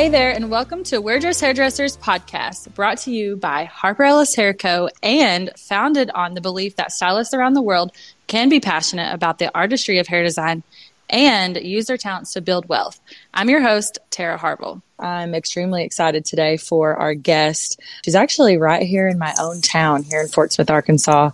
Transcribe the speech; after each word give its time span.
Hey 0.00 0.08
there, 0.08 0.30
and 0.34 0.50
welcome 0.50 0.82
to 0.84 0.98
We're 0.98 1.20
Just 1.20 1.42
Hairdressers 1.42 1.98
podcast, 1.98 2.74
brought 2.74 2.96
to 3.00 3.10
you 3.10 3.36
by 3.36 3.64
Harper 3.64 4.04
Ellis 4.04 4.34
Hair 4.34 4.54
Co. 4.54 4.88
and 5.02 5.50
founded 5.58 6.10
on 6.14 6.32
the 6.32 6.40
belief 6.40 6.76
that 6.76 6.90
stylists 6.90 7.34
around 7.34 7.52
the 7.52 7.60
world 7.60 7.92
can 8.26 8.48
be 8.48 8.60
passionate 8.60 9.12
about 9.12 9.38
the 9.38 9.54
artistry 9.54 9.98
of 9.98 10.06
hair 10.06 10.22
design 10.22 10.62
and 11.10 11.56
use 11.56 11.86
their 11.86 11.96
talents 11.96 12.32
to 12.32 12.40
build 12.40 12.68
wealth. 12.68 13.00
I'm 13.34 13.50
your 13.50 13.60
host, 13.60 13.98
Tara 14.10 14.38
Harville. 14.38 14.82
I'm 14.98 15.34
extremely 15.34 15.82
excited 15.82 16.24
today 16.24 16.56
for 16.56 16.94
our 16.94 17.14
guest. 17.14 17.80
She's 18.04 18.14
actually 18.14 18.58
right 18.58 18.82
here 18.82 19.08
in 19.08 19.18
my 19.18 19.34
own 19.40 19.60
town 19.60 20.02
here 20.02 20.20
in 20.20 20.28
Fort 20.28 20.52
Smith, 20.52 20.70
Arkansas. 20.70 21.30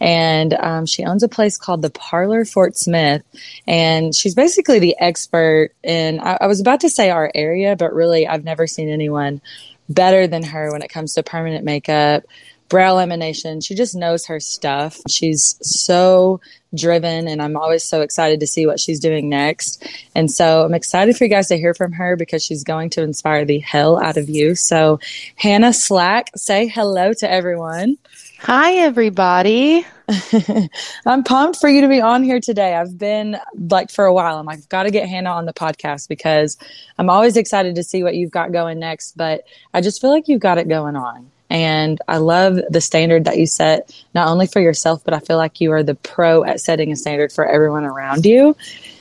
And 0.00 0.54
um, 0.54 0.86
she 0.86 1.04
owns 1.04 1.22
a 1.22 1.28
place 1.28 1.56
called 1.56 1.82
the 1.82 1.90
Parlor 1.90 2.44
Fort 2.44 2.76
Smith. 2.76 3.22
And 3.66 4.14
she's 4.14 4.34
basically 4.34 4.78
the 4.78 4.96
expert 4.98 5.70
in, 5.82 6.18
I, 6.20 6.38
I 6.42 6.46
was 6.46 6.60
about 6.60 6.80
to 6.80 6.90
say 6.90 7.10
our 7.10 7.30
area, 7.34 7.76
but 7.76 7.92
really 7.92 8.26
I've 8.26 8.44
never 8.44 8.66
seen 8.66 8.88
anyone 8.88 9.40
better 9.88 10.26
than 10.26 10.42
her 10.42 10.72
when 10.72 10.82
it 10.82 10.88
comes 10.88 11.14
to 11.14 11.22
permanent 11.22 11.64
makeup, 11.64 12.24
brow 12.68 12.94
lamination. 12.94 13.64
She 13.64 13.74
just 13.74 13.94
knows 13.94 14.26
her 14.26 14.40
stuff. 14.40 14.98
She's 15.08 15.56
so 15.60 16.40
driven 16.74 17.28
and 17.28 17.42
I'm 17.42 17.56
always 17.56 17.84
so 17.84 18.00
excited 18.00 18.40
to 18.40 18.46
see 18.46 18.66
what 18.66 18.80
she's 18.80 19.00
doing 19.00 19.28
next. 19.28 19.86
And 20.14 20.30
so 20.30 20.64
I'm 20.64 20.74
excited 20.74 21.16
for 21.16 21.24
you 21.24 21.30
guys 21.30 21.48
to 21.48 21.56
hear 21.56 21.74
from 21.74 21.92
her 21.92 22.16
because 22.16 22.44
she's 22.44 22.64
going 22.64 22.90
to 22.90 23.02
inspire 23.02 23.44
the 23.44 23.58
hell 23.58 24.00
out 24.02 24.16
of 24.16 24.28
you. 24.28 24.54
So 24.54 25.00
Hannah 25.36 25.72
Slack, 25.72 26.30
say 26.36 26.68
hello 26.68 27.12
to 27.14 27.30
everyone. 27.30 27.98
Hi, 28.40 28.76
everybody. 28.76 29.84
I'm 31.06 31.22
pumped 31.24 31.60
for 31.60 31.68
you 31.68 31.82
to 31.82 31.88
be 31.88 32.00
on 32.00 32.22
here 32.22 32.40
today. 32.40 32.74
I've 32.74 32.96
been 32.96 33.36
like 33.54 33.90
for 33.90 34.06
a 34.06 34.14
while. 34.14 34.38
I'm 34.38 34.46
like, 34.46 34.58
I've 34.58 34.68
got 34.68 34.84
to 34.84 34.90
get 34.90 35.08
Hannah 35.08 35.30
on 35.30 35.44
the 35.44 35.52
podcast 35.52 36.08
because 36.08 36.56
I'm 36.98 37.10
always 37.10 37.36
excited 37.36 37.74
to 37.74 37.82
see 37.82 38.02
what 38.02 38.14
you've 38.14 38.30
got 38.30 38.50
going 38.50 38.78
next. 38.78 39.16
But 39.16 39.44
I 39.74 39.82
just 39.82 40.00
feel 40.00 40.10
like 40.10 40.26
you've 40.26 40.40
got 40.40 40.58
it 40.58 40.68
going 40.68 40.96
on. 40.96 41.30
And 41.50 42.00
I 42.06 42.18
love 42.18 42.60
the 42.70 42.80
standard 42.80 43.24
that 43.24 43.36
you 43.36 43.46
set, 43.46 43.92
not 44.14 44.28
only 44.28 44.46
for 44.46 44.60
yourself, 44.60 45.02
but 45.04 45.14
I 45.14 45.18
feel 45.18 45.36
like 45.36 45.60
you 45.60 45.72
are 45.72 45.82
the 45.82 45.96
pro 45.96 46.44
at 46.44 46.60
setting 46.60 46.92
a 46.92 46.96
standard 46.96 47.32
for 47.32 47.44
everyone 47.44 47.84
around 47.84 48.24
you. 48.24 48.56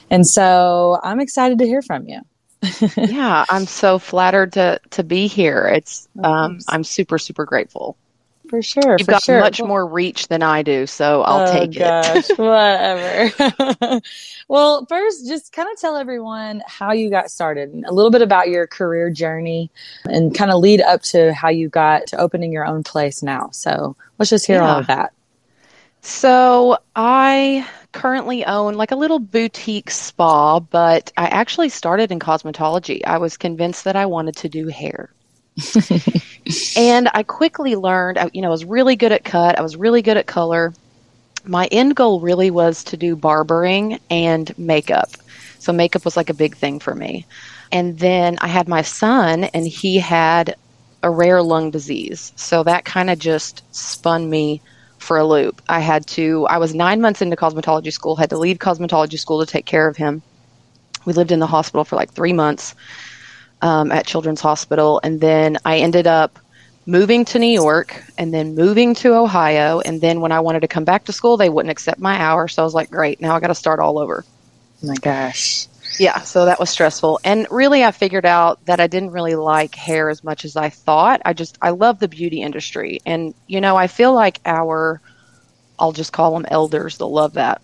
And 0.09 0.25
so 0.25 0.99
I'm 1.03 1.19
excited 1.19 1.59
to 1.59 1.65
hear 1.65 1.83
from 1.83 2.07
you. 2.07 2.21
yeah, 2.97 3.45
I'm 3.49 3.65
so 3.65 3.99
flattered 3.99 4.53
to 4.53 4.81
to 4.89 5.03
be 5.03 5.27
here. 5.27 5.71
It's 5.73 6.09
um, 6.21 6.59
I'm 6.67 6.83
super 6.83 7.17
super 7.17 7.45
grateful 7.45 7.95
for 8.49 8.61
sure. 8.61 8.97
You've 8.97 9.05
for 9.05 9.11
got 9.11 9.23
sure. 9.23 9.39
much 9.39 9.59
well, 9.59 9.67
more 9.67 9.85
reach 9.85 10.27
than 10.27 10.43
I 10.43 10.63
do, 10.63 10.87
so 10.87 11.21
I'll 11.21 11.47
oh 11.47 11.51
take 11.51 11.77
gosh, 11.77 12.29
it. 12.29 12.37
whatever. 12.37 14.01
well, 14.47 14.85
first, 14.87 15.27
just 15.27 15.53
kind 15.53 15.69
of 15.71 15.79
tell 15.79 15.95
everyone 15.95 16.63
how 16.67 16.91
you 16.91 17.09
got 17.09 17.31
started, 17.31 17.69
and 17.69 17.85
a 17.85 17.93
little 17.93 18.11
bit 18.11 18.21
about 18.21 18.49
your 18.49 18.67
career 18.67 19.09
journey, 19.09 19.71
and 20.05 20.35
kind 20.35 20.51
of 20.51 20.59
lead 20.59 20.81
up 20.81 21.03
to 21.03 21.33
how 21.33 21.49
you 21.49 21.69
got 21.69 22.07
to 22.07 22.17
opening 22.17 22.51
your 22.51 22.65
own 22.65 22.83
place 22.83 23.23
now. 23.23 23.49
So 23.51 23.95
let's 24.17 24.29
just 24.29 24.45
hear 24.45 24.57
yeah. 24.57 24.69
all 24.69 24.79
of 24.79 24.87
that. 24.87 25.13
So 26.01 26.77
I 26.95 27.67
currently 27.91 28.45
own 28.45 28.75
like 28.75 28.91
a 28.91 28.95
little 28.95 29.19
boutique 29.19 29.91
spa, 29.91 30.59
but 30.59 31.11
I 31.17 31.27
actually 31.27 31.69
started 31.69 32.11
in 32.11 32.19
cosmetology. 32.19 33.01
I 33.05 33.17
was 33.17 33.37
convinced 33.37 33.83
that 33.83 33.95
I 33.95 34.05
wanted 34.05 34.35
to 34.37 34.49
do 34.49 34.67
hair. 34.67 35.11
and 36.77 37.09
I 37.13 37.23
quickly 37.23 37.75
learned, 37.75 38.31
you 38.33 38.41
know, 38.41 38.47
I 38.47 38.51
was 38.51 38.65
really 38.65 38.95
good 38.95 39.11
at 39.11 39.23
cut, 39.23 39.57
I 39.57 39.61
was 39.61 39.75
really 39.75 40.01
good 40.01 40.17
at 40.17 40.27
color. 40.27 40.73
My 41.45 41.67
end 41.67 41.95
goal 41.95 42.19
really 42.19 42.51
was 42.51 42.83
to 42.85 42.97
do 42.97 43.15
barbering 43.15 43.99
and 44.09 44.57
makeup. 44.57 45.09
So 45.59 45.73
makeup 45.73 46.05
was 46.05 46.17
like 46.17 46.29
a 46.29 46.33
big 46.33 46.55
thing 46.55 46.79
for 46.79 46.93
me. 46.93 47.25
And 47.71 47.97
then 47.99 48.37
I 48.41 48.47
had 48.47 48.67
my 48.67 48.81
son, 48.81 49.45
and 49.45 49.67
he 49.67 49.97
had 49.97 50.55
a 51.03 51.09
rare 51.09 51.41
lung 51.41 51.71
disease. 51.71 52.33
So 52.35 52.63
that 52.63 52.85
kind 52.85 53.09
of 53.09 53.19
just 53.19 53.63
spun 53.73 54.29
me 54.29 54.61
for 54.97 55.17
a 55.17 55.25
loop. 55.25 55.61
I 55.69 55.79
had 55.79 56.07
to, 56.07 56.45
I 56.47 56.57
was 56.57 56.75
nine 56.75 56.99
months 56.99 57.21
into 57.21 57.35
cosmetology 57.35 57.93
school, 57.93 58.15
had 58.15 58.31
to 58.31 58.37
leave 58.37 58.57
cosmetology 58.57 59.17
school 59.19 59.39
to 59.39 59.51
take 59.51 59.65
care 59.65 59.87
of 59.87 59.97
him. 59.97 60.21
We 61.05 61.13
lived 61.13 61.31
in 61.31 61.39
the 61.39 61.47
hospital 61.47 61.85
for 61.85 61.95
like 61.95 62.11
three 62.11 62.33
months 62.33 62.75
um, 63.61 63.91
at 63.91 64.05
Children's 64.05 64.41
Hospital. 64.41 64.99
And 65.03 65.19
then 65.19 65.57
I 65.65 65.79
ended 65.79 66.07
up 66.07 66.39
moving 66.85 67.25
to 67.25 67.39
New 67.39 67.47
York 67.47 68.03
and 68.17 68.33
then 68.33 68.55
moving 68.55 68.95
to 68.95 69.15
Ohio. 69.15 69.79
And 69.79 70.01
then 70.01 70.21
when 70.21 70.31
I 70.31 70.39
wanted 70.39 70.61
to 70.61 70.67
come 70.67 70.85
back 70.85 71.05
to 71.05 71.13
school, 71.13 71.37
they 71.37 71.49
wouldn't 71.49 71.71
accept 71.71 71.99
my 71.99 72.19
hours. 72.19 72.53
So 72.53 72.63
I 72.63 72.65
was 72.65 72.73
like, 72.73 72.89
great, 72.89 73.21
now 73.21 73.35
I 73.35 73.39
got 73.39 73.47
to 73.47 73.55
start 73.55 73.79
all 73.79 73.99
over. 73.99 74.25
Oh 74.83 74.87
my 74.87 74.95
gosh. 74.95 75.67
Yeah, 75.99 76.21
so 76.21 76.45
that 76.45 76.59
was 76.59 76.69
stressful. 76.69 77.19
And 77.23 77.45
really, 77.51 77.83
I 77.83 77.91
figured 77.91 78.25
out 78.25 78.63
that 78.65 78.79
I 78.79 78.87
didn't 78.87 79.11
really 79.11 79.35
like 79.35 79.75
hair 79.75 80.09
as 80.09 80.23
much 80.23 80.45
as 80.45 80.55
I 80.55 80.69
thought. 80.69 81.21
I 81.25 81.33
just, 81.33 81.57
I 81.61 81.71
love 81.71 81.99
the 81.99 82.07
beauty 82.07 82.41
industry. 82.41 83.01
And, 83.05 83.33
you 83.47 83.59
know, 83.59 83.75
I 83.75 83.87
feel 83.87 84.13
like 84.13 84.39
our, 84.45 85.01
I'll 85.77 85.91
just 85.91 86.13
call 86.13 86.33
them 86.33 86.45
elders, 86.49 86.97
they'll 86.97 87.11
love 87.11 87.33
that 87.33 87.61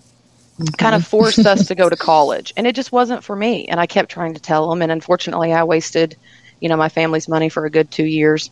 mm-hmm. 0.60 0.76
kind 0.78 0.96
of 0.96 1.06
forced 1.06 1.46
us 1.46 1.68
to 1.68 1.76
go 1.76 1.90
to 1.90 1.96
college. 1.96 2.54
And 2.58 2.68
it 2.68 2.76
just 2.76 2.92
wasn't 2.92 3.24
for 3.24 3.36
me. 3.36 3.66
And 3.66 3.80
I 3.80 3.86
kept 3.86 4.12
trying 4.12 4.34
to 4.34 4.42
tell 4.42 4.70
them. 4.70 4.82
And 4.82 4.92
unfortunately, 4.92 5.54
I 5.54 5.64
wasted, 5.64 6.16
you 6.60 6.70
know, 6.70 6.78
my 6.78 6.90
family's 6.90 7.28
money 7.28 7.50
for 7.50 7.66
a 7.66 7.70
good 7.70 7.92
two 7.92 8.06
years. 8.06 8.50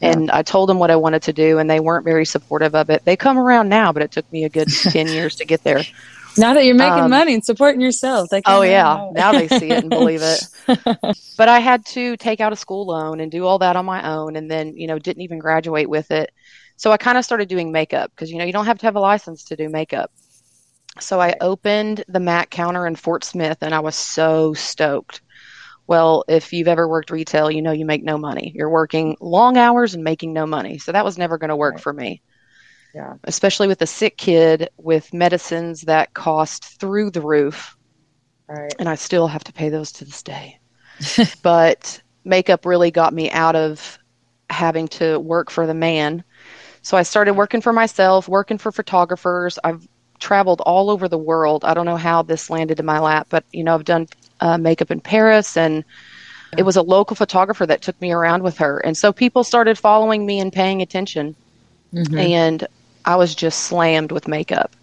Yeah. 0.00 0.12
And 0.12 0.30
I 0.30 0.42
told 0.42 0.68
them 0.68 0.78
what 0.78 0.90
I 0.90 0.96
wanted 0.96 1.22
to 1.22 1.32
do, 1.32 1.58
and 1.58 1.70
they 1.70 1.80
weren't 1.80 2.04
very 2.04 2.26
supportive 2.26 2.74
of 2.74 2.90
it. 2.90 3.04
They 3.06 3.16
come 3.16 3.38
around 3.38 3.70
now, 3.70 3.92
but 3.92 4.02
it 4.02 4.10
took 4.10 4.30
me 4.30 4.44
a 4.44 4.48
good 4.50 4.68
10 4.90 5.08
years 5.08 5.36
to 5.36 5.46
get 5.46 5.64
there. 5.64 5.82
Now 6.38 6.54
that 6.54 6.64
you're 6.64 6.74
making 6.74 7.04
um, 7.04 7.10
money 7.10 7.34
and 7.34 7.44
supporting 7.44 7.80
yourself, 7.80 8.28
they 8.28 8.42
oh 8.44 8.62
yeah, 8.62 9.10
now 9.12 9.32
they 9.32 9.48
see 9.48 9.70
it 9.70 9.84
and 9.84 9.90
believe 9.90 10.20
it. 10.22 10.44
but 11.38 11.48
I 11.48 11.60
had 11.60 11.86
to 11.86 12.16
take 12.18 12.40
out 12.40 12.52
a 12.52 12.56
school 12.56 12.86
loan 12.86 13.20
and 13.20 13.30
do 13.30 13.46
all 13.46 13.58
that 13.60 13.76
on 13.76 13.86
my 13.86 14.06
own, 14.06 14.36
and 14.36 14.50
then 14.50 14.76
you 14.76 14.86
know 14.86 14.98
didn't 14.98 15.22
even 15.22 15.38
graduate 15.38 15.88
with 15.88 16.10
it. 16.10 16.32
So 16.76 16.92
I 16.92 16.98
kind 16.98 17.16
of 17.16 17.24
started 17.24 17.48
doing 17.48 17.72
makeup 17.72 18.10
because 18.10 18.30
you 18.30 18.36
know 18.38 18.44
you 18.44 18.52
don't 18.52 18.66
have 18.66 18.78
to 18.80 18.86
have 18.86 18.96
a 18.96 19.00
license 19.00 19.44
to 19.44 19.56
do 19.56 19.68
makeup. 19.68 20.10
So 21.00 21.20
I 21.20 21.34
opened 21.40 22.04
the 22.08 22.20
MAC 22.20 22.50
counter 22.50 22.86
in 22.86 22.96
Fort 22.96 23.24
Smith 23.24 23.58
and 23.62 23.74
I 23.74 23.80
was 23.80 23.96
so 23.96 24.54
stoked. 24.54 25.20
Well, 25.86 26.24
if 26.28 26.52
you've 26.52 26.68
ever 26.68 26.88
worked 26.88 27.10
retail, 27.10 27.50
you 27.50 27.62
know 27.62 27.72
you 27.72 27.86
make 27.86 28.02
no 28.02 28.18
money. 28.18 28.52
You're 28.54 28.70
working 28.70 29.16
long 29.20 29.56
hours 29.56 29.94
and 29.94 30.02
making 30.02 30.32
no 30.32 30.46
money. 30.46 30.78
So 30.78 30.92
that 30.92 31.04
was 31.04 31.16
never 31.16 31.38
going 31.38 31.50
to 31.50 31.56
work 31.56 31.74
right. 31.74 31.82
for 31.82 31.92
me. 31.92 32.22
Yeah. 32.94 33.14
Especially 33.24 33.68
with 33.68 33.82
a 33.82 33.86
sick 33.86 34.16
kid 34.16 34.70
with 34.78 35.12
medicines 35.12 35.82
that 35.82 36.14
cost 36.14 36.80
through 36.80 37.10
the 37.10 37.20
roof. 37.20 37.76
Right. 38.48 38.74
And 38.78 38.88
I 38.88 38.94
still 38.94 39.28
have 39.28 39.44
to 39.44 39.52
pay 39.52 39.68
those 39.68 39.92
to 39.92 40.04
this 40.04 40.22
day. 40.22 40.58
but 41.42 42.00
makeup 42.24 42.66
really 42.66 42.90
got 42.90 43.12
me 43.12 43.30
out 43.30 43.54
of 43.54 43.98
having 44.50 44.88
to 44.88 45.20
work 45.20 45.50
for 45.50 45.66
the 45.66 45.74
man. 45.74 46.24
So 46.82 46.96
I 46.96 47.02
started 47.02 47.34
working 47.34 47.60
for 47.60 47.72
myself, 47.72 48.28
working 48.28 48.58
for 48.58 48.72
photographers. 48.72 49.58
I've 49.62 49.86
traveled 50.18 50.60
all 50.62 50.90
over 50.90 51.08
the 51.08 51.18
world. 51.18 51.64
I 51.64 51.74
don't 51.74 51.86
know 51.86 51.96
how 51.96 52.22
this 52.22 52.50
landed 52.50 52.80
in 52.80 52.86
my 52.86 52.98
lap, 52.98 53.26
but 53.30 53.44
you 53.52 53.64
know, 53.64 53.74
I've 53.74 53.84
done 53.84 54.08
uh, 54.40 54.58
makeup 54.58 54.90
in 54.90 55.00
Paris 55.00 55.56
and 55.56 55.84
it 56.56 56.62
was 56.62 56.76
a 56.76 56.82
local 56.82 57.16
photographer 57.16 57.66
that 57.66 57.82
took 57.82 58.00
me 58.00 58.12
around 58.12 58.42
with 58.42 58.58
her. 58.58 58.78
And 58.78 58.96
so 58.96 59.12
people 59.12 59.44
started 59.44 59.78
following 59.78 60.24
me 60.24 60.40
and 60.40 60.52
paying 60.52 60.82
attention. 60.82 61.34
Mm-hmm. 61.92 62.18
And 62.18 62.66
I 63.04 63.16
was 63.16 63.34
just 63.34 63.64
slammed 63.64 64.12
with 64.12 64.28
makeup. 64.28 64.74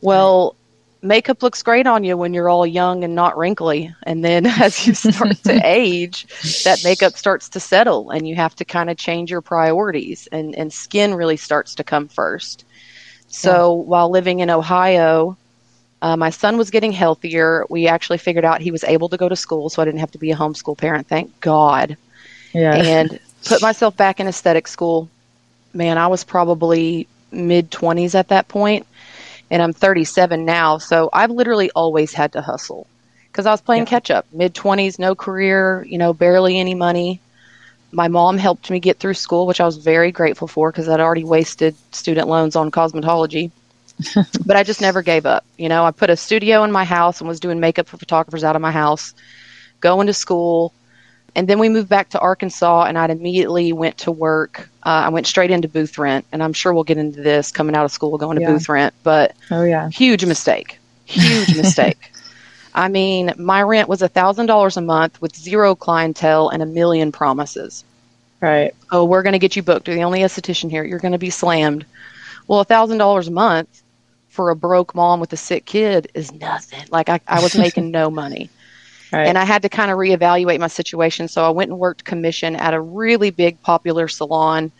Well, 0.00 0.56
makeup 1.02 1.42
looks 1.42 1.62
great 1.62 1.86
on 1.86 2.04
you 2.04 2.16
when 2.16 2.34
you're 2.34 2.48
all 2.48 2.66
young 2.66 3.04
and 3.04 3.14
not 3.14 3.36
wrinkly. 3.36 3.94
And 4.04 4.24
then 4.24 4.46
as 4.60 4.86
you 4.86 4.94
start 4.94 5.36
to 5.44 5.60
age, 5.64 6.26
that 6.64 6.82
makeup 6.84 7.14
starts 7.14 7.48
to 7.50 7.60
settle 7.60 8.10
and 8.10 8.26
you 8.26 8.34
have 8.36 8.54
to 8.56 8.64
kind 8.64 8.90
of 8.90 8.96
change 8.96 9.30
your 9.30 9.42
priorities 9.42 10.28
and, 10.32 10.54
and 10.56 10.72
skin 10.72 11.14
really 11.14 11.36
starts 11.36 11.74
to 11.76 11.84
come 11.84 12.08
first. 12.08 12.64
So 13.30 13.76
yeah. 13.76 13.82
while 13.84 14.10
living 14.10 14.40
in 14.40 14.50
Ohio, 14.50 15.36
uh, 16.02 16.16
my 16.16 16.30
son 16.30 16.58
was 16.58 16.70
getting 16.70 16.92
healthier. 16.92 17.64
We 17.70 17.86
actually 17.86 18.18
figured 18.18 18.44
out 18.44 18.60
he 18.60 18.70
was 18.70 18.84
able 18.84 19.08
to 19.08 19.16
go 19.16 19.28
to 19.28 19.36
school, 19.36 19.70
so 19.70 19.80
I 19.80 19.84
didn't 19.84 20.00
have 20.00 20.10
to 20.12 20.18
be 20.18 20.32
a 20.32 20.36
homeschool 20.36 20.76
parent. 20.76 21.06
Thank 21.06 21.40
God. 21.40 21.96
Yeah. 22.52 22.74
And 22.74 23.18
put 23.44 23.62
myself 23.62 23.96
back 23.96 24.20
in 24.20 24.26
aesthetic 24.26 24.66
school. 24.68 25.08
Man, 25.72 25.96
I 25.96 26.08
was 26.08 26.24
probably 26.24 27.06
mid 27.30 27.70
20s 27.70 28.14
at 28.14 28.28
that 28.28 28.48
point, 28.48 28.86
and 29.50 29.62
I'm 29.62 29.72
37 29.72 30.44
now. 30.44 30.78
So 30.78 31.08
I've 31.12 31.30
literally 31.30 31.70
always 31.70 32.12
had 32.12 32.32
to 32.32 32.42
hustle 32.42 32.86
because 33.30 33.46
I 33.46 33.52
was 33.52 33.60
playing 33.60 33.82
yeah. 33.82 33.90
catch 33.90 34.10
up. 34.10 34.26
Mid 34.32 34.54
20s, 34.54 34.98
no 34.98 35.14
career, 35.14 35.84
you 35.88 35.98
know, 35.98 36.12
barely 36.12 36.58
any 36.58 36.74
money 36.74 37.20
my 37.92 38.08
mom 38.08 38.38
helped 38.38 38.70
me 38.70 38.80
get 38.80 38.98
through 38.98 39.14
school, 39.14 39.46
which 39.46 39.60
I 39.60 39.66
was 39.66 39.76
very 39.76 40.12
grateful 40.12 40.48
for 40.48 40.70
because 40.70 40.88
I'd 40.88 41.00
already 41.00 41.24
wasted 41.24 41.74
student 41.92 42.28
loans 42.28 42.56
on 42.56 42.70
cosmetology. 42.70 43.50
but 44.46 44.56
I 44.56 44.62
just 44.62 44.80
never 44.80 45.02
gave 45.02 45.26
up. 45.26 45.44
You 45.58 45.68
know, 45.68 45.84
I 45.84 45.90
put 45.90 46.10
a 46.10 46.16
studio 46.16 46.64
in 46.64 46.72
my 46.72 46.84
house 46.84 47.20
and 47.20 47.28
was 47.28 47.40
doing 47.40 47.60
makeup 47.60 47.88
for 47.88 47.96
photographers 47.96 48.44
out 48.44 48.56
of 48.56 48.62
my 48.62 48.70
house, 48.70 49.14
going 49.80 50.06
to 50.06 50.14
school. 50.14 50.72
And 51.34 51.48
then 51.48 51.58
we 51.58 51.68
moved 51.68 51.88
back 51.88 52.10
to 52.10 52.18
Arkansas, 52.18 52.84
and 52.84 52.98
I'd 52.98 53.10
immediately 53.10 53.72
went 53.72 53.98
to 53.98 54.10
work. 54.10 54.68
Uh, 54.84 54.88
I 54.88 55.08
went 55.10 55.26
straight 55.26 55.50
into 55.50 55.68
booth 55.68 55.96
rent, 55.96 56.24
and 56.32 56.42
I'm 56.42 56.52
sure 56.52 56.72
we'll 56.72 56.84
get 56.84 56.98
into 56.98 57.20
this 57.20 57.52
coming 57.52 57.76
out 57.76 57.84
of 57.84 57.92
school, 57.92 58.18
going 58.18 58.36
to 58.36 58.42
yeah. 58.42 58.52
booth 58.52 58.68
rent. 58.68 58.94
But 59.04 59.36
oh 59.50 59.62
yeah, 59.62 59.90
huge 59.90 60.24
mistake, 60.24 60.78
huge 61.04 61.54
mistake. 61.56 62.10
I 62.74 62.88
mean, 62.88 63.32
my 63.36 63.62
rent 63.62 63.88
was 63.88 64.00
$1,000 64.00 64.76
a 64.76 64.80
month 64.80 65.20
with 65.20 65.36
zero 65.36 65.74
clientele 65.74 66.48
and 66.48 66.62
a 66.62 66.66
million 66.66 67.12
promises. 67.12 67.84
Right. 68.40 68.74
Oh, 68.90 69.04
we're 69.04 69.22
going 69.22 69.34
to 69.34 69.38
get 69.38 69.56
you 69.56 69.62
booked. 69.62 69.88
You're 69.88 69.96
the 69.96 70.04
only 70.04 70.20
esthetician 70.20 70.70
here. 70.70 70.84
You're 70.84 70.98
going 70.98 71.12
to 71.12 71.18
be 71.18 71.30
slammed. 71.30 71.84
Well, 72.46 72.64
$1,000 72.64 73.26
a 73.26 73.30
month 73.30 73.82
for 74.28 74.50
a 74.50 74.56
broke 74.56 74.94
mom 74.94 75.20
with 75.20 75.32
a 75.32 75.36
sick 75.36 75.64
kid 75.66 76.10
is 76.14 76.32
nothing. 76.32 76.84
Like, 76.90 77.08
I, 77.08 77.20
I 77.26 77.42
was 77.42 77.56
making 77.56 77.90
no 77.90 78.10
money. 78.22 78.48
Right. 79.12 79.26
And 79.26 79.36
I 79.36 79.44
had 79.44 79.62
to 79.62 79.68
kind 79.68 79.90
of 79.90 79.98
reevaluate 79.98 80.60
my 80.60 80.68
situation. 80.68 81.28
So 81.28 81.44
I 81.44 81.50
went 81.50 81.70
and 81.70 81.78
worked 81.78 82.04
commission 82.04 82.54
at 82.56 82.74
a 82.74 82.80
really 82.80 83.30
big 83.30 83.60
popular 83.62 84.06
salon 84.08 84.70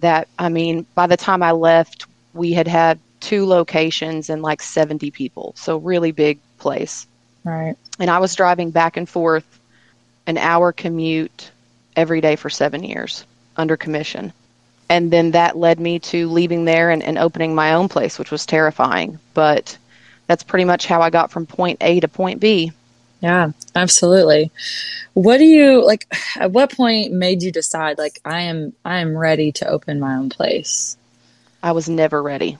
that, 0.00 0.26
I 0.38 0.48
mean, 0.48 0.86
by 0.94 1.06
the 1.06 1.16
time 1.16 1.42
I 1.42 1.52
left, 1.52 2.06
we 2.32 2.52
had 2.52 2.66
had 2.66 2.98
two 3.20 3.46
locations 3.46 4.30
and 4.30 4.42
like 4.42 4.62
70 4.62 5.10
people. 5.10 5.54
So 5.56 5.76
really 5.76 6.12
big 6.12 6.38
place. 6.58 7.06
Right. 7.44 7.76
And 7.98 8.10
I 8.10 8.18
was 8.18 8.34
driving 8.34 8.70
back 8.70 8.96
and 8.96 9.08
forth 9.08 9.44
an 10.26 10.38
hour 10.38 10.72
commute 10.72 11.50
every 11.94 12.20
day 12.20 12.36
for 12.36 12.50
seven 12.50 12.82
years 12.82 13.24
under 13.56 13.76
commission. 13.76 14.32
And 14.88 15.10
then 15.10 15.32
that 15.32 15.56
led 15.56 15.80
me 15.80 15.98
to 16.00 16.28
leaving 16.28 16.64
there 16.64 16.90
and, 16.90 17.02
and 17.02 17.18
opening 17.18 17.54
my 17.54 17.74
own 17.74 17.88
place, 17.88 18.18
which 18.18 18.30
was 18.30 18.46
terrifying. 18.46 19.18
But 19.32 19.76
that's 20.26 20.42
pretty 20.42 20.64
much 20.64 20.86
how 20.86 21.02
I 21.02 21.10
got 21.10 21.30
from 21.30 21.46
point 21.46 21.78
A 21.80 22.00
to 22.00 22.08
point 22.08 22.40
B. 22.40 22.72
Yeah, 23.20 23.52
absolutely. 23.74 24.50
What 25.14 25.38
do 25.38 25.44
you 25.44 25.84
like 25.84 26.06
at 26.36 26.52
what 26.52 26.72
point 26.72 27.12
made 27.12 27.42
you 27.42 27.50
decide 27.50 27.96
like 27.96 28.20
I 28.24 28.42
am 28.42 28.74
I 28.84 28.98
am 28.98 29.16
ready 29.16 29.52
to 29.52 29.68
open 29.68 30.00
my 30.00 30.16
own 30.16 30.28
place? 30.28 30.98
I 31.62 31.72
was 31.72 31.88
never 31.88 32.22
ready. 32.22 32.58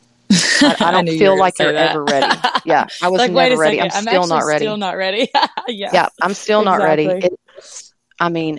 I, 0.63 0.77
I 0.81 0.91
don't 0.93 1.09
I 1.09 1.19
feel 1.19 1.39
like 1.39 1.59
you're 1.59 1.73
that. 1.73 1.91
ever 1.91 2.05
ready. 2.05 2.41
Yeah, 2.67 2.87
I 3.03 3.09
was 3.09 3.19
like, 3.19 3.31
never 3.31 3.59
ready. 3.59 3.79
I'm, 3.79 3.91
I'm 3.93 4.05
still 4.05 4.27
not 4.27 4.47
ready. 4.47 4.65
Still 4.65 4.79
not 4.79 4.97
ready. 4.97 5.29
yeah. 5.69 5.91
yeah, 5.93 6.09
I'm 6.23 6.33
still 6.33 6.63
exactly. 6.63 7.07
not 7.07 7.19
ready. 7.19 7.29
It's, 7.59 7.93
I 8.19 8.31
mean, 8.31 8.59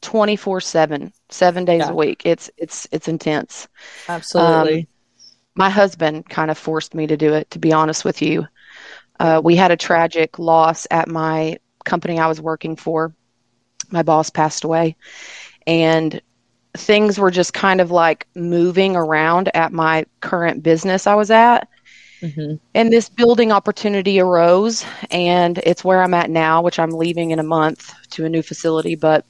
24 0.00 0.60
7 0.60 1.12
7 1.28 1.64
days 1.64 1.78
yeah. 1.78 1.90
a 1.90 1.94
week 1.94 2.22
it's 2.26 2.50
it's 2.58 2.86
it's 2.92 3.08
intense 3.08 3.68
absolutely 4.06 4.80
um, 4.80 4.86
my 5.54 5.70
husband 5.70 6.28
kind 6.28 6.50
of 6.50 6.58
forced 6.58 6.94
me 6.94 7.06
to 7.06 7.16
do 7.16 7.32
it 7.32 7.50
to 7.50 7.58
be 7.58 7.72
honest 7.72 8.04
with 8.04 8.20
you 8.20 8.46
uh, 9.20 9.40
we 9.42 9.56
had 9.56 9.70
a 9.70 9.76
tragic 9.78 10.38
loss 10.38 10.86
at 10.90 11.08
my 11.08 11.56
company 11.86 12.18
i 12.18 12.26
was 12.26 12.38
working 12.38 12.76
for 12.76 13.14
my 13.90 14.02
boss 14.02 14.28
passed 14.28 14.64
away 14.64 14.94
and 15.66 16.20
things 16.76 17.18
were 17.18 17.30
just 17.30 17.54
kind 17.54 17.80
of 17.80 17.90
like 17.90 18.26
moving 18.34 18.96
around 18.96 19.50
at 19.54 19.72
my 19.72 20.04
current 20.20 20.62
business 20.62 21.06
i 21.06 21.14
was 21.14 21.30
at 21.30 21.68
mm-hmm. 22.20 22.56
and 22.74 22.92
this 22.92 23.08
building 23.08 23.52
opportunity 23.52 24.18
arose 24.18 24.84
and 25.10 25.58
it's 25.58 25.84
where 25.84 26.02
i'm 26.02 26.14
at 26.14 26.30
now 26.30 26.60
which 26.60 26.78
i'm 26.78 26.90
leaving 26.90 27.30
in 27.30 27.38
a 27.38 27.44
month 27.44 27.94
to 28.10 28.24
a 28.24 28.28
new 28.28 28.42
facility 28.42 28.94
but 28.94 29.24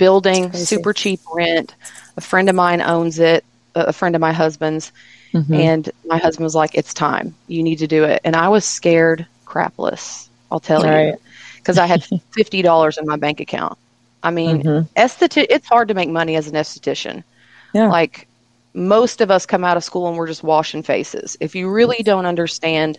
building, 0.00 0.52
super 0.52 0.92
cheap 0.92 1.20
rent. 1.32 1.76
A 2.16 2.20
friend 2.20 2.48
of 2.48 2.56
mine 2.56 2.80
owns 2.80 3.20
it, 3.20 3.44
a 3.76 3.92
friend 3.92 4.16
of 4.16 4.20
my 4.20 4.32
husband's. 4.32 4.90
Mm-hmm. 5.32 5.54
And 5.54 5.90
my 6.06 6.18
husband 6.18 6.42
was 6.42 6.56
like, 6.56 6.74
It's 6.74 6.92
time. 6.92 7.36
You 7.46 7.62
need 7.62 7.78
to 7.78 7.86
do 7.86 8.02
it. 8.02 8.20
And 8.24 8.34
I 8.34 8.48
was 8.48 8.64
scared 8.64 9.26
crapless, 9.46 10.28
I'll 10.50 10.58
tell 10.58 10.82
right. 10.82 11.06
you, 11.06 11.16
because 11.58 11.78
I 11.78 11.86
had 11.86 12.00
$50 12.36 12.98
in 12.98 13.06
my 13.06 13.16
bank 13.16 13.38
account. 13.38 13.78
I 14.22 14.30
mean, 14.30 14.62
mm-hmm. 14.62 14.86
it's 14.96 15.68
hard 15.68 15.88
to 15.88 15.94
make 15.94 16.08
money 16.08 16.36
as 16.36 16.46
an 16.48 16.54
esthetician. 16.54 17.24
Yeah. 17.72 17.88
Like, 17.88 18.26
most 18.74 19.20
of 19.20 19.30
us 19.30 19.46
come 19.46 19.64
out 19.64 19.76
of 19.76 19.84
school 19.84 20.08
and 20.08 20.16
we're 20.16 20.26
just 20.26 20.42
washing 20.42 20.82
faces. 20.82 21.36
If 21.40 21.54
you 21.54 21.70
really 21.70 22.02
don't 22.02 22.26
understand 22.26 22.98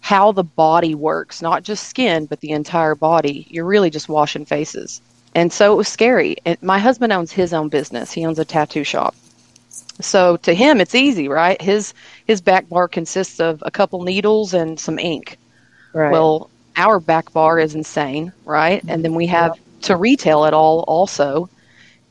how 0.00 0.32
the 0.32 0.44
body 0.44 0.94
works, 0.94 1.42
not 1.42 1.62
just 1.62 1.88
skin, 1.88 2.26
but 2.26 2.40
the 2.40 2.52
entire 2.52 2.94
body, 2.94 3.46
you're 3.50 3.64
really 3.64 3.90
just 3.90 4.08
washing 4.08 4.44
faces. 4.44 5.00
And 5.34 5.52
so 5.52 5.72
it 5.72 5.76
was 5.76 5.88
scary. 5.88 6.36
And 6.46 6.60
my 6.62 6.78
husband 6.78 7.12
owns 7.12 7.32
his 7.32 7.52
own 7.52 7.68
business. 7.68 8.12
He 8.12 8.24
owns 8.24 8.38
a 8.38 8.44
tattoo 8.44 8.84
shop. 8.84 9.14
So 10.00 10.36
to 10.38 10.54
him 10.54 10.80
it's 10.80 10.94
easy, 10.94 11.28
right? 11.28 11.60
His 11.60 11.92
his 12.26 12.40
back 12.40 12.68
bar 12.68 12.88
consists 12.88 13.40
of 13.40 13.62
a 13.66 13.70
couple 13.70 14.02
needles 14.02 14.54
and 14.54 14.78
some 14.78 14.98
ink. 14.98 15.38
Right. 15.92 16.12
Well, 16.12 16.50
our 16.76 17.00
back 17.00 17.32
bar 17.32 17.58
is 17.58 17.74
insane, 17.74 18.32
right? 18.44 18.82
And 18.88 19.04
then 19.04 19.14
we 19.14 19.26
have 19.26 19.58
to 19.82 19.96
retail 19.96 20.44
it 20.44 20.54
all 20.54 20.80
also. 20.86 21.48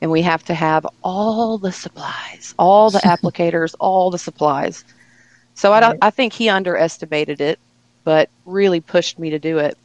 And 0.02 0.12
we 0.12 0.22
have 0.24 0.44
to 0.46 0.54
have 0.54 0.86
all 1.04 1.58
the 1.58 1.72
supplies, 1.72 2.54
all 2.60 2.90
the 2.92 3.00
applicators, 3.06 3.76
all 3.80 4.12
the 4.12 4.20
supplies. 4.20 4.84
So. 5.56 5.72
I, 5.72 5.98
I 6.02 6.10
think 6.10 6.34
he 6.34 6.50
underestimated 6.50 7.42
it, 7.42 7.60
but 8.04 8.30
really 8.46 8.82
pushed 8.82 9.18
me 9.18 9.32
to 9.32 9.40
do 9.40 9.58
it 9.60 9.78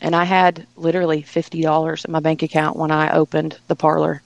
and 0.00 0.14
I 0.14 0.24
had 0.24 0.66
literally 0.76 1.22
fifty 1.22 1.62
dollars 1.62 2.04
in 2.04 2.12
my 2.12 2.20
bank 2.20 2.42
account 2.42 2.76
when 2.76 2.90
I 2.90 3.14
opened 3.14 3.58
the 3.68 3.76
parlor, 3.76 4.22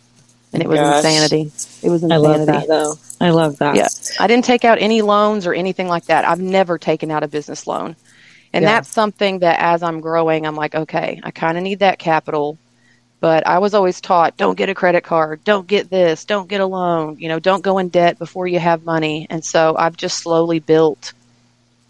and 0.52 0.62
it 0.62 0.68
was 0.68 0.78
Gosh. 0.78 1.04
insanity. 1.04 1.52
It 1.82 1.90
was 1.90 2.02
insanity. 2.02 2.12
I 2.12 2.16
love 2.16 2.46
that 2.46 2.68
though. 2.68 2.94
I 3.20 3.30
love 3.30 3.58
that. 3.58 3.76
Yeah, 3.76 3.88
I 4.18 4.26
didn't 4.26 4.44
take 4.44 4.64
out 4.64 4.78
any 4.80 5.02
loans 5.02 5.46
or 5.46 5.54
anything 5.54 5.88
like 5.88 6.06
that. 6.06 6.24
I've 6.24 6.40
never 6.40 6.78
taken 6.78 7.10
out 7.10 7.22
a 7.22 7.28
business 7.28 7.66
loan, 7.66 7.96
and 8.52 8.62
yeah. 8.62 8.72
that's 8.72 8.88
something 8.88 9.40
that 9.40 9.60
as 9.60 9.82
I'm 9.82 10.00
growing, 10.00 10.46
I'm 10.46 10.56
like, 10.56 10.74
okay, 10.74 11.20
I 11.22 11.30
kind 11.30 11.56
of 11.56 11.62
need 11.62 11.80
that 11.80 11.98
capital. 11.98 12.58
But 13.20 13.46
I 13.46 13.58
was 13.58 13.74
always 13.74 14.00
taught, 14.00 14.36
don't 14.36 14.56
get 14.56 14.68
a 14.68 14.74
credit 14.74 15.02
card, 15.02 15.42
don't 15.42 15.66
get 15.66 15.90
this, 15.90 16.24
don't 16.24 16.48
get 16.48 16.60
a 16.60 16.66
loan, 16.66 17.18
you 17.18 17.28
know, 17.28 17.40
don't 17.40 17.64
go 17.64 17.78
in 17.78 17.88
debt 17.88 18.16
before 18.18 18.46
you 18.46 18.60
have 18.60 18.84
money. 18.84 19.26
And 19.28 19.44
so 19.44 19.74
I've 19.76 19.96
just 19.96 20.18
slowly 20.18 20.60
built, 20.60 21.12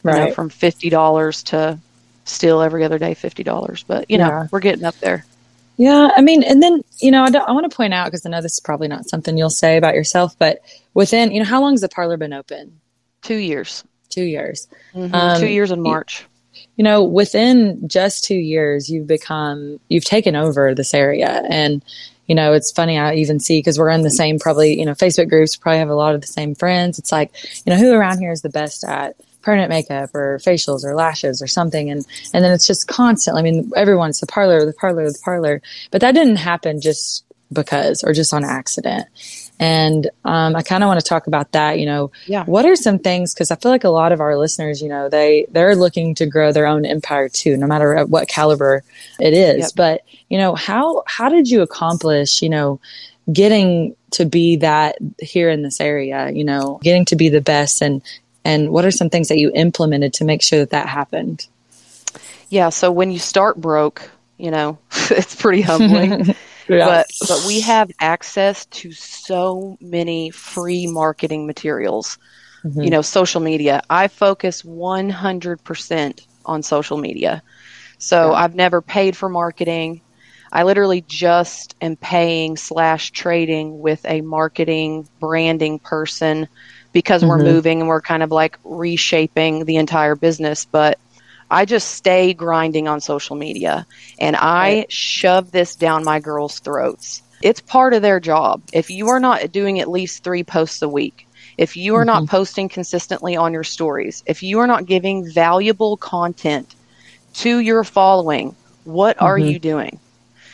right. 0.03 0.29
Know, 0.29 0.35
from 0.35 0.49
fifty 0.49 0.89
dollars 0.89 1.43
to 1.45 1.79
still 2.25 2.63
every 2.63 2.85
other 2.85 2.99
day 2.99 3.15
fifty 3.15 3.43
dollars. 3.43 3.85
But 3.87 4.11
you 4.11 4.17
know, 4.17 4.29
yeah. 4.29 4.49
we're 4.51 4.61
getting 4.61 4.85
up 4.85 4.99
there. 5.01 5.27
Yeah, 5.77 6.09
I 6.17 6.23
mean, 6.23 6.43
and 6.43 6.63
then 6.63 6.83
you 7.01 7.11
know, 7.11 7.25
I, 7.25 7.29
I 7.29 7.53
want 7.53 7.71
to 7.71 7.77
point 7.77 7.95
out 7.95 8.07
because 8.07 8.25
I 8.25 8.31
know 8.31 8.41
this 8.41 8.55
is 8.55 8.61
probably 8.61 8.89
not 8.89 9.09
something 9.09 9.37
you'll 9.37 9.51
say 9.51 9.77
about 9.77 9.95
yourself, 9.95 10.35
but 10.39 10.61
within 10.95 11.31
you 11.31 11.41
know, 11.41 11.47
how 11.47 11.61
long 11.61 11.75
has 11.75 11.83
the 11.83 11.89
parlor 11.89 12.17
been 12.17 12.33
open? 12.33 12.81
Two 13.23 13.37
years. 13.37 13.85
Two 14.09 14.25
years. 14.25 14.67
Mm-hmm. 14.95 15.15
Um, 15.15 15.41
two 15.41 15.47
years 15.47 15.71
in 15.71 15.83
March. 15.83 16.25
You 16.77 16.85
know, 16.85 17.05
within 17.05 17.89
just 17.89 18.25
two 18.25 18.37
years, 18.37 18.89
you've 18.89 19.07
become 19.07 19.81
you've 19.89 20.05
taken 20.05 20.37
over 20.37 20.75
this 20.75 20.95
area, 20.95 21.43
and 21.49 21.83
you 22.27 22.35
know, 22.35 22.53
it's 22.53 22.71
funny. 22.71 22.99
I 22.99 23.15
even 23.15 23.41
see 23.41 23.59
because 23.59 23.79
we're 23.79 23.91
in 23.91 24.03
the 24.03 24.11
same 24.11 24.39
probably 24.39 24.79
you 24.79 24.85
know 24.85 24.93
Facebook 24.93 25.29
groups. 25.29 25.57
Probably 25.57 25.79
have 25.79 25.89
a 25.89 25.95
lot 25.95 26.15
of 26.15 26.21
the 26.21 26.27
same 26.27 26.55
friends. 26.55 26.99
It's 26.99 27.13
like 27.13 27.33
you 27.67 27.73
know, 27.73 27.79
who 27.79 27.93
around 27.93 28.19
here 28.19 28.33
is 28.33 28.43
the 28.43 28.49
best 28.49 28.85
at 28.85 29.17
permanent 29.43 29.71
makeup 29.71 30.15
or 30.15 30.39
facials 30.39 30.85
or 30.85 30.95
lashes 30.95 31.41
or 31.41 31.47
something. 31.47 31.91
And, 31.91 32.05
and 32.35 32.45
then 32.45 32.53
it's 32.53 32.67
just 32.67 32.87
constant. 32.87 33.39
I 33.39 33.43
mean, 33.43 33.71
everyone's 33.75 34.21
the 34.21 34.27
parlor, 34.27 34.67
the 34.67 34.75
parlor, 34.75 35.11
the 35.11 35.19
parlor, 35.25 35.63
but 35.91 36.03
that 36.03 36.13
didn't 36.13 36.37
happen 36.37 36.83
just 36.83 37.25
because 37.51 38.05
or 38.05 38.13
just 38.13 38.35
on 38.35 38.45
accident. 38.45 39.07
And 39.61 40.09
um, 40.25 40.55
I 40.55 40.63
kind 40.63 40.85
of 40.85 40.89
want 40.89 41.01
to 41.01 41.07
talk 41.07 41.27
about 41.27 41.53
that. 41.53 41.79
You 41.79 41.87
know, 41.87 42.13
yeah. 42.27 42.45
what 42.45 42.65
are 42.65 42.77
some 42.77 42.99
things? 42.99 43.35
Because 43.35 43.51
I 43.51 43.57
feel 43.57 43.73
like 43.73 43.85
a 43.85 43.89
lot 43.89 44.13
of 44.13 44.21
our 44.21 44.37
listeners, 44.37 44.81
you 44.81 44.89
know, 44.89 45.09
they 45.09 45.47
they're 45.51 45.75
looking 45.75 46.15
to 46.17 46.27
grow 46.27 46.53
their 46.53 46.67
own 46.67 46.87
empire 46.87 47.29
too, 47.29 47.57
no 47.57 47.67
matter 47.67 48.05
what 48.07 48.29
caliber 48.29 48.85
it 49.19 49.35
is. 49.35 49.59
Yep. 49.59 49.71
But 49.77 50.03
you 50.29 50.39
know, 50.39 50.55
how 50.55 51.03
how 51.07 51.29
did 51.29 51.49
you 51.49 51.63
accomplish? 51.63 52.43
You 52.43 52.51
know, 52.51 52.81
getting 53.33 53.97
to 54.13 54.25
be 54.25 54.57
that 54.57 54.97
here 55.21 55.51
in 55.51 55.63
this 55.63 55.81
area. 55.81 56.31
You 56.31 56.45
know, 56.45 56.79
getting 56.83 57.05
to 57.07 57.17
be 57.17 57.29
the 57.29 57.41
best 57.41 57.83
and 57.83 58.03
and 58.45 58.71
what 58.71 58.85
are 58.85 58.91
some 58.91 59.11
things 59.11 59.29
that 59.29 59.39
you 59.39 59.51
implemented 59.55 60.15
to 60.15 60.25
make 60.25 60.43
sure 60.43 60.61
that 60.61 60.71
that 60.71 60.89
happened? 60.89 61.47
Yeah, 62.49 62.71
so 62.71 62.91
when 62.91 63.11
you 63.11 63.19
start 63.19 63.61
broke, 63.61 64.11
you 64.39 64.51
know, 64.51 64.79
it's 65.11 65.35
pretty 65.35 65.61
humbling. 65.61 66.35
yeah. 66.69 66.87
But 66.87 67.07
but 67.29 67.45
we 67.47 67.61
have 67.61 67.91
access 68.01 68.67
to 68.67 68.93
so 68.93 69.77
many 69.81 70.31
free 70.31 70.87
marketing 70.87 71.47
materials. 71.47 72.19
Mm-hmm. 72.65 72.83
You 72.83 72.91
know, 72.91 73.03
social 73.03 73.41
media. 73.41 73.83
I 73.89 74.09
focus 74.09 74.63
100% 74.63 76.27
on 76.45 76.63
social 76.63 76.99
media. 76.99 77.43
So 77.99 78.31
yeah. 78.31 78.39
I've 78.39 78.57
never 78.57 78.83
paid 78.83 79.17
for 79.17 79.29
marketing. 79.29 80.01
I 80.51 80.65
literally 80.65 81.03
just 81.03 81.77
am 81.81 81.97
paying 81.97 82.57
slash 82.57 83.11
trading 83.13 83.79
with 83.81 84.05
a 84.07 84.23
marketing 84.23 85.09
branding 85.21 85.79
person 85.79 86.49
because 86.93 87.23
mm-hmm. 87.23 87.31
we're 87.31 87.39
moving 87.39 87.81
and 87.81 87.89
we're 87.89 88.01
kind 88.01 88.23
of 88.23 88.31
like 88.31 88.59
reshaping 88.65 89.65
the 89.65 89.77
entire 89.77 90.17
business. 90.17 90.65
But 90.65 90.99
I 91.51 91.65
just 91.65 91.93
stay 91.93 92.35
grinding 92.35 92.89
on 92.89 93.01
social 93.01 93.37
media 93.37 93.87
and 94.19 94.37
I 94.37 94.79
right. 94.81 94.93
shove 94.93 95.51
this 95.51 95.77
down 95.77 96.05
my 96.05 96.21
girls' 96.21 96.59
throats. 96.59 97.23
It's 97.43 97.61
part 97.61 97.95
of 97.95 98.03
their 98.03 98.21
job. 98.21 98.63
If 98.73 98.91
you 98.91 99.09
are 99.09 99.21
not 99.21 99.53
doing 99.53 99.81
at 99.81 99.91
least 99.91 100.25
three 100.25 100.45
posts 100.45 100.83
a 100.83 100.89
week, 100.89 101.27
if 101.57 101.77
you 101.77 101.95
are 101.97 102.05
mm-hmm. 102.05 102.25
not 102.25 102.29
posting 102.29 102.69
consistently 102.69 103.37
on 103.37 103.53
your 103.53 103.65
stories, 103.65 104.23
if 104.27 104.43
you 104.43 104.59
are 104.61 104.67
not 104.67 104.87
giving 104.87 105.31
valuable 105.31 105.97
content 105.97 106.75
to 107.35 107.59
your 107.59 107.85
following, 107.85 108.55
what 108.85 109.17
mm-hmm. 109.17 109.27
are 109.27 109.39
you 109.39 109.59
doing? 109.59 109.99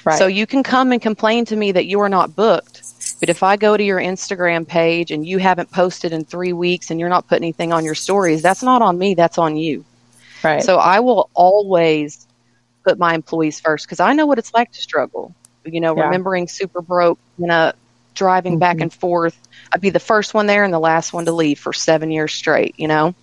Right. 0.04 0.18
So 0.18 0.26
you 0.26 0.46
can 0.46 0.62
come 0.62 0.92
and 0.92 1.00
complain 1.00 1.46
to 1.46 1.56
me 1.56 1.72
that 1.72 1.86
you 1.86 2.00
are 2.00 2.08
not 2.10 2.36
booked, 2.36 2.82
but 3.20 3.30
if 3.30 3.42
I 3.42 3.56
go 3.56 3.76
to 3.76 3.82
your 3.82 3.98
Instagram 3.98 4.68
page 4.68 5.10
and 5.10 5.26
you 5.26 5.38
haven't 5.38 5.70
posted 5.70 6.12
in 6.12 6.24
three 6.24 6.52
weeks 6.52 6.90
and 6.90 7.00
you're 7.00 7.08
not 7.08 7.26
putting 7.26 7.44
anything 7.44 7.72
on 7.72 7.84
your 7.84 7.94
stories, 7.94 8.42
that's 8.42 8.62
not 8.62 8.82
on 8.82 8.98
me, 8.98 9.14
that's 9.14 9.38
on 9.38 9.56
you. 9.56 9.84
Right. 10.44 10.62
So 10.62 10.76
I 10.76 11.00
will 11.00 11.30
always 11.34 12.26
put 12.84 12.98
my 12.98 13.14
employees 13.14 13.60
first 13.60 13.86
because 13.86 14.00
I 14.00 14.12
know 14.12 14.26
what 14.26 14.38
it's 14.38 14.52
like 14.52 14.70
to 14.72 14.80
struggle. 14.80 15.34
You 15.64 15.80
know, 15.80 15.96
Yeah. 15.96 16.04
remembering 16.04 16.46
super 16.48 16.82
broke, 16.82 17.18
you 17.38 17.46
know, 17.46 17.72
driving 18.14 18.58
back 18.58 18.76
Mhm. 18.76 18.82
and 18.82 18.92
forth. 18.92 19.36
I'd 19.72 19.80
be 19.80 19.90
the 19.90 19.98
first 19.98 20.34
one 20.34 20.46
there 20.46 20.62
and 20.64 20.72
the 20.72 20.78
last 20.78 21.12
one 21.12 21.24
to 21.24 21.32
leave 21.32 21.58
for 21.58 21.72
seven 21.72 22.10
years 22.10 22.32
straight, 22.34 22.74
you 22.78 22.86
know? 22.86 23.14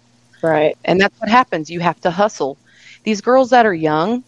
Right. 0.41 0.75
And 0.83 0.99
that's 0.99 1.17
what 1.21 1.29
happens. 1.29 1.69
You 1.69 1.79
have 1.81 2.01
to 2.01 2.11
hustle. 2.11 2.57
These 3.03 3.21
girls 3.21 3.51
that 3.51 3.65
are 3.65 3.73
young, 3.73 4.23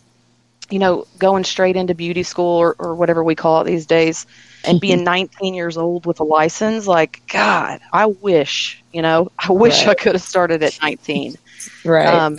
you 0.70 0.80
know, 0.80 1.06
going 1.18 1.44
straight 1.44 1.76
into 1.76 1.94
beauty 1.96 2.24
school 2.24 2.58
or, 2.58 2.76
or 2.80 2.96
whatever 2.96 3.24
we 3.24 3.36
call 3.36 3.62
it 3.62 3.66
these 3.66 3.86
days, 3.88 4.26
and 4.64 4.80
being 4.80 5.04
19 5.04 5.54
years 5.54 5.76
old 5.78 6.06
with 6.06 6.20
a 6.20 6.24
license, 6.24 6.88
like, 6.88 7.22
God, 7.28 7.82
I 7.92 8.06
wish, 8.06 8.82
you 8.94 9.02
know, 9.02 9.32
I 9.38 9.52
wish 9.52 9.86
I 9.88 9.96
could 9.96 10.14
have 10.14 10.22
started 10.22 10.64
at 10.64 10.80
19. 10.82 11.36
Right. 11.84 12.08
Um, 12.08 12.38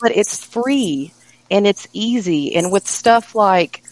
but 0.00 0.16
it's 0.16 0.44
free 0.44 1.12
and 1.50 1.66
it's 1.66 1.86
easy. 1.92 2.54
And 2.54 2.72
with 2.72 2.86
stuff 2.86 3.34
like, 3.34 3.82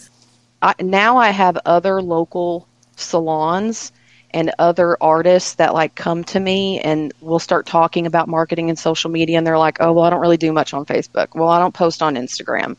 I, 0.61 0.73
now 0.79 1.17
I 1.17 1.29
have 1.29 1.57
other 1.65 2.01
local 2.01 2.67
salons 2.95 3.91
and 4.31 4.51
other 4.59 4.97
artists 5.01 5.55
that 5.55 5.73
like 5.73 5.95
come 5.95 6.23
to 6.25 6.39
me 6.39 6.79
and 6.81 7.13
we'll 7.21 7.39
start 7.39 7.65
talking 7.65 8.05
about 8.05 8.27
marketing 8.27 8.69
and 8.69 8.77
social 8.77 9.09
media 9.09 9.37
and 9.37 9.47
they're 9.47 9.57
like, 9.57 9.77
"Oh, 9.79 9.93
well, 9.93 10.03
I 10.03 10.09
don't 10.09 10.19
really 10.19 10.37
do 10.37 10.51
much 10.51 10.73
on 10.73 10.85
Facebook. 10.85 11.29
Well, 11.33 11.47
I 11.47 11.59
don't 11.59 11.73
post 11.73 12.03
on 12.03 12.15
Instagram." 12.15 12.75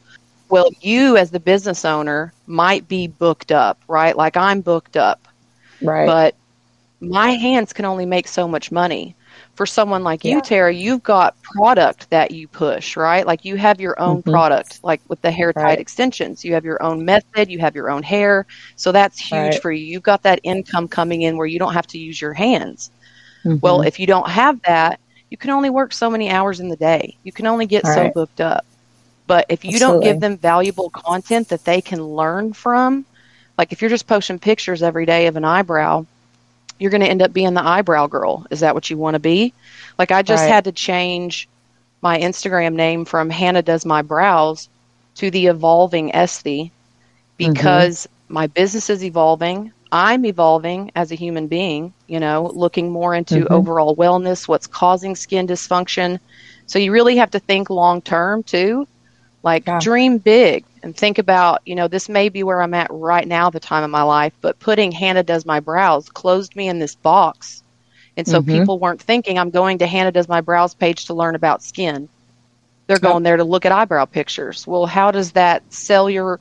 Well, 0.48 0.70
you 0.80 1.16
as 1.16 1.30
the 1.30 1.40
business 1.40 1.84
owner 1.84 2.32
might 2.46 2.86
be 2.86 3.08
booked 3.08 3.50
up, 3.50 3.80
right? 3.88 4.16
Like 4.16 4.36
I'm 4.36 4.60
booked 4.60 4.96
up 4.96 5.26
right. 5.80 6.06
but 6.06 6.34
my 7.00 7.30
hands 7.30 7.72
can 7.72 7.84
only 7.84 8.06
make 8.06 8.28
so 8.28 8.46
much 8.46 8.70
money. 8.70 9.15
For 9.56 9.64
someone 9.64 10.04
like 10.04 10.22
you, 10.22 10.32
Yeah. 10.36 10.40
Tara, 10.40 10.72
you've 10.74 11.02
got 11.02 11.34
product 11.42 12.10
that 12.10 12.30
you 12.30 12.46
push, 12.46 12.94
right? 12.94 13.26
Like 13.26 13.44
you 13.46 13.56
have 13.56 13.80
your 13.80 13.98
own 13.98 14.22
Mhm. 14.22 14.30
product, 14.30 14.80
like 14.84 15.00
with 15.08 15.22
the 15.22 15.30
hair 15.30 15.50
tight 15.54 15.62
Right. 15.62 15.80
extensions. 15.80 16.44
You 16.44 16.52
have 16.52 16.64
your 16.66 16.82
own 16.82 17.04
method, 17.06 17.50
you 17.50 17.58
have 17.60 17.74
your 17.74 17.88
own 17.90 18.02
hair. 18.02 18.44
So 18.76 18.92
that's 18.92 19.18
huge 19.18 19.40
Right. 19.40 19.62
for 19.62 19.72
you. 19.72 19.84
You've 19.86 20.02
got 20.02 20.22
that 20.24 20.40
income 20.42 20.88
coming 20.88 21.22
in 21.22 21.38
where 21.38 21.46
you 21.46 21.58
don't 21.58 21.72
have 21.72 21.86
to 21.88 21.98
use 21.98 22.20
your 22.20 22.34
hands. 22.34 22.90
Mhm. 23.46 23.62
Well, 23.62 23.80
if 23.80 23.98
you 23.98 24.06
don't 24.06 24.28
have 24.28 24.60
that, 24.66 25.00
you 25.30 25.38
can 25.38 25.48
only 25.50 25.70
work 25.70 25.94
so 25.94 26.10
many 26.10 26.30
hours 26.30 26.60
in 26.60 26.68
the 26.68 26.76
day. 26.76 27.16
You 27.24 27.32
can 27.32 27.46
only 27.46 27.64
get 27.64 27.86
so 27.86 28.02
Right. 28.02 28.14
booked 28.14 28.42
up. 28.42 28.66
But 29.26 29.46
if 29.48 29.64
you 29.64 29.78
don't 29.78 30.02
give 30.02 30.20
them 30.20 30.36
valuable 30.36 30.90
content 30.90 31.48
that 31.48 31.64
they 31.64 31.80
can 31.80 32.02
learn 32.04 32.52
from, 32.52 33.06
like 33.56 33.72
if 33.72 33.80
you're 33.80 33.88
just 33.88 34.06
posting 34.06 34.38
pictures 34.38 34.82
every 34.82 35.06
day 35.06 35.26
of 35.28 35.36
an 35.36 35.44
eyebrow, 35.46 36.04
you're 36.78 36.90
going 36.90 37.02
to 37.02 37.08
end 37.08 37.22
up 37.22 37.32
being 37.32 37.54
the 37.54 37.66
eyebrow 37.66 38.06
girl. 38.06 38.44
Is 38.50 38.60
that 38.60 38.74
what 38.74 38.90
you 38.90 38.98
want 38.98 39.14
to 39.14 39.20
be? 39.20 39.54
Like 39.98 40.10
I 40.12 40.22
just 40.22 40.46
Right. 40.46 40.46
had 40.46 40.64
to 40.64 40.72
change 40.72 41.48
my 42.02 42.18
Instagram 42.18 42.74
name 42.74 43.04
from 43.04 43.30
Hannah 43.30 43.62
Does 43.62 43.84
My 43.84 44.02
Brows 44.02 44.68
to 45.16 45.30
the 45.30 45.46
Evolving 45.46 46.10
Esthie 46.12 46.72
because 47.38 48.06
my 48.28 48.46
business 48.48 48.90
is 48.90 49.04
evolving. 49.04 49.72
I'm 49.92 50.24
evolving 50.24 50.90
as 50.94 51.10
a 51.12 51.16
human 51.16 51.48
being, 51.48 51.94
you 52.06 52.20
know, 52.20 52.50
looking 52.54 52.90
more 52.90 53.14
into 53.14 53.46
Mhm. 53.48 53.50
overall 53.50 53.96
wellness, 53.96 54.48
what's 54.48 54.66
causing 54.66 55.14
skin 55.16 55.46
dysfunction. 55.46 56.18
So 56.66 56.78
you 56.78 56.92
really 56.92 57.16
have 57.16 57.30
to 57.30 57.40
think 57.40 57.70
long 57.70 58.02
term 58.02 58.42
too. 58.44 58.86
Like 59.42 59.66
Yeah. 59.66 59.80
dream 59.80 60.18
big 60.18 60.64
and 60.86 60.96
think 60.96 61.18
about, 61.18 61.60
you 61.66 61.74
know, 61.74 61.88
this 61.88 62.08
may 62.08 62.28
be 62.28 62.44
where 62.44 62.62
I'm 62.62 62.72
at 62.72 62.86
right 62.92 63.26
now, 63.26 63.50
the 63.50 63.58
time 63.58 63.82
of 63.82 63.90
my 63.90 64.02
life, 64.02 64.32
but 64.40 64.60
putting 64.60 64.92
Hannah 64.92 65.24
Does 65.24 65.44
My 65.44 65.58
Brows 65.58 66.08
closed 66.08 66.54
me 66.54 66.68
in 66.68 66.78
this 66.78 66.94
box. 66.94 67.64
And 68.16 68.26
so 68.26 68.40
Mhm. 68.40 68.46
people 68.46 68.78
weren't 68.78 69.02
thinking 69.02 69.36
I'm 69.36 69.50
going 69.50 69.78
to 69.78 69.86
Hannah 69.86 70.12
Does 70.12 70.28
My 70.28 70.40
Brows 70.40 70.74
page 70.74 71.06
to 71.06 71.14
learn 71.14 71.34
about 71.34 71.62
skin. 71.62 72.08
They're 72.86 73.00
going 73.00 73.24
there 73.24 73.36
to 73.36 73.44
look 73.44 73.66
at 73.66 73.72
eyebrow 73.72 74.04
pictures. 74.04 74.64
Well, 74.64 74.86
how 74.86 75.10
does 75.10 75.32
that 75.32 75.62
sell 75.70 76.08
your 76.08 76.38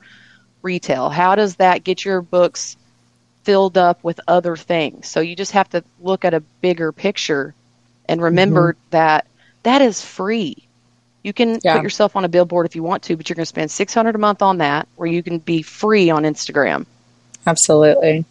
retail? 0.62 1.10
How 1.10 1.34
does 1.36 1.56
that 1.56 1.84
get 1.84 2.06
your 2.06 2.22
books 2.22 2.78
filled 3.46 3.80
up 3.80 4.04
with 4.04 4.20
other 4.28 4.56
things? 4.56 5.10
So 5.10 5.22
you 5.22 5.36
just 5.36 5.54
have 5.54 5.70
to 5.70 5.84
look 6.00 6.24
at 6.24 6.36
a 6.36 6.44
bigger 6.62 6.92
picture 6.92 7.56
and 8.08 8.22
remember 8.22 8.76
that 8.92 9.26
that 9.64 9.82
is 9.82 10.06
free. 10.06 10.56
You 11.26 11.34
can 11.34 11.60
Yeah. 11.64 11.74
put 11.74 11.82
yourself 11.82 12.16
on 12.16 12.24
a 12.24 12.30
billboard 12.30 12.68
if 12.68 12.76
you 12.76 12.84
want 12.84 13.02
to, 13.04 13.18
but 13.18 13.28
you're 13.28 13.36
going 13.36 13.42
to 13.42 13.48
spend 13.48 13.72
600 13.72 14.14
a 14.14 14.20
month 14.20 14.44
on 14.44 14.60
that 14.60 14.88
where 14.96 15.08
you 15.08 15.24
can 15.24 15.40
be 15.40 15.64
free 15.64 16.12
on 16.12 16.22
Instagram. 16.22 16.86
Absolutely. 17.48 18.26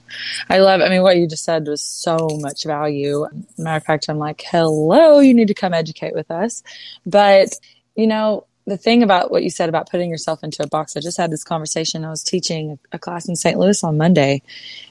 I 0.48 0.58
love, 0.58 0.80
I 0.80 0.88
mean, 0.88 1.02
what 1.02 1.16
you 1.16 1.26
just 1.26 1.42
said 1.42 1.66
was 1.66 1.82
so 1.82 2.16
much 2.40 2.62
value. 2.64 3.26
Matter 3.58 3.78
of 3.78 3.84
fact, 3.84 4.08
I'm 4.08 4.18
like, 4.18 4.44
hello, 4.46 5.18
you 5.18 5.34
need 5.34 5.48
to 5.48 5.54
come 5.54 5.74
educate 5.74 6.14
with 6.14 6.30
us. 6.30 6.62
But, 7.04 7.48
you 7.96 8.06
know, 8.06 8.46
the 8.66 8.76
thing 8.78 9.02
about 9.02 9.30
what 9.30 9.42
you 9.42 9.50
said 9.50 9.68
about 9.68 9.90
putting 9.90 10.08
yourself 10.08 10.42
into 10.42 10.62
a 10.62 10.66
box, 10.66 10.96
I 10.96 11.00
just 11.00 11.18
had 11.18 11.30
this 11.30 11.44
conversation. 11.44 12.04
I 12.04 12.08
was 12.10 12.22
teaching 12.22 12.78
a 12.92 12.98
class 12.98 13.28
in 13.28 13.36
St. 13.36 13.58
Louis 13.58 13.84
on 13.84 13.98
Monday, 13.98 14.40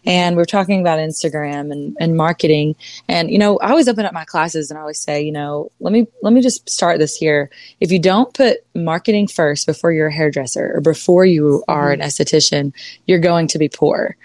and 0.05 0.35
we 0.35 0.41
are 0.43 0.45
talking 0.45 0.79
about 0.79 0.99
Instagram 0.99 1.71
and, 1.71 1.97
and 1.99 2.15
marketing. 2.15 2.75
And, 3.07 3.31
you 3.31 3.39
know, 3.39 3.57
I 3.57 3.71
always 3.71 3.87
open 3.87 4.05
up 4.05 4.13
my 4.13 4.25
classes 4.25 4.69
and 4.69 4.77
I 4.77 4.81
always 4.81 4.99
say, 4.99 5.23
you 5.23 5.31
know, 5.31 5.71
let 5.79 5.91
me, 5.91 6.05
let 6.21 6.33
me 6.33 6.41
just 6.41 6.69
start 6.69 6.99
this 6.99 7.15
here. 7.15 7.49
If 7.79 7.91
you 7.91 7.97
don't 7.97 8.31
put 8.33 8.57
marketing 8.75 9.27
first 9.27 9.65
before 9.65 9.91
you're 9.91 10.07
a 10.07 10.13
hairdresser 10.13 10.73
or 10.75 10.81
before 10.81 11.25
you 11.25 11.63
are 11.67 11.91
an 11.91 11.99
esthetician, 11.99 12.73
you're 13.07 13.19
going 13.19 13.47
to 13.47 13.57
be 13.57 13.69
poor. 13.69 14.15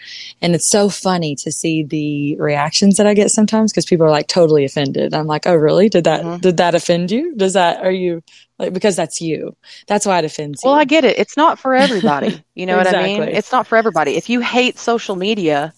And 0.43 0.55
it's 0.55 0.69
so 0.69 0.91
funny 0.91 1.37
to 1.37 1.53
see 1.53 1.85
the 1.85 2.37
reactions 2.37 2.97
that 2.99 3.07
I 3.07 3.15
get 3.15 3.31
sometimes 3.31 3.73
because 3.73 3.87
people 3.87 4.05
are 4.07 4.11
like 4.11 4.29
totally 4.29 4.65
offended. 4.67 5.15
I'm 5.15 5.27
like, 5.27 5.47
oh, 5.47 5.55
really? 5.55 5.89
Did 5.89 6.05
that, 6.05 6.23
Mhm. 6.23 6.41
did 6.43 6.57
that 6.59 6.75
offend 6.75 7.11
you? 7.11 7.35
Does 7.35 7.55
that, 7.55 7.83
are 7.83 7.91
you 7.91 8.23
like, 8.59 8.73
because 8.73 8.97
that's 8.97 9.21
you. 9.21 9.55
That's 9.87 10.05
why 10.07 10.19
it 10.19 10.25
offends 10.25 10.63
you. 10.63 10.71
Well, 10.71 10.79
I 10.79 10.85
get 10.85 11.05
it. 11.05 11.19
It's 11.19 11.37
not 11.37 11.59
for 11.59 11.75
everybody. 11.75 12.43
You 12.55 12.67
know 12.67 12.77
what 12.79 12.95
I 12.95 13.03
mean? 13.03 13.23
It's 13.23 13.53
not 13.53 13.67
for 13.67 13.77
everybody. 13.77 14.17
If 14.17 14.29
you 14.29 14.41
hate 14.41 14.79
social 14.79 15.17
media 15.17 15.73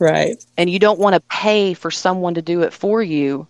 right. 0.00 0.42
and 0.56 0.70
you 0.70 0.78
don't 0.78 0.98
want 0.98 1.14
to 1.14 1.20
pay 1.28 1.74
for 1.74 1.90
someone 1.90 2.34
to 2.34 2.42
do 2.42 2.62
it 2.62 2.72
for 2.72 3.02
you, 3.02 3.46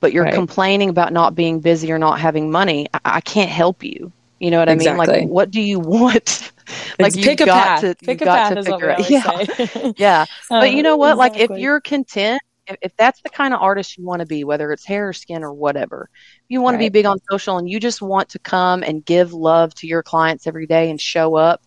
but 0.00 0.12
you're 0.12 0.24
Right. 0.24 0.34
complaining 0.34 0.88
about 0.90 1.12
not 1.12 1.34
being 1.34 1.60
busy 1.60 1.90
or 1.90 1.98
not 1.98 2.20
having 2.20 2.50
money, 2.50 2.86
I, 2.94 3.00
I 3.04 3.20
can't 3.20 3.50
help 3.50 3.82
you. 3.82 4.12
You 4.38 4.50
know 4.50 4.58
what 4.58 4.68
I 4.68 4.74
mean? 4.74 4.96
Like, 4.98 5.26
what 5.28 5.50
do 5.50 5.60
you 5.62 5.80
want? 5.80 6.52
Like, 6.98 7.14
you've 7.16 7.24
pick 7.24 7.40
a 7.40 7.46
got 7.46 7.64
path. 7.66 7.80
to- 7.80 7.94
pick 8.04 8.20
a 8.20 8.24
got 8.26 8.36
path 8.36 8.52
to 8.54 8.58
is 8.60 8.68
what 8.68 8.98
we 8.98 9.04
figure 9.04 9.22
out- 9.24 9.46
say. 9.70 9.94
yeah. 9.96 10.26
But 10.50 10.72
you 10.72 10.82
know 10.82 10.96
what? 10.96 11.16
Like, 11.16 11.38
if 11.38 11.50
you're 11.50 11.80
content, 11.80 12.42
if, 12.66 12.76
if 12.82 12.96
that's 12.96 13.20
the 13.22 13.30
kind 13.30 13.54
of 13.54 13.60
artist 13.60 13.96
you 13.96 14.04
want 14.04 14.20
to 14.20 14.26
be, 14.26 14.44
whether 14.44 14.72
it's 14.72 14.84
hair 14.86 15.08
or 15.08 15.12
skin 15.12 15.44
or 15.44 15.52
whatever, 15.52 16.08
you 16.48 16.60
want 16.60 16.74
to 16.74 16.78
be 16.78 16.88
big 16.88 17.06
on 17.06 17.18
social 17.30 17.58
and 17.58 17.68
you 17.68 17.78
just 17.80 18.02
want 18.02 18.28
to 18.30 18.38
come 18.38 18.82
and 18.82 19.04
give 19.04 19.32
love 19.32 19.74
to 19.76 19.86
your 19.86 20.02
clients 20.02 20.46
every 20.46 20.66
day 20.66 20.90
and 20.90 21.00
show 21.00 21.36
up 21.36 21.60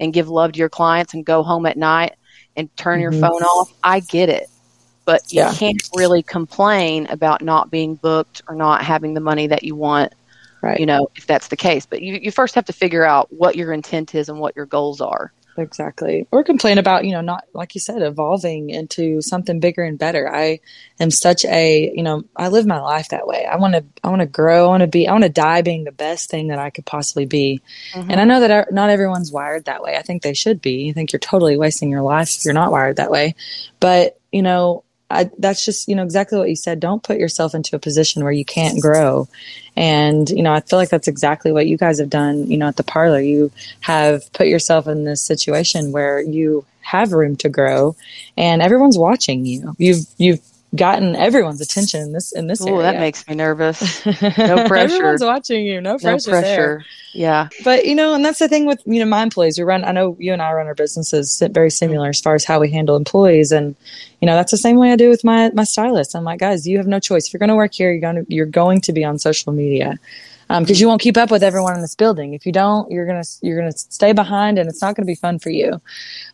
and 0.00 0.12
give 0.12 0.28
love 0.28 0.52
to 0.52 0.58
your 0.58 0.68
clients 0.68 1.14
and 1.14 1.24
go 1.24 1.42
home 1.42 1.66
at 1.66 1.76
night 1.76 2.14
and 2.56 2.74
turn 2.76 3.00
your 3.00 3.12
Mhm. 3.12 3.20
phone 3.20 3.30
off, 3.30 3.70
I 3.82 4.00
get 4.00 4.28
it. 4.28 4.48
But 5.04 5.22
you 5.30 5.38
Yeah. 5.38 5.52
can't 5.52 5.82
really 5.94 6.22
complain 6.22 7.06
about 7.06 7.42
not 7.42 7.70
being 7.70 7.96
booked 7.96 8.42
or 8.48 8.54
not 8.54 8.82
having 8.84 9.14
the 9.14 9.20
money 9.20 9.46
that 9.48 9.64
you 9.64 9.74
want, 9.74 10.14
Right. 10.62 10.78
you 10.78 10.86
know, 10.86 11.08
if 11.16 11.26
that's 11.26 11.48
the 11.48 11.56
case. 11.56 11.86
But 11.86 12.02
you, 12.02 12.18
you 12.22 12.30
first 12.30 12.54
have 12.54 12.66
to 12.66 12.72
figure 12.72 13.04
out 13.04 13.26
what 13.30 13.56
your 13.56 13.72
intent 13.72 14.14
is 14.14 14.28
and 14.28 14.38
what 14.38 14.54
your 14.54 14.66
goals 14.66 15.00
are. 15.00 15.32
Exactly. 15.56 16.26
Or 16.30 16.44
complain 16.44 16.78
about, 16.78 17.04
you 17.04 17.12
know, 17.12 17.20
not 17.20 17.44
like 17.52 17.74
you 17.74 17.80
said, 17.80 18.00
evolving 18.02 18.70
into 18.70 19.20
something 19.20 19.60
bigger 19.60 19.82
and 19.82 19.98
better. 19.98 20.32
I 20.32 20.60
am 20.98 21.10
such 21.10 21.44
a, 21.44 21.92
you 21.94 22.02
know, 22.02 22.24
I 22.34 22.48
live 22.48 22.66
my 22.66 22.80
life 22.80 23.10
that 23.10 23.26
way. 23.26 23.44
I 23.44 23.56
want 23.56 23.74
to, 23.74 23.84
I 24.02 24.08
want 24.08 24.20
to 24.20 24.26
grow. 24.26 24.66
I 24.66 24.68
want 24.68 24.80
to 24.80 24.86
be, 24.86 25.06
I 25.06 25.12
want 25.12 25.24
to 25.24 25.30
die 25.30 25.62
being 25.62 25.84
the 25.84 25.92
best 25.92 26.30
thing 26.30 26.48
that 26.48 26.58
I 26.58 26.70
could 26.70 26.86
possibly 26.86 27.26
be. 27.26 27.60
And 27.94 28.12
I 28.12 28.14
mm-hmm. 28.14 28.28
know 28.28 28.40
that 28.40 28.72
not 28.72 28.90
everyone's 28.90 29.30
wired 29.30 29.66
that 29.66 29.82
way. 29.82 29.96
I 29.96 30.02
think 30.02 30.22
they 30.22 30.34
should 30.34 30.62
be. 30.62 30.88
I 30.88 30.92
think 30.92 31.12
you're 31.12 31.20
totally 31.20 31.56
wasting 31.58 31.90
your 31.90 32.02
life 32.02 32.34
if 32.36 32.44
you're 32.44 32.54
not 32.54 32.72
wired 32.72 32.96
that 32.96 33.10
way. 33.10 33.34
But, 33.78 34.18
you 34.30 34.42
know, 34.42 34.84
I, 35.12 35.30
that's 35.38 35.64
just, 35.64 35.88
you 35.88 35.94
know, 35.94 36.02
exactly 36.02 36.38
what 36.38 36.48
you 36.48 36.56
said. 36.56 36.80
Don't 36.80 37.02
put 37.02 37.18
yourself 37.18 37.54
into 37.54 37.76
a 37.76 37.78
position 37.78 38.24
where 38.24 38.32
you 38.32 38.44
can't 38.44 38.80
grow. 38.80 39.28
And, 39.76 40.28
you 40.30 40.42
know, 40.42 40.52
I 40.52 40.60
feel 40.60 40.78
like 40.78 40.88
that's 40.88 41.08
exactly 41.08 41.52
what 41.52 41.66
you 41.66 41.76
guys 41.76 41.98
have 41.98 42.10
done, 42.10 42.50
you 42.50 42.56
know, 42.56 42.68
at 42.68 42.76
the 42.76 42.82
parlor. 42.82 43.20
You 43.20 43.50
have 43.80 44.32
put 44.32 44.46
yourself 44.46 44.86
in 44.86 45.04
this 45.04 45.20
situation 45.20 45.92
where 45.92 46.20
you 46.20 46.64
have 46.80 47.12
room 47.12 47.36
to 47.36 47.48
grow 47.48 47.94
and 48.36 48.60
everyone's 48.60 48.98
watching 48.98 49.46
you. 49.46 49.74
You've, 49.78 50.06
you've 50.18 50.40
gotten 50.74 51.14
everyone's 51.16 51.60
attention 51.60 52.00
in 52.00 52.12
this, 52.12 52.32
in 52.32 52.46
this 52.46 52.62
Oh, 52.62 52.78
that 52.80 52.98
makes 52.98 53.26
me 53.28 53.34
nervous. 53.34 54.04
No 54.06 54.66
pressure. 54.66 54.94
Everyone's 54.94 55.22
watching 55.22 55.66
you. 55.66 55.80
No 55.80 55.92
No 55.92 55.98
pressure. 55.98 56.30
there 56.30 56.40
pressure. 56.40 56.84
Yeah. 57.14 57.48
but 57.62 57.84
you 57.84 57.94
know 57.94 58.14
and 58.14 58.24
that's 58.24 58.38
the 58.38 58.48
thing 58.48 58.64
with 58.66 58.80
you 58.86 58.98
know 58.98 59.04
my 59.04 59.22
employees 59.22 59.58
we 59.58 59.64
run 59.64 59.84
i 59.84 59.92
know 59.92 60.16
you 60.18 60.32
and 60.32 60.40
i 60.40 60.50
run 60.50 60.66
our 60.66 60.74
businesses 60.74 61.42
very 61.50 61.70
similar 61.70 62.08
as 62.08 62.20
far 62.20 62.34
as 62.34 62.42
how 62.44 62.58
we 62.58 62.70
handle 62.70 62.96
employees 62.96 63.52
and 63.52 63.76
you 64.22 64.26
know 64.26 64.34
that's 64.34 64.50
the 64.50 64.56
same 64.56 64.78
way 64.78 64.92
i 64.92 64.96
do 64.96 65.10
with 65.10 65.22
my 65.22 65.50
my 65.50 65.64
stylist 65.64 66.16
i'm 66.16 66.24
like 66.24 66.40
guys 66.40 66.66
you 66.66 66.78
have 66.78 66.86
no 66.86 66.98
choice 66.98 67.26
if 67.26 67.32
you're 67.34 67.38
going 67.38 67.50
to 67.50 67.54
work 67.54 67.74
here 67.74 67.90
you're 67.92 68.00
going 68.00 68.24
to 68.24 68.34
you're 68.34 68.46
going 68.46 68.80
to 68.80 68.92
be 68.94 69.04
on 69.04 69.18
social 69.18 69.52
media 69.52 69.98
because 70.60 70.80
you 70.80 70.86
won't 70.88 71.00
keep 71.00 71.16
up 71.16 71.30
with 71.30 71.42
everyone 71.42 71.74
in 71.74 71.80
this 71.80 71.94
building 71.94 72.34
if 72.34 72.44
you 72.46 72.52
don't 72.52 72.90
you're 72.90 73.06
going 73.06 73.22
to 73.22 73.28
you're 73.42 73.62
to 73.62 73.72
stay 73.76 74.12
behind 74.12 74.58
and 74.58 74.68
it's 74.68 74.82
not 74.82 74.94
going 74.94 75.04
to 75.04 75.10
be 75.10 75.14
fun 75.14 75.38
for 75.38 75.50
you 75.50 75.80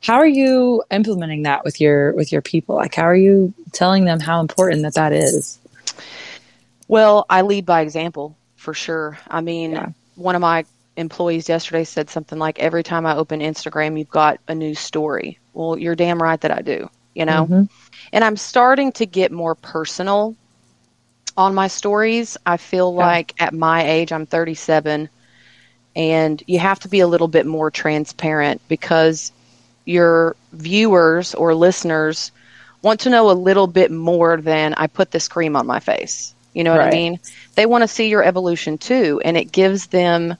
how 0.00 0.14
are 0.14 0.26
you 0.26 0.82
implementing 0.90 1.42
that 1.44 1.64
with 1.64 1.80
your 1.80 2.12
with 2.14 2.32
your 2.32 2.42
people 2.42 2.76
like 2.76 2.94
how 2.94 3.04
are 3.04 3.14
you 3.16 3.52
telling 3.72 4.04
them 4.04 4.20
how 4.20 4.40
important 4.40 4.82
that 4.82 4.94
that 4.94 5.12
is 5.12 5.58
Well, 6.88 7.26
I 7.28 7.42
lead 7.42 7.66
by 7.66 7.82
example 7.82 8.36
for 8.56 8.74
sure. 8.74 9.18
I 9.28 9.40
mean, 9.42 9.72
Yeah. 9.72 9.88
one 10.16 10.34
of 10.34 10.40
my 10.40 10.64
employees 10.96 11.48
yesterday 11.48 11.84
said 11.84 12.10
something 12.10 12.38
like, 12.38 12.58
every 12.58 12.82
time 12.82 13.06
I 13.06 13.14
open 13.16 13.40
Instagram, 13.40 13.98
you've 13.98 14.08
got 14.08 14.40
a 14.48 14.54
new 14.54 14.74
story. 14.74 15.38
Well, 15.52 15.78
you're 15.78 15.94
damn 15.94 16.22
right 16.22 16.40
that 16.40 16.50
I 16.50 16.62
do, 16.62 16.88
you 17.14 17.24
know? 17.26 17.44
Mm-hmm. 17.44 17.62
And 18.12 18.24
I'm 18.24 18.36
starting 18.36 18.92
to 18.92 19.06
get 19.06 19.30
more 19.30 19.54
personal 19.54 20.34
on 21.38 21.54
my 21.54 21.68
stories. 21.68 22.36
I 22.44 22.56
feel 22.56 22.92
yeah. 22.92 23.06
like 23.06 23.34
at 23.38 23.54
my 23.54 23.88
age, 23.88 24.12
I'm 24.12 24.26
37, 24.26 25.08
and 25.94 26.42
you 26.46 26.58
have 26.58 26.80
to 26.80 26.88
be 26.88 27.00
a 27.00 27.06
little 27.06 27.28
bit 27.28 27.46
more 27.46 27.70
transparent 27.70 28.60
because 28.68 29.32
your 29.84 30.34
viewers 30.52 31.34
or 31.34 31.54
listeners 31.54 32.32
want 32.82 33.00
to 33.00 33.10
know 33.10 33.30
a 33.30 33.32
little 33.32 33.68
bit 33.68 33.90
more 33.90 34.36
than 34.36 34.74
I 34.74 34.88
put 34.88 35.12
this 35.12 35.28
cream 35.28 35.56
on 35.56 35.66
my 35.66 35.80
face. 35.80 36.34
You 36.52 36.64
know 36.64 36.72
what 36.72 36.80
right. 36.80 36.92
I 36.92 36.96
mean? 36.96 37.20
They 37.54 37.66
want 37.66 37.82
to 37.82 37.88
see 37.88 38.08
your 38.08 38.24
evolution 38.24 38.76
too, 38.76 39.20
and 39.24 39.36
it 39.36 39.52
gives 39.52 39.86
them 39.86 40.36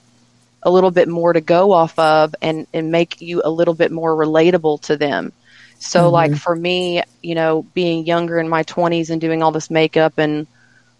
a 0.61 0.69
little 0.69 0.91
bit 0.91 1.07
more 1.07 1.31
to 1.31 1.39
go 1.39 1.71
off 1.71 1.97
of 1.97 2.35
and, 2.41 2.67
and 2.73 2.91
make 2.91 3.21
you 3.21 3.41
a 3.45 3.49
little 3.49 3.73
bit 3.73 3.91
more 3.91 4.13
relatable 4.13 4.81
to 4.81 4.97
them. 4.97 5.31
So, 5.79 6.03
mm-hmm. 6.03 6.13
like 6.13 6.35
for 6.35 6.53
me, 6.53 7.03
you 7.23 7.35
know, 7.35 7.63
being 7.73 8.05
younger 8.05 8.37
in 8.37 8.49
my 8.49 8.63
20s 8.63 9.09
and 9.09 9.21
doing 9.21 9.41
all 9.41 9.53
this 9.53 9.69
makeup 9.69 10.17
and 10.17 10.45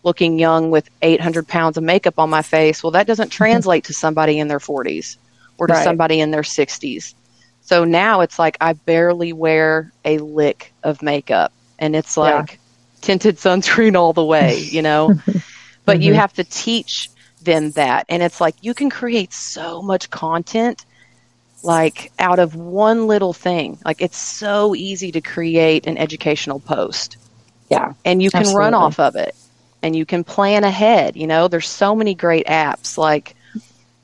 looking 0.03 0.39
young 0.39 0.71
with 0.71 0.89
800 1.01 1.47
pounds 1.47 1.77
of 1.77 1.83
makeup 1.83 2.19
on 2.19 2.29
my 2.29 2.41
face, 2.41 2.83
well, 2.83 2.91
that 2.91 3.07
doesn't 3.07 3.29
translate 3.29 3.85
to 3.85 3.93
somebody 3.93 4.39
in 4.39 4.47
their 4.47 4.59
40s 4.59 5.17
or 5.57 5.67
to 5.67 5.73
right. 5.73 5.83
somebody 5.83 6.19
in 6.19 6.31
their 6.31 6.41
60s. 6.41 7.13
So 7.61 7.83
now 7.83 8.21
it's 8.21 8.39
like 8.39 8.57
I 8.61 8.73
barely 8.73 9.33
wear 9.33 9.91
a 10.05 10.17
lick 10.17 10.73
of 10.83 11.01
makeup 11.01 11.53
and 11.77 11.95
it's 11.95 12.17
like 12.17 12.51
yeah. 12.51 12.57
tinted 13.01 13.37
sunscreen 13.37 13.95
all 13.95 14.13
the 14.13 14.23
way, 14.23 14.59
you 14.59 14.81
know? 14.81 15.13
but 15.85 15.97
mm-hmm. 15.97 16.01
you 16.01 16.13
have 16.13 16.33
to 16.33 16.43
teach 16.43 17.09
them 17.41 17.71
that. 17.71 18.05
And 18.09 18.23
it's 18.23 18.41
like 18.41 18.55
you 18.61 18.73
can 18.73 18.89
create 18.89 19.33
so 19.33 19.81
much 19.81 20.09
content 20.09 20.85
like 21.61 22.11
out 22.17 22.39
of 22.39 22.55
one 22.55 23.05
little 23.05 23.33
thing. 23.33 23.77
Like 23.83 24.01
it's 24.01 24.17
so 24.17 24.73
easy 24.75 25.11
to 25.11 25.21
create 25.21 25.87
an 25.87 25.97
educational 25.97 26.59
post. 26.59 27.17
Yeah. 27.69 27.93
And 28.05 28.23
you 28.23 28.31
can 28.31 28.39
absolutely. 28.39 28.59
run 28.59 28.73
off 28.73 28.99
of 28.99 29.15
it 29.15 29.35
and 29.81 29.95
you 29.95 30.05
can 30.05 30.24
plan 30.24 30.63
ahead. 30.63 31.15
You 31.15 31.27
know, 31.27 31.48
there's 31.48 31.67
so 31.67 31.95
many 31.95 32.15
great 32.15 32.48
apps. 32.48 32.98
Like 32.98 33.36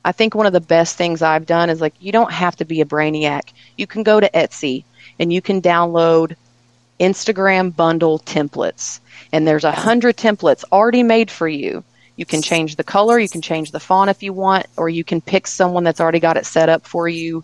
I 0.04 0.12
think 0.12 0.36
one 0.36 0.46
of 0.46 0.54
the 0.54 0.62
best 0.62 0.98
things 0.98 1.22
I've 1.22 1.46
done 1.46 1.70
is 1.70 1.82
like 1.82 1.96
you 2.00 2.12
don't 2.12 2.32
have 2.32 2.56
to 2.58 2.66
be 2.66 2.82
a 2.82 2.86
brainiac. 2.86 3.52
You 3.78 3.88
can 3.88 4.04
go 4.04 4.20
to 4.20 4.30
Etsy 4.30 4.84
and 5.20 5.32
you 5.32 5.42
can 5.42 5.62
download 5.62 6.36
Instagram 7.00 7.76
bundle 7.76 8.20
templates. 8.20 9.00
And 9.32 9.48
there's 9.48 9.64
a 9.64 9.72
hundred 9.72 10.18
templates 10.18 10.64
already 10.72 11.04
made 11.04 11.32
for 11.32 11.48
you. 11.48 11.84
You 12.16 12.26
can 12.26 12.42
change 12.42 12.78
the 12.78 12.84
color, 12.84 13.20
you 13.20 13.28
can 13.28 13.42
change 13.42 13.72
the 13.72 13.80
font 13.80 14.10
if 14.10 14.24
you 14.24 14.32
want, 14.32 14.68
or 14.78 14.88
you 14.88 15.04
can 15.04 15.20
pick 15.20 15.48
someone 15.48 15.84
that's 15.84 16.00
already 16.00 16.22
got 16.22 16.38
it 16.38 16.46
set 16.46 16.70
up 16.70 16.88
for 16.88 17.10
you. 17.10 17.44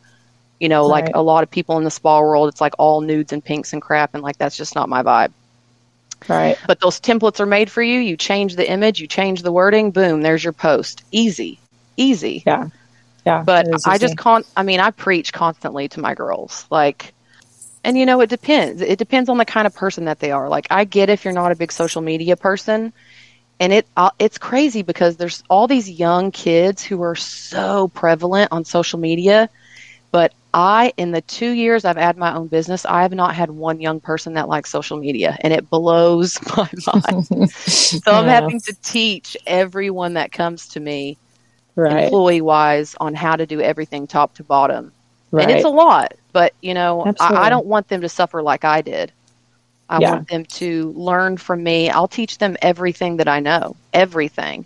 You 0.59 0.69
know, 0.69 0.85
like 0.85 1.09
a 1.13 1.21
lot 1.21 1.43
of 1.43 1.49
people 1.49 1.77
in 1.77 1.83
the 1.83 1.91
spa 1.91 2.21
world, 2.21 2.47
it's 2.47 2.61
like 2.61 2.75
all 2.77 3.01
nudes 3.01 3.33
and 3.33 3.43
pinks 3.43 3.73
and 3.73 3.81
crap, 3.81 4.13
and 4.13 4.23
like 4.23 4.37
that's 4.37 4.55
just 4.55 4.75
not 4.75 4.87
my 4.87 5.01
vibe. 5.03 5.33
Right. 6.27 6.57
But 6.67 6.79
those 6.79 6.99
templates 6.99 7.39
are 7.39 7.45
made 7.45 7.71
for 7.71 7.81
you. 7.81 7.99
You 7.99 8.15
change 8.15 8.55
the 8.55 8.69
image, 8.69 8.99
you 8.99 9.07
change 9.07 9.41
the 9.41 9.51
wording, 9.51 9.91
boom, 9.91 10.21
there's 10.21 10.43
your 10.43 10.53
post. 10.53 11.03
Easy 11.11 11.59
easy. 11.97 12.43
Yeah. 12.45 12.69
Yeah. 13.25 13.43
But 13.43 13.67
I 13.85 13.97
just 13.97 14.17
can't, 14.17 14.45
I 14.57 14.63
mean, 14.63 14.79
I 14.79 14.91
preach 14.91 15.31
constantly 15.31 15.87
to 15.89 15.99
my 15.99 16.15
girls. 16.15 16.65
Like, 16.71 17.13
and 17.83 17.97
you 17.97 18.05
know, 18.05 18.21
it 18.21 18.29
depends. 18.29 18.81
It 18.81 18.97
depends 18.97 19.29
on 19.29 19.37
the 19.37 19.45
kind 19.45 19.67
of 19.67 19.75
person 19.75 20.05
that 20.05 20.19
they 20.19 20.31
are. 20.31 20.49
Like, 20.49 20.67
I 20.71 20.85
get 20.85 21.09
if 21.09 21.23
you're 21.23 21.33
not 21.33 21.51
a 21.51 21.55
big 21.55 21.71
social 21.71 22.01
media 22.01 22.35
person, 22.35 22.93
and 23.59 23.73
it 23.73 23.87
uh, 23.95 24.09
it's 24.17 24.39
crazy 24.39 24.81
because 24.81 25.17
there's 25.17 25.43
all 25.49 25.67
these 25.67 25.89
young 25.89 26.31
kids 26.31 26.83
who 26.83 27.01
are 27.03 27.15
so 27.15 27.87
prevalent 27.89 28.51
on 28.51 28.65
social 28.65 28.99
media, 28.99 29.49
but 30.11 30.33
I, 30.53 30.93
in 30.97 31.11
the 31.11 31.21
two 31.21 31.51
years 31.51 31.85
I've 31.85 31.97
had 31.97 32.17
my 32.17 32.33
own 32.35 32.47
business, 32.47 32.85
I 32.85 33.03
have 33.03 33.13
not 33.13 33.33
had 33.35 33.51
one 33.51 33.79
young 33.79 33.99
person 33.99 34.33
that 34.33 34.49
likes 34.49 34.69
social 34.69 34.97
media, 34.97 35.37
and 35.41 35.53
it 35.53 35.69
blows 35.69 36.37
my 36.57 36.69
mind. 36.93 37.51
so 37.51 37.99
yeah. 38.05 38.19
I'm 38.19 38.27
having 38.27 38.59
to 38.61 38.75
teach 38.83 39.37
everyone 39.47 40.15
that 40.15 40.31
comes 40.31 40.67
to 40.69 40.79
me 40.79 41.17
right. 41.75 42.05
employee 42.05 42.41
wise 42.41 42.95
on 42.99 43.15
how 43.15 43.35
to 43.35 43.45
do 43.45 43.61
everything 43.61 44.07
top 44.07 44.35
to 44.35 44.43
bottom. 44.43 44.91
Right. 45.31 45.43
And 45.43 45.51
it's 45.51 45.65
a 45.65 45.69
lot, 45.69 46.13
but 46.33 46.53
you 46.61 46.73
know, 46.73 47.05
I, 47.19 47.45
I, 47.45 47.49
don't 47.49 47.65
want 47.65 47.87
them 47.87 48.01
to 48.01 48.09
suffer 48.09 48.43
like 48.43 48.65
I 48.65 48.81
did. 48.81 49.13
I 49.87 49.99
yeah. 49.99 50.11
want 50.11 50.27
them 50.27 50.43
to 50.45 50.91
learn 50.91 51.37
from 51.37 51.63
me. 51.63 51.89
I'll 51.89 52.09
teach 52.09 52.37
them 52.37 52.57
everything 52.61 53.17
that 53.17 53.29
I 53.29 53.39
know, 53.39 53.77
everything, 53.93 54.65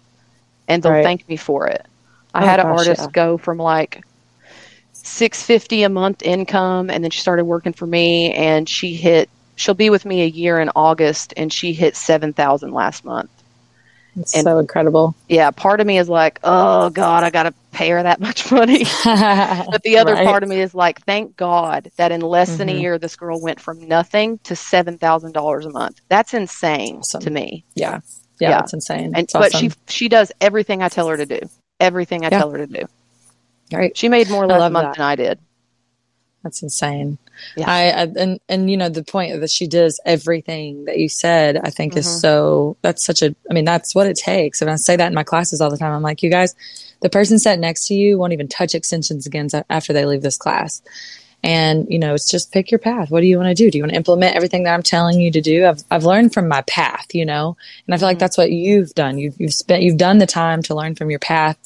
and 0.67 0.81
they'll 0.81 0.93
right. 0.93 1.03
thank 1.03 1.29
me 1.29 1.37
for 1.37 1.67
it. 1.67 1.85
I 2.33 2.43
oh, 2.43 2.45
had 2.47 2.59
an 2.59 2.65
artist 2.65 3.01
yeah. 3.01 3.11
go 3.11 3.37
from 3.37 3.59
like 3.59 4.03
six 5.05 5.43
fifty 5.43 5.83
a 5.83 5.89
month 5.89 6.21
income, 6.23 6.89
and 6.89 7.03
then 7.03 7.11
she 7.11 7.21
started 7.21 7.45
working 7.45 7.73
for 7.73 7.87
me, 7.87 8.33
and 8.33 8.67
she 8.67 8.95
hit. 8.95 9.29
She'll 9.57 9.73
be 9.73 9.89
with 9.89 10.05
me 10.05 10.21
a 10.23 10.27
year 10.27 10.59
in 10.59 10.69
August, 10.75 11.33
and 11.37 11.51
she 11.51 11.73
hit 11.73 11.95
seven 11.95 12.33
thousand 12.33 12.71
last 12.71 13.05
month. 13.05 13.29
It's 14.17 14.33
and, 14.33 14.43
so 14.43 14.59
incredible. 14.59 15.15
Yeah, 15.27 15.51
part 15.51 15.81
of 15.81 15.87
me 15.87 15.97
is 15.97 16.07
like, 16.07 16.39
oh 16.43 16.89
God, 16.89 17.23
I 17.23 17.29
got 17.29 17.43
to 17.43 17.53
pay 17.71 17.89
her 17.89 18.01
that 18.01 18.19
much 18.21 18.51
money. 18.51 18.85
but 19.03 19.83
the 19.83 19.97
other 19.97 20.13
right. 20.13 20.25
part 20.25 20.43
of 20.43 20.49
me 20.49 20.61
is 20.61 20.73
like, 20.73 21.01
thank 21.01 21.35
God 21.35 21.91
that 21.97 22.11
in 22.11 22.21
less 22.21 22.49
mm-hmm. 22.49 22.57
than 22.57 22.69
a 22.69 22.71
mm-hmm. 22.73 22.81
year, 22.81 22.97
this 22.97 23.15
girl 23.15 23.41
went 23.41 23.59
from 23.59 23.87
nothing 23.87 24.39
to 24.39 24.55
seven 24.55 24.97
thousand 24.97 25.33
dollars 25.33 25.65
a 25.65 25.71
month. 25.71 26.01
That's 26.07 26.33
insane 26.33 26.97
awesome. 26.97 27.21
to 27.21 27.29
me. 27.29 27.65
Yeah. 27.75 27.99
yeah, 28.39 28.49
yeah, 28.49 28.57
that's 28.59 28.73
insane. 28.73 29.13
And 29.15 29.29
but 29.33 29.55
she 29.55 29.71
she 29.87 30.07
does 30.09 30.31
everything 30.39 30.81
I 30.81 30.89
tell 30.89 31.07
her 31.09 31.17
to 31.17 31.25
do. 31.25 31.41
Everything 31.79 32.23
I 32.23 32.29
yeah. 32.29 32.39
tell 32.39 32.51
her 32.51 32.65
to 32.65 32.67
do. 32.67 32.85
Right. 33.71 33.97
She 33.97 34.09
made 34.09 34.29
more 34.29 34.45
last 34.45 34.71
month 34.71 34.85
that. 34.85 34.97
than 34.97 35.05
I 35.05 35.15
did. 35.15 35.39
That's 36.43 36.61
insane. 36.61 37.17
Yeah. 37.57 37.65
I, 37.67 37.81
I, 37.89 38.01
and 38.17 38.39
and 38.47 38.69
you 38.69 38.77
know 38.77 38.87
the 38.87 39.03
point 39.03 39.39
that 39.41 39.49
she 39.49 39.67
does 39.67 39.99
everything 40.05 40.85
that 40.85 40.99
you 40.99 41.09
said. 41.09 41.57
I 41.57 41.71
think 41.71 41.93
mm-hmm. 41.93 41.99
is 41.99 42.21
so. 42.21 42.77
That's 42.83 43.03
such 43.03 43.23
a. 43.23 43.35
I 43.49 43.53
mean, 43.53 43.65
that's 43.65 43.95
what 43.95 44.05
it 44.05 44.15
takes. 44.15 44.61
And 44.61 44.69
I 44.69 44.75
say 44.75 44.95
that 44.95 45.07
in 45.07 45.15
my 45.15 45.23
classes 45.23 45.59
all 45.59 45.71
the 45.71 45.77
time. 45.77 45.91
I'm 45.91 46.03
like, 46.03 46.21
you 46.21 46.29
guys, 46.29 46.53
the 47.01 47.09
person 47.09 47.39
sat 47.39 47.57
next 47.57 47.87
to 47.87 47.95
you 47.95 48.19
won't 48.19 48.33
even 48.33 48.47
touch 48.47 48.75
extensions 48.75 49.25
again 49.25 49.49
after 49.71 49.91
they 49.91 50.05
leave 50.05 50.21
this 50.21 50.37
class. 50.37 50.83
And 51.45 51.85
you 51.89 51.99
know, 51.99 52.15
it's 52.15 52.29
just 52.29 52.51
pick 52.51 52.71
your 52.71 52.79
path. 52.79 53.11
What 53.11 53.21
do 53.21 53.27
you 53.27 53.37
want 53.37 53.55
to 53.55 53.63
do? 53.63 53.69
Do 53.69 53.77
you 53.77 53.83
want 53.83 53.91
to 53.91 53.97
implement 53.97 54.35
everything 54.35 54.63
that 54.63 54.73
I'm 54.73 54.81
telling 54.81 55.21
you 55.21 55.31
to 55.31 55.41
do? 55.41 55.67
I've 55.67 55.83
I've 55.91 56.03
learned 56.03 56.33
from 56.33 56.47
my 56.47 56.63
path, 56.63 57.13
you 57.13 57.23
know, 57.23 57.55
and 57.85 57.93
I 57.93 57.97
feel 57.99 58.07
like 58.07 58.15
mm-hmm. 58.15 58.19
that's 58.19 58.37
what 58.37 58.51
you've 58.51 58.95
done. 58.95 59.19
You've 59.19 59.39
you've 59.39 59.53
spent 59.53 59.83
you've 59.83 59.97
done 59.97 60.17
the 60.17 60.25
time 60.25 60.63
to 60.63 60.73
learn 60.73 60.95
from 60.95 61.11
your 61.11 61.19
path, 61.19 61.57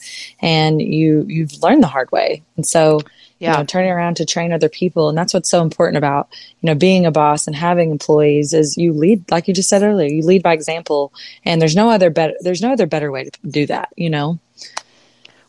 and 0.41 0.81
you 0.81 1.25
you've 1.29 1.63
learned 1.63 1.81
the 1.81 1.87
hard 1.87 2.11
way. 2.11 2.43
And 2.57 2.67
so 2.67 2.99
yeah. 3.39 3.53
you 3.53 3.57
know, 3.59 3.65
turning 3.65 3.89
around 3.89 4.17
to 4.17 4.25
train 4.25 4.51
other 4.51 4.67
people. 4.67 5.07
And 5.07 5.17
that's 5.17 5.33
what's 5.33 5.49
so 5.49 5.61
important 5.61 5.97
about, 5.97 6.27
you 6.61 6.67
know, 6.67 6.75
being 6.75 7.05
a 7.05 7.11
boss 7.11 7.47
and 7.47 7.55
having 7.55 7.89
employees 7.89 8.53
is 8.53 8.77
you 8.77 8.91
lead, 8.91 9.31
like 9.31 9.47
you 9.47 9.53
just 9.53 9.69
said 9.69 9.81
earlier, 9.81 10.09
you 10.09 10.23
lead 10.23 10.43
by 10.43 10.53
example. 10.53 11.13
And 11.45 11.61
there's 11.61 11.75
no 11.75 11.89
other 11.89 12.09
better, 12.09 12.33
there's 12.41 12.61
no 12.61 12.73
other 12.73 12.85
better 12.85 13.11
way 13.11 13.23
to 13.23 13.31
do 13.47 13.65
that, 13.67 13.93
you 13.95 14.09
know? 14.09 14.39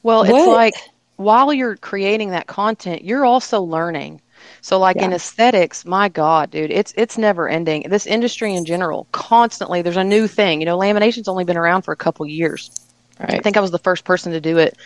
Well, 0.04 0.20
what? 0.20 0.30
it's 0.30 0.46
like 0.46 0.74
while 1.20 1.52
you're 1.52 1.76
creating 1.76 2.30
that 2.30 2.46
content, 2.46 3.04
you're 3.04 3.26
also 3.26 3.60
learning. 3.60 4.22
So 4.62 4.78
like 4.78 4.96
yeah. 4.96 5.04
in 5.04 5.12
aesthetics, 5.12 5.84
my 5.84 6.08
God, 6.08 6.50
dude, 6.50 6.70
it's 6.70 6.94
it's 6.96 7.18
never 7.18 7.46
ending. 7.46 7.84
This 7.90 8.06
industry 8.06 8.54
in 8.54 8.64
general, 8.64 9.06
constantly 9.12 9.82
there's 9.82 9.98
a 9.98 10.04
new 10.04 10.26
thing. 10.26 10.60
You 10.60 10.66
know, 10.66 10.78
lamination's 10.78 11.28
only 11.28 11.44
been 11.44 11.58
around 11.58 11.82
for 11.82 11.92
a 11.92 11.96
couple 11.96 12.24
years. 12.24 12.70
Right. 13.18 13.34
I 13.34 13.38
think 13.40 13.58
I 13.58 13.60
was 13.60 13.70
the 13.70 13.78
first 13.78 14.04
person 14.04 14.32
to 14.32 14.40
do 14.40 14.56
it 14.56 14.78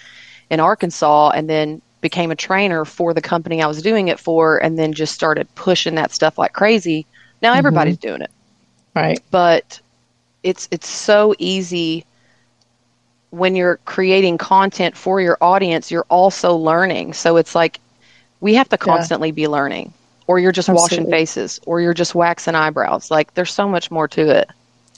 in 0.50 0.58
Arkansas 0.58 1.30
and 1.30 1.48
then 1.48 1.80
became 2.00 2.32
a 2.32 2.36
trainer 2.36 2.84
for 2.84 3.14
the 3.14 3.22
company 3.22 3.62
I 3.62 3.68
was 3.68 3.80
doing 3.80 4.08
it 4.08 4.18
for 4.18 4.58
and 4.58 4.76
then 4.76 4.92
just 4.92 5.14
started 5.14 5.46
pushing 5.54 5.94
that 5.94 6.10
stuff 6.10 6.36
like 6.36 6.52
crazy. 6.52 7.06
Now 7.42 7.50
mm-hmm. 7.50 7.58
everybody's 7.58 7.98
doing 7.98 8.22
it. 8.22 8.30
Right. 8.96 9.20
But 9.30 9.80
it's 10.42 10.66
it's 10.72 10.88
so 10.88 11.36
easy 11.38 12.04
when 13.36 13.56
you're 13.56 13.78
creating 13.84 14.38
content 14.38 14.96
for 14.96 15.20
your 15.20 15.38
audience, 15.40 15.90
you're 15.90 16.06
also 16.08 16.56
learning. 16.56 17.14
So 17.14 17.36
it's 17.36 17.54
like 17.54 17.80
we 18.40 18.54
have 18.54 18.68
to 18.70 18.78
constantly 18.78 19.28
yeah. 19.28 19.34
be 19.34 19.48
learning. 19.48 19.92
Or 20.26 20.38
you're 20.38 20.52
just 20.52 20.70
Absolutely. 20.70 20.98
washing 20.98 21.10
faces 21.10 21.60
or 21.66 21.82
you're 21.82 21.92
just 21.92 22.14
waxing 22.14 22.54
eyebrows. 22.54 23.10
Like 23.10 23.34
there's 23.34 23.52
so 23.52 23.68
much 23.68 23.90
more 23.90 24.08
to 24.08 24.30
it. 24.30 24.48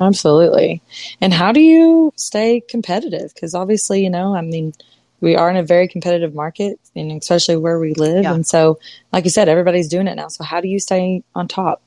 Absolutely. 0.01 0.81
And 1.20 1.33
how 1.33 1.51
do 1.51 1.61
you 1.61 2.12
stay 2.16 2.61
competitive? 2.61 3.35
Because 3.35 3.53
obviously, 3.53 4.05
you 4.05 4.11
know, 4.11 4.37
I 4.37 4.42
mean, 4.42 4.72
we 5.20 5.37
are 5.37 5.51
in 5.51 5.57
a 5.57 5.62
very 5.62 5.88
competitive 5.88 6.35
market 6.35 6.79
and 6.94 7.11
especially 7.12 7.57
where 7.57 7.79
we 7.79 7.94
live 7.94 8.25
yeah. 8.25 8.35
and 8.35 8.46
so 8.46 8.79
like 9.12 9.25
you 9.25 9.31
said 9.31 9.49
everybody's 9.49 9.88
doing 9.88 10.07
it 10.07 10.14
now 10.14 10.29
so 10.29 10.44
how 10.44 10.61
do 10.61 10.68
you 10.68 10.79
stay 10.79 11.22
on 11.35 11.49
top 11.49 11.83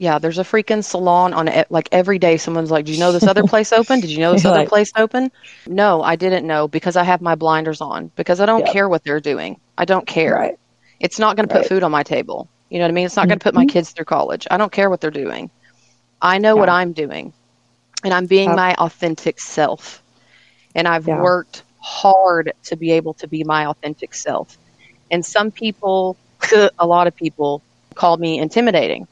yeah 0.00 0.18
there's 0.18 0.38
a 0.38 0.42
freaking 0.42 0.82
salon 0.82 1.32
on 1.32 1.46
it 1.46 1.70
like 1.70 1.88
every 1.92 2.18
day 2.18 2.36
someone's 2.36 2.70
like 2.70 2.84
do 2.84 2.92
you 2.92 2.98
know 2.98 3.12
this 3.12 3.22
other 3.22 3.44
place 3.44 3.72
open 3.72 4.00
did 4.00 4.10
you 4.10 4.18
know 4.18 4.32
this 4.32 4.44
other 4.44 4.60
like, 4.60 4.68
place 4.74 4.90
open 4.96 5.30
no 5.66 6.02
i 6.02 6.16
didn't 6.16 6.46
know 6.46 6.66
because 6.66 6.96
i 6.96 7.04
have 7.04 7.20
my 7.20 7.34
blinders 7.34 7.80
on 7.80 8.10
because 8.16 8.40
i 8.40 8.46
don't 8.46 8.64
yep. 8.66 8.72
care 8.72 8.88
what 8.88 9.04
they're 9.04 9.20
doing 9.20 9.58
i 9.78 9.84
don't 9.84 10.06
care 10.06 10.34
right. 10.34 10.58
it's 10.98 11.18
not 11.18 11.36
going 11.36 11.48
to 11.48 11.54
put 11.54 11.66
food 11.66 11.82
on 11.82 11.92
my 11.92 12.02
table 12.02 12.48
you 12.70 12.78
know 12.78 12.84
what 12.84 12.90
i 12.90 12.94
mean 12.94 13.06
it's 13.06 13.16
not 13.16 13.28
going 13.28 13.38
to 13.38 13.42
put 13.42 13.54
my 13.54 13.62
mm-hmm. 13.62 13.70
kids 13.70 13.90
through 13.90 14.04
college 14.04 14.46
i 14.50 14.56
don't 14.56 14.72
care 14.72 14.90
what 14.90 15.00
they're 15.00 15.10
doing 15.10 15.48
i 16.20 16.38
know 16.38 16.54
yeah. 16.54 16.60
what 16.60 16.68
i'm 16.68 16.92
doing 16.92 17.32
and 18.02 18.12
i'm 18.12 18.26
being 18.26 18.54
my 18.54 18.74
authentic 18.74 19.38
self 19.38 20.02
and 20.74 20.88
i've 20.88 21.06
yeah. 21.06 21.20
worked 21.20 21.62
hard 21.80 22.52
to 22.64 22.76
be 22.76 22.92
able 22.92 23.14
to 23.14 23.26
be 23.26 23.42
my 23.44 23.66
authentic 23.66 24.14
self. 24.14 24.56
And 25.10 25.24
some 25.24 25.50
people, 25.50 26.16
a 26.78 26.86
lot 26.86 27.06
of 27.06 27.16
people, 27.16 27.62
call 27.94 28.16
me 28.16 28.38
intimidating. 28.38 29.08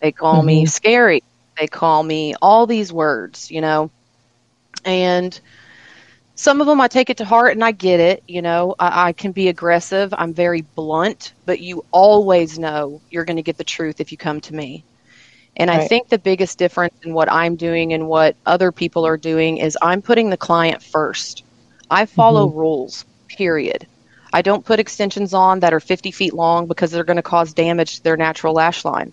They 0.00 0.12
call 0.12 0.38
mm-hmm. 0.38 0.46
me 0.46 0.66
scary. 0.66 1.22
They 1.58 1.66
call 1.66 2.02
me 2.02 2.34
all 2.40 2.66
these 2.66 2.92
words, 2.92 3.50
you 3.50 3.60
know. 3.60 3.90
And 4.84 5.38
some 6.34 6.62
of 6.62 6.66
them 6.66 6.80
I 6.80 6.88
take 6.88 7.10
it 7.10 7.18
to 7.18 7.24
heart 7.24 7.52
and 7.52 7.62
I 7.62 7.72
get 7.72 8.00
it. 8.00 8.22
You 8.26 8.40
know, 8.40 8.74
I, 8.78 9.08
I 9.08 9.12
can 9.12 9.32
be 9.32 9.48
aggressive. 9.48 10.14
I'm 10.16 10.32
very 10.32 10.62
blunt, 10.62 11.34
but 11.44 11.60
you 11.60 11.84
always 11.90 12.58
know 12.58 13.02
you're 13.10 13.26
going 13.26 13.36
to 13.36 13.42
get 13.42 13.58
the 13.58 13.64
truth 13.64 14.00
if 14.00 14.10
you 14.10 14.16
come 14.16 14.40
to 14.42 14.54
me. 14.54 14.84
And 15.56 15.68
right. 15.68 15.80
I 15.80 15.88
think 15.88 16.08
the 16.08 16.18
biggest 16.18 16.56
difference 16.56 16.94
in 17.02 17.12
what 17.12 17.30
I'm 17.30 17.56
doing 17.56 17.92
and 17.92 18.08
what 18.08 18.36
other 18.46 18.72
people 18.72 19.06
are 19.06 19.18
doing 19.18 19.58
is 19.58 19.76
I'm 19.82 20.00
putting 20.00 20.30
the 20.30 20.36
client 20.38 20.82
first. 20.82 21.44
I 21.90 22.06
follow 22.06 22.48
mm-hmm. 22.48 22.58
rules, 22.58 23.04
period. 23.28 23.86
I 24.32 24.42
don't 24.42 24.64
put 24.64 24.80
extensions 24.80 25.34
on 25.34 25.60
that 25.60 25.74
are 25.74 25.80
50 25.80 26.10
feet 26.12 26.32
long 26.32 26.66
because 26.66 26.90
they're 26.90 27.04
going 27.04 27.16
to 27.16 27.22
cause 27.22 27.52
damage 27.52 27.96
to 27.96 28.02
their 28.02 28.16
natural 28.16 28.54
lash 28.54 28.84
line. 28.84 29.12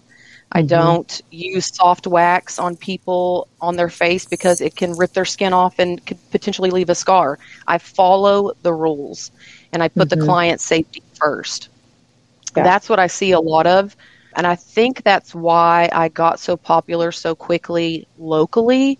I 0.51 0.59
mm-hmm. 0.59 0.67
don't 0.67 1.21
use 1.29 1.75
soft 1.75 2.07
wax 2.07 2.57
on 2.59 2.75
people 2.75 3.47
on 3.59 3.75
their 3.75 3.89
face 3.89 4.25
because 4.25 4.61
it 4.61 4.75
can 4.75 4.95
rip 4.95 5.13
their 5.13 5.25
skin 5.25 5.53
off 5.53 5.79
and 5.79 6.03
could 6.05 6.17
potentially 6.31 6.71
leave 6.71 6.89
a 6.89 6.95
scar. 6.95 7.39
I 7.67 7.77
follow 7.77 8.53
the 8.61 8.73
rules 8.73 9.31
and 9.73 9.83
I 9.83 9.89
put 9.89 10.09
mm-hmm. 10.09 10.19
the 10.19 10.25
client's 10.25 10.63
safety 10.63 11.03
first. 11.15 11.69
Yeah. 12.55 12.63
That's 12.63 12.89
what 12.89 12.99
I 12.99 13.07
see 13.07 13.31
a 13.31 13.39
lot 13.39 13.67
of. 13.67 13.95
And 14.35 14.47
I 14.47 14.55
think 14.55 15.03
that's 15.03 15.33
why 15.33 15.89
I 15.91 16.09
got 16.09 16.39
so 16.39 16.55
popular 16.55 17.11
so 17.11 17.35
quickly 17.35 18.07
locally 18.17 18.99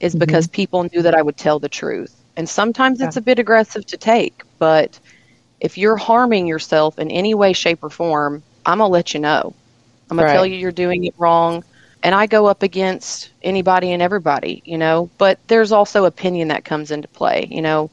is 0.00 0.12
mm-hmm. 0.12 0.20
because 0.20 0.46
people 0.46 0.84
knew 0.84 1.02
that 1.02 1.14
I 1.14 1.22
would 1.22 1.36
tell 1.36 1.58
the 1.58 1.68
truth. 1.68 2.14
And 2.36 2.48
sometimes 2.48 3.00
yeah. 3.00 3.08
it's 3.08 3.16
a 3.16 3.20
bit 3.20 3.38
aggressive 3.38 3.84
to 3.86 3.96
take, 3.96 4.42
but 4.58 4.98
if 5.60 5.76
you're 5.76 5.96
harming 5.96 6.46
yourself 6.46 6.98
in 6.98 7.10
any 7.10 7.34
way, 7.34 7.52
shape, 7.52 7.82
or 7.82 7.90
form, 7.90 8.42
I'm 8.64 8.78
going 8.78 8.88
to 8.88 8.92
let 8.92 9.12
you 9.12 9.20
know. 9.20 9.54
I'm 10.10 10.16
going 10.16 10.26
right. 10.26 10.32
to 10.32 10.36
tell 10.36 10.46
you 10.46 10.56
you're 10.56 10.72
doing 10.72 11.04
it 11.04 11.14
wrong. 11.18 11.64
And 12.02 12.14
I 12.14 12.26
go 12.26 12.46
up 12.46 12.62
against 12.62 13.30
anybody 13.42 13.92
and 13.92 14.00
everybody, 14.00 14.62
you 14.64 14.78
know, 14.78 15.10
but 15.18 15.38
there's 15.48 15.72
also 15.72 16.04
opinion 16.04 16.48
that 16.48 16.64
comes 16.64 16.90
into 16.90 17.08
play. 17.08 17.48
You 17.50 17.60
know, 17.60 17.90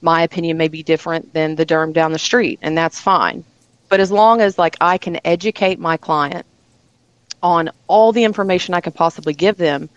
my 0.00 0.22
opinion 0.22 0.56
may 0.56 0.68
be 0.68 0.82
different 0.82 1.32
than 1.34 1.54
the 1.54 1.66
derm 1.66 1.92
down 1.92 2.12
the 2.12 2.18
street, 2.18 2.58
and 2.62 2.76
that's 2.76 2.98
fine. 2.98 3.44
But 3.90 4.00
as 4.00 4.10
long 4.10 4.40
as 4.40 4.58
like 4.58 4.76
I 4.80 4.96
can 4.96 5.20
educate 5.24 5.78
my 5.78 5.98
client 5.98 6.46
on 7.42 7.70
all 7.88 8.12
the 8.12 8.24
information 8.24 8.72
I 8.72 8.80
can 8.80 8.92
possibly 8.92 9.34
give 9.34 9.56
them, 9.58 9.90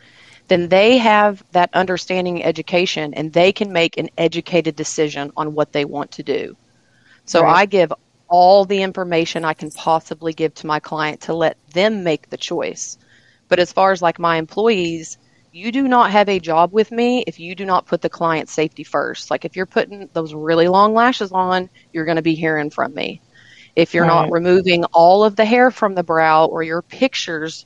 then 0.47 0.67
they 0.67 0.97
have 0.97 1.43
that 1.53 1.69
understanding 1.73 2.43
education 2.43 3.13
and 3.13 3.31
they 3.31 3.51
can 3.51 3.71
make 3.71 3.97
an 3.97 4.09
educated 4.17 4.75
decision 4.75 5.31
on 5.37 5.55
what 5.55 5.71
they 5.71 5.85
want 5.85 6.11
to 6.11 6.23
do. 6.23 6.55
So 7.25 7.41
right. 7.41 7.61
I 7.61 7.65
give 7.65 7.93
all 8.27 8.65
the 8.65 8.81
information 8.81 9.45
I 9.45 9.53
can 9.53 9.71
possibly 9.71 10.33
give 10.33 10.53
to 10.55 10.67
my 10.67 10.79
client 10.79 11.21
to 11.21 11.33
let 11.33 11.57
them 11.71 12.03
make 12.03 12.29
the 12.29 12.37
choice. 12.37 12.97
But 13.47 13.59
as 13.59 13.71
far 13.71 13.91
as 13.91 14.01
like 14.01 14.19
my 14.19 14.37
employees, 14.37 15.17
you 15.51 15.71
do 15.71 15.87
not 15.87 16.11
have 16.11 16.27
a 16.27 16.39
job 16.39 16.73
with 16.73 16.91
me 16.91 17.23
if 17.27 17.39
you 17.39 17.55
do 17.55 17.65
not 17.65 17.85
put 17.85 18.01
the 18.01 18.09
client 18.09 18.49
safety 18.49 18.83
first. 18.83 19.31
Like 19.31 19.45
if 19.45 19.55
you're 19.55 19.65
putting 19.65 20.09
those 20.13 20.33
really 20.33 20.67
long 20.67 20.93
lashes 20.93 21.31
on, 21.31 21.69
you're 21.93 22.05
going 22.05 22.17
to 22.17 22.21
be 22.21 22.35
hearing 22.35 22.69
from 22.69 22.93
me. 22.93 23.21
If 23.75 23.93
you're 23.93 24.03
right. 24.03 24.23
not 24.23 24.31
removing 24.31 24.83
all 24.85 25.23
of 25.23 25.35
the 25.35 25.45
hair 25.45 25.71
from 25.71 25.95
the 25.95 26.03
brow 26.03 26.45
or 26.45 26.63
your 26.63 26.81
pictures 26.81 27.65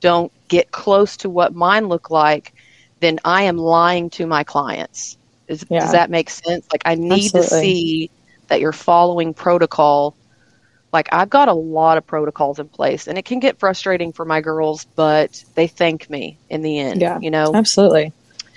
don't 0.00 0.32
get 0.48 0.70
close 0.70 1.16
to 1.18 1.30
what 1.30 1.54
mine 1.54 1.88
look 1.88 2.10
like, 2.10 2.54
then 3.00 3.18
I 3.24 3.42
am 3.42 3.58
lying 3.58 4.10
to 4.10 4.26
my 4.26 4.44
clients. 4.44 5.18
Is, 5.48 5.64
yeah. 5.68 5.80
Does 5.80 5.92
that 5.92 6.10
make 6.10 6.30
sense? 6.30 6.66
Like 6.72 6.82
I 6.84 6.94
need 6.94 7.34
Absolutely. 7.34 7.40
to 7.42 7.48
see 7.48 8.10
that 8.48 8.60
you're 8.60 8.72
following 8.72 9.34
protocol. 9.34 10.16
Like 10.92 11.08
I've 11.12 11.30
got 11.30 11.48
a 11.48 11.54
lot 11.54 11.98
of 11.98 12.06
protocols 12.06 12.58
in 12.58 12.68
place 12.68 13.06
and 13.06 13.18
it 13.18 13.24
can 13.24 13.40
get 13.40 13.58
frustrating 13.58 14.12
for 14.12 14.24
my 14.24 14.40
girls, 14.40 14.84
but 14.84 15.44
they 15.54 15.66
thank 15.66 16.08
me 16.08 16.38
in 16.48 16.62
the 16.62 16.78
end. 16.78 17.00
Yeah. 17.00 17.18
You 17.18 17.30
know? 17.30 17.52
Absolutely. 17.54 18.12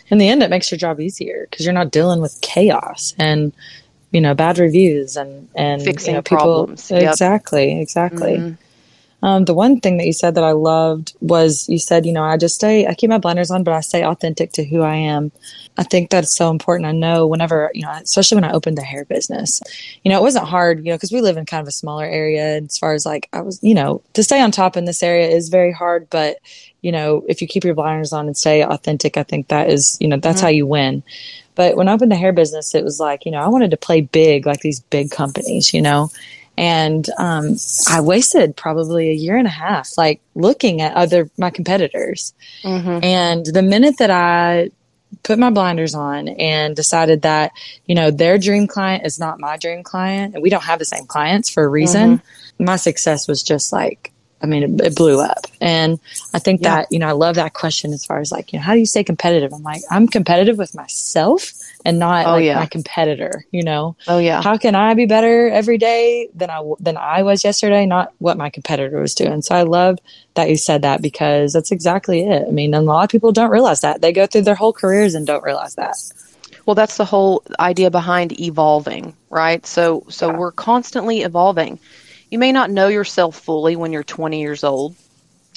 In 0.10 0.17
the 0.17 0.30
end 0.30 0.43
it 0.43 0.49
makes 0.49 0.71
your 0.71 0.78
job 0.78 0.99
easier 0.99 1.47
because 1.49 1.65
you're 1.65 1.73
not 1.73 1.91
dealing 1.91 2.21
with 2.21 2.39
chaos 2.41 3.13
and 3.17 3.54
you 4.12 4.21
know, 4.21 4.34
bad 4.34 4.58
reviews 4.58 5.17
and, 5.17 5.49
and 5.56 5.84
fixing 5.84 6.12
you 6.12 6.17
know, 6.17 6.21
people, 6.23 6.38
problems. 6.38 6.89
Yep. 6.89 7.12
Exactly. 7.12 7.80
Exactly. 7.80 8.38
Mm-hmm. 8.38 8.63
Um, 9.21 9.45
the 9.45 9.53
one 9.53 9.79
thing 9.79 9.97
that 9.97 10.05
you 10.05 10.13
said 10.13 10.36
that 10.36 10.43
I 10.43 10.51
loved 10.51 11.13
was 11.19 11.67
you 11.67 11.77
said, 11.77 12.05
you 12.05 12.13
know, 12.13 12.23
I 12.23 12.38
just 12.38 12.55
stay, 12.55 12.88
I 12.88 12.93
keep 12.93 13.10
my 13.10 13.17
blinders 13.17 13.51
on, 13.51 13.63
but 13.63 13.73
I 13.73 13.82
stay 13.82 14.03
authentic 14.03 14.53
to 14.53 14.63
who 14.63 14.82
I 14.82 14.95
am. 14.95 15.32
I 15.77 15.84
think 15.84 16.10
that's 16.10 16.36
so 16.36 16.49
important. 16.49 16.88
I 16.88 16.91
know 16.93 17.27
whenever, 17.27 17.71
you 17.73 17.84
know, 17.84 17.91
especially 17.91 18.36
when 18.36 18.43
I 18.43 18.53
opened 18.53 18.77
the 18.77 18.84
hair 18.84 19.05
business, 19.05 19.62
you 20.03 20.12
know, 20.12 20.17
it 20.17 20.23
wasn't 20.23 20.47
hard, 20.47 20.79
you 20.79 20.91
know, 20.91 20.95
because 20.95 21.12
we 21.12 21.21
live 21.21 21.38
in 21.38 21.45
kind 21.45 21.62
of 21.62 21.67
a 21.67 21.71
smaller 21.71 22.05
area. 22.05 22.58
And 22.58 22.67
as 22.67 22.77
far 22.77 22.93
as 22.93 23.05
like, 23.05 23.27
I 23.34 23.41
was, 23.41 23.60
you 23.62 23.73
know, 23.73 24.01
to 24.13 24.23
stay 24.23 24.41
on 24.41 24.51
top 24.51 24.77
in 24.77 24.86
this 24.86 25.03
area 25.03 25.27
is 25.27 25.49
very 25.49 25.71
hard. 25.71 26.10
But, 26.10 26.38
you 26.82 26.91
know, 26.91 27.23
if 27.27 27.41
you 27.41 27.47
keep 27.47 27.63
your 27.63 27.75
blinders 27.75 28.13
on 28.13 28.27
and 28.27 28.38
stay 28.38 28.63
authentic, 28.63 29.17
I 29.17 29.23
think 29.23 29.49
that 29.49 29.69
is, 29.69 29.97
you 29.99 30.08
know, 30.08 30.17
that's 30.17 30.38
mm-hmm. 30.38 30.45
how 30.45 30.51
you 30.51 30.65
win. 30.65 31.03
But 31.55 31.75
when 31.75 31.89
I 31.89 31.93
opened 31.93 32.12
the 32.12 32.15
hair 32.15 32.32
business, 32.32 32.73
it 32.73 32.86
was 32.86 33.01
like, 33.01 33.25
you 33.25 33.32
know, 33.32 33.39
I 33.39 33.49
wanted 33.49 33.71
to 33.71 33.77
play 33.77 33.99
big 33.99 34.45
like 34.45 34.62
these 34.62 34.79
big 34.79 35.12
companies, 35.12 35.73
you 35.73 35.82
know, 35.82 36.10
and 36.59 37.07
um, 37.17 37.55
I 37.89 38.01
wasted 38.01 38.57
probably 38.57 39.09
a 39.09 39.13
year 39.13 39.37
and 39.37 39.47
a 39.47 39.49
half 39.49 39.97
like 39.97 40.19
looking 40.35 40.81
at 40.81 40.93
other 40.93 41.29
my 41.37 41.49
competitors. 41.49 42.33
Mm-hmm. 42.63 43.01
And 43.01 43.45
the 43.45 43.61
minute 43.61 43.97
that 43.99 44.11
I 44.11 44.69
put 45.23 45.39
my 45.39 45.51
blinders 45.51 45.95
on 45.95 46.27
and 46.27 46.75
decided 46.75 47.21
that 47.21 47.53
you 47.85 47.95
know 47.95 48.11
their 48.11 48.37
dream 48.37 48.67
client 48.67 49.05
is 49.05 49.17
not 49.17 49.39
my 49.39 49.55
dream 49.55 49.83
client, 49.83 50.33
and 50.33 50.43
we 50.43 50.49
don't 50.49 50.65
have 50.65 50.79
the 50.79 50.85
same 50.85 51.05
clients 51.05 51.49
for 51.49 51.63
a 51.63 51.67
reason, 51.69 52.17
mm-hmm. 52.17 52.65
my 52.65 52.75
success 52.75 53.25
was 53.25 53.41
just 53.41 53.71
like 53.71 54.11
I 54.41 54.45
mean, 54.45 54.63
it, 54.63 54.87
it, 54.87 54.95
blew 54.95 55.19
up. 55.19 55.45
And 55.59 55.99
I 56.33 56.39
think 56.39 56.61
yeah. 56.61 56.77
that, 56.77 56.91
you 56.91 56.99
know, 56.99 57.09
I 57.09 57.11
love 57.11 57.35
that 57.35 57.53
question 57.53 57.91
as 57.91 58.05
far 58.05 58.19
as 58.19 58.31
like, 58.31 58.53
you 58.53 58.59
know, 58.59 58.63
how 58.63 58.71
do 58.71 58.79
you 58.79 58.85
stay 58.85 59.03
competitive? 59.03 59.51
I'm 59.51 59.63
like, 59.63 59.81
I'm 59.91 60.07
competitive 60.07 60.57
with 60.57 60.73
myself 60.73 61.51
and 61.85 61.97
not 61.97 62.25
oh, 62.25 62.31
like 62.31 62.45
yeah. 62.45 62.59
my 62.59 62.65
competitor, 62.65 63.45
you 63.51 63.63
know? 63.63 63.95
Oh 64.07 64.17
yeah. 64.17 64.41
How 64.41 64.57
can 64.57 64.75
I 64.75 64.93
be 64.93 65.05
better 65.05 65.49
every 65.49 65.77
day 65.77 66.29
than 66.35 66.49
I, 66.49 66.61
than 66.79 66.97
I 66.97 67.23
was 67.23 67.43
yesterday? 67.43 67.85
Not 67.85 68.13
what 68.19 68.37
my 68.37 68.49
competitor 68.49 68.99
was 68.99 69.15
doing. 69.15 69.41
So 69.41 69.55
I 69.55 69.63
love 69.63 69.99
that 70.33 70.49
you 70.49 70.57
said 70.57 70.81
that 70.81 71.01
because 71.01 71.53
that's 71.53 71.71
exactly 71.71 72.21
it. 72.21 72.45
I 72.47 72.51
mean, 72.51 72.73
a 72.73 72.81
lot 72.81 73.03
of 73.03 73.09
people 73.09 73.31
don't 73.31 73.51
realize 73.51 73.81
that 73.81 74.01
they 74.01 74.11
go 74.11 74.25
through 74.25 74.41
their 74.41 74.55
whole 74.55 74.73
careers 74.73 75.15
and 75.15 75.25
don't 75.25 75.43
realize 75.43 75.75
that. 75.75 75.95
Well, 76.65 76.75
that's 76.75 76.97
the 76.97 77.05
whole 77.05 77.43
idea 77.59 77.89
behind 77.89 78.39
evolving, 78.39 79.15
right? 79.29 79.65
So, 79.65 80.05
so 80.09 80.29
yeah. 80.29 80.37
we're 80.37 80.51
constantly 80.51 81.21
evolving 81.21 81.79
you 82.29 82.39
may 82.39 82.51
not 82.51 82.69
know 82.69 82.87
yourself 82.87 83.39
fully 83.39 83.75
when 83.75 83.91
you're 83.91 84.03
20 84.03 84.39
years 84.39 84.63
old. 84.63 84.95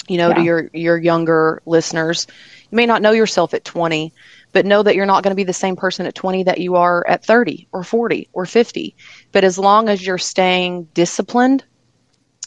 You 0.07 0.17
know, 0.17 0.29
yeah. 0.29 0.35
to 0.35 0.41
your 0.41 0.69
your 0.73 0.97
younger 0.97 1.61
listeners, 1.65 2.27
you 2.69 2.75
may 2.75 2.85
not 2.85 3.01
know 3.01 3.11
yourself 3.11 3.53
at 3.53 3.63
20, 3.63 4.11
but 4.53 4.65
know 4.65 4.83
that 4.83 4.95
you're 4.95 5.05
not 5.05 5.23
going 5.23 5.31
to 5.31 5.35
be 5.35 5.43
the 5.43 5.53
same 5.53 5.75
person 5.75 6.05
at 6.05 6.15
20 6.15 6.43
that 6.43 6.59
you 6.59 6.75
are 6.75 7.05
at 7.07 7.25
30 7.25 7.67
or 7.71 7.83
40 7.83 8.29
or 8.33 8.45
50. 8.45 8.95
But 9.31 9.43
as 9.43 9.59
long 9.59 9.89
as 9.89 10.05
you're 10.05 10.17
staying 10.17 10.85
disciplined, 10.93 11.65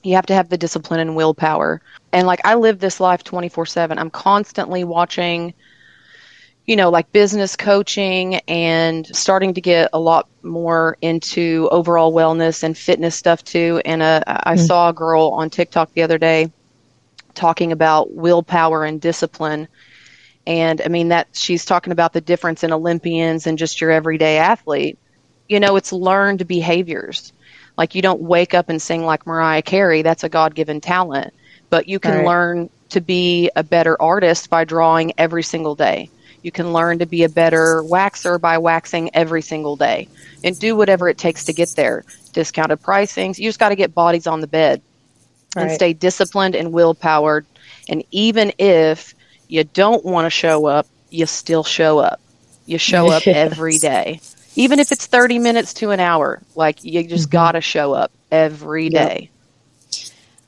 you 0.02 0.14
have 0.14 0.26
to 0.26 0.34
have 0.34 0.48
the 0.48 0.56
discipline 0.56 1.00
and 1.00 1.16
willpower. 1.16 1.82
And 2.12 2.26
like 2.26 2.40
I 2.44 2.54
live 2.54 2.78
this 2.78 3.00
life 3.00 3.24
24/7. 3.24 3.98
I'm 3.98 4.10
constantly 4.10 4.84
watching 4.84 5.52
you 6.66 6.74
know, 6.74 6.90
like 6.90 7.10
business 7.12 7.54
coaching 7.54 8.36
and 8.48 9.06
starting 9.16 9.54
to 9.54 9.60
get 9.60 9.88
a 9.92 10.00
lot 10.00 10.28
more 10.42 10.98
into 11.00 11.68
overall 11.70 12.12
wellness 12.12 12.64
and 12.64 12.76
fitness 12.76 13.14
stuff 13.14 13.44
too. 13.44 13.80
And 13.84 14.02
uh, 14.02 14.22
I 14.26 14.56
mm-hmm. 14.56 14.64
saw 14.64 14.88
a 14.88 14.92
girl 14.92 15.28
on 15.28 15.48
TikTok 15.48 15.92
the 15.92 16.02
other 16.02 16.18
day 16.18 16.50
talking 17.34 17.70
about 17.70 18.12
willpower 18.12 18.84
and 18.84 19.00
discipline. 19.00 19.68
And 20.46 20.80
I 20.84 20.88
mean, 20.88 21.08
that 21.08 21.28
she's 21.32 21.64
talking 21.64 21.92
about 21.92 22.12
the 22.12 22.20
difference 22.20 22.62
in 22.62 22.72
Olympians 22.72 23.46
and 23.46 23.58
just 23.58 23.80
your 23.80 23.90
everyday 23.90 24.38
athlete. 24.38 24.98
You 25.48 25.60
know, 25.60 25.76
it's 25.76 25.92
learned 25.92 26.46
behaviors. 26.46 27.32
Like 27.76 27.94
you 27.94 28.02
don't 28.02 28.20
wake 28.20 28.54
up 28.54 28.68
and 28.68 28.80
sing 28.80 29.04
like 29.04 29.26
Mariah 29.26 29.62
Carey, 29.62 30.02
that's 30.02 30.24
a 30.24 30.28
God 30.28 30.54
given 30.54 30.80
talent. 30.80 31.34
But 31.68 31.88
you 31.88 31.98
can 31.98 32.18
right. 32.18 32.26
learn 32.26 32.70
to 32.90 33.00
be 33.00 33.50
a 33.56 33.64
better 33.64 34.00
artist 34.00 34.48
by 34.48 34.64
drawing 34.64 35.12
every 35.18 35.42
single 35.42 35.74
day 35.74 36.08
you 36.46 36.52
can 36.52 36.72
learn 36.72 37.00
to 37.00 37.06
be 37.06 37.24
a 37.24 37.28
better 37.28 37.82
waxer 37.82 38.40
by 38.40 38.58
waxing 38.58 39.10
every 39.14 39.42
single 39.42 39.74
day 39.74 40.06
and 40.44 40.56
do 40.56 40.76
whatever 40.76 41.08
it 41.08 41.18
takes 41.18 41.46
to 41.46 41.52
get 41.52 41.70
there. 41.70 42.04
Discounted 42.34 42.80
pricings. 42.80 43.36
You 43.36 43.48
just 43.48 43.58
got 43.58 43.70
to 43.70 43.74
get 43.74 43.92
bodies 43.92 44.28
on 44.28 44.40
the 44.40 44.46
bed 44.46 44.80
right. 45.56 45.64
and 45.64 45.72
stay 45.72 45.92
disciplined 45.92 46.54
and 46.54 46.72
willpower. 46.72 47.44
And 47.88 48.04
even 48.12 48.52
if 48.58 49.12
you 49.48 49.64
don't 49.64 50.04
want 50.04 50.26
to 50.26 50.30
show 50.30 50.66
up, 50.66 50.86
you 51.10 51.26
still 51.26 51.64
show 51.64 51.98
up. 51.98 52.20
You 52.66 52.78
show 52.78 53.06
up 53.10 53.26
yes. 53.26 53.52
every 53.52 53.78
day. 53.78 54.20
Even 54.54 54.78
if 54.78 54.90
it's 54.90 55.06
30 55.06 55.38
minutes 55.38 55.74
to 55.74 55.90
an 55.90 56.00
hour, 56.00 56.40
like 56.54 56.82
you 56.84 57.06
just 57.06 57.26
mm-hmm. 57.26 57.32
got 57.32 57.52
to 57.52 57.60
show 57.60 57.92
up 57.92 58.10
every 58.30 58.88
day. 58.88 59.30
Yep. 59.30 59.30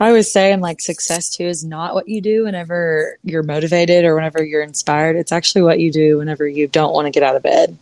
I 0.01 0.09
always 0.09 0.33
say, 0.33 0.53
I'm 0.53 0.61
like, 0.61 0.81
success 0.81 1.29
too 1.37 1.45
is 1.45 1.65
not 1.65 1.95
what 1.95 2.09
you 2.09 2.21
do 2.21 2.45
whenever 2.45 3.19
you're 3.25 3.43
motivated 3.43 4.05
or 4.05 4.15
whenever 4.15 4.45
you're 4.45 4.63
inspired. 4.63 5.17
It's 5.17 5.33
actually 5.33 5.63
what 5.63 5.81
you 5.81 5.91
do 5.91 6.19
whenever 6.19 6.47
you 6.47 6.69
don't 6.69 6.95
want 6.95 7.07
to 7.07 7.11
get 7.11 7.25
out 7.25 7.35
of 7.35 7.43
bed. 7.43 7.77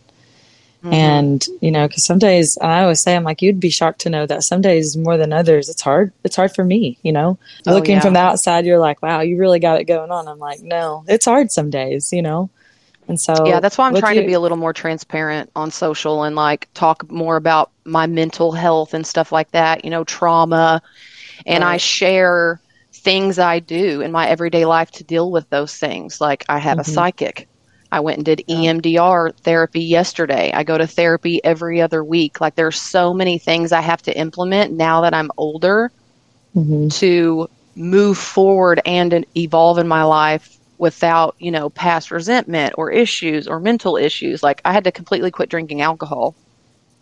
Mm-hmm. 0.87 0.93
And, 0.93 1.45
you 1.59 1.69
know, 1.69 1.85
because 1.85 2.05
some 2.05 2.17
days, 2.17 2.57
I 2.59 2.81
always 2.81 3.01
say, 3.01 3.15
I'm 3.15 3.23
like, 3.23 3.41
you'd 3.41 3.59
be 3.59 3.69
shocked 3.69 3.99
to 4.01 4.09
know 4.09 4.25
that 4.25 4.43
some 4.43 4.61
days 4.61 4.95
more 4.95 5.17
than 5.17 5.33
others, 5.33 5.67
it's 5.67 5.81
hard. 5.81 6.13
It's 6.23 6.35
hard 6.35 6.55
for 6.55 6.63
me, 6.63 6.97
you 7.03 7.11
know? 7.11 7.37
Oh, 7.65 7.73
Looking 7.73 7.95
yeah. 7.95 8.01
from 8.01 8.13
the 8.13 8.19
outside, 8.19 8.65
you're 8.65 8.79
like, 8.79 9.01
wow, 9.01 9.19
you 9.19 9.37
really 9.37 9.59
got 9.59 9.81
it 9.81 9.83
going 9.83 10.11
on. 10.11 10.29
I'm 10.29 10.39
like, 10.39 10.61
no, 10.61 11.03
it's 11.07 11.25
hard 11.25 11.51
some 11.51 11.69
days, 11.69 12.13
you 12.13 12.21
know? 12.21 12.49
And 13.09 13.19
so, 13.19 13.45
yeah, 13.45 13.59
that's 13.59 13.77
why 13.77 13.87
I'm 13.87 13.95
trying 13.95 14.15
you, 14.15 14.21
to 14.21 14.27
be 14.27 14.33
a 14.33 14.39
little 14.39 14.57
more 14.57 14.73
transparent 14.73 15.49
on 15.55 15.71
social 15.71 16.23
and 16.23 16.35
like 16.35 16.69
talk 16.73 17.09
more 17.11 17.35
about 17.35 17.71
my 17.83 18.07
mental 18.07 18.53
health 18.53 18.93
and 18.93 19.05
stuff 19.05 19.31
like 19.31 19.51
that, 19.51 19.83
you 19.83 19.91
know, 19.91 20.05
trauma. 20.05 20.81
And 21.45 21.63
right. 21.63 21.73
I 21.73 21.77
share 21.77 22.61
things 22.93 23.39
I 23.39 23.59
do 23.59 24.01
in 24.01 24.11
my 24.11 24.27
everyday 24.27 24.65
life 24.65 24.91
to 24.91 25.03
deal 25.03 25.31
with 25.31 25.49
those 25.49 25.75
things. 25.75 26.21
Like 26.21 26.45
I 26.49 26.59
have 26.59 26.77
mm-hmm. 26.77 26.91
a 26.91 26.93
psychic 26.93 27.47
I 27.91 28.01
went 28.01 28.17
and 28.17 28.25
did 28.25 28.43
EMDR 28.49 29.35
therapy 29.37 29.81
yesterday. 29.81 30.51
I 30.53 30.63
go 30.63 30.77
to 30.77 30.87
therapy 30.87 31.43
every 31.43 31.81
other 31.81 32.03
week. 32.03 32.41
Like 32.41 32.55
there's 32.55 32.79
so 32.79 33.13
many 33.13 33.37
things 33.37 33.71
I 33.71 33.81
have 33.81 34.01
to 34.03 34.17
implement 34.17 34.73
now 34.73 35.01
that 35.01 35.13
I'm 35.13 35.31
older 35.37 35.91
mm-hmm. 36.55 36.89
to 36.89 37.49
move 37.75 38.17
forward 38.17 38.81
and 38.85 39.25
evolve 39.35 39.77
in 39.77 39.87
my 39.87 40.03
life 40.03 40.57
without, 40.77 41.35
you 41.39 41.51
know, 41.51 41.69
past 41.69 42.11
resentment 42.11 42.73
or 42.77 42.91
issues 42.91 43.47
or 43.47 43.59
mental 43.59 43.95
issues. 43.95 44.43
Like 44.43 44.61
I 44.65 44.73
had 44.73 44.83
to 44.83 44.91
completely 44.91 45.31
quit 45.31 45.49
drinking 45.49 45.81
alcohol. 45.81 46.35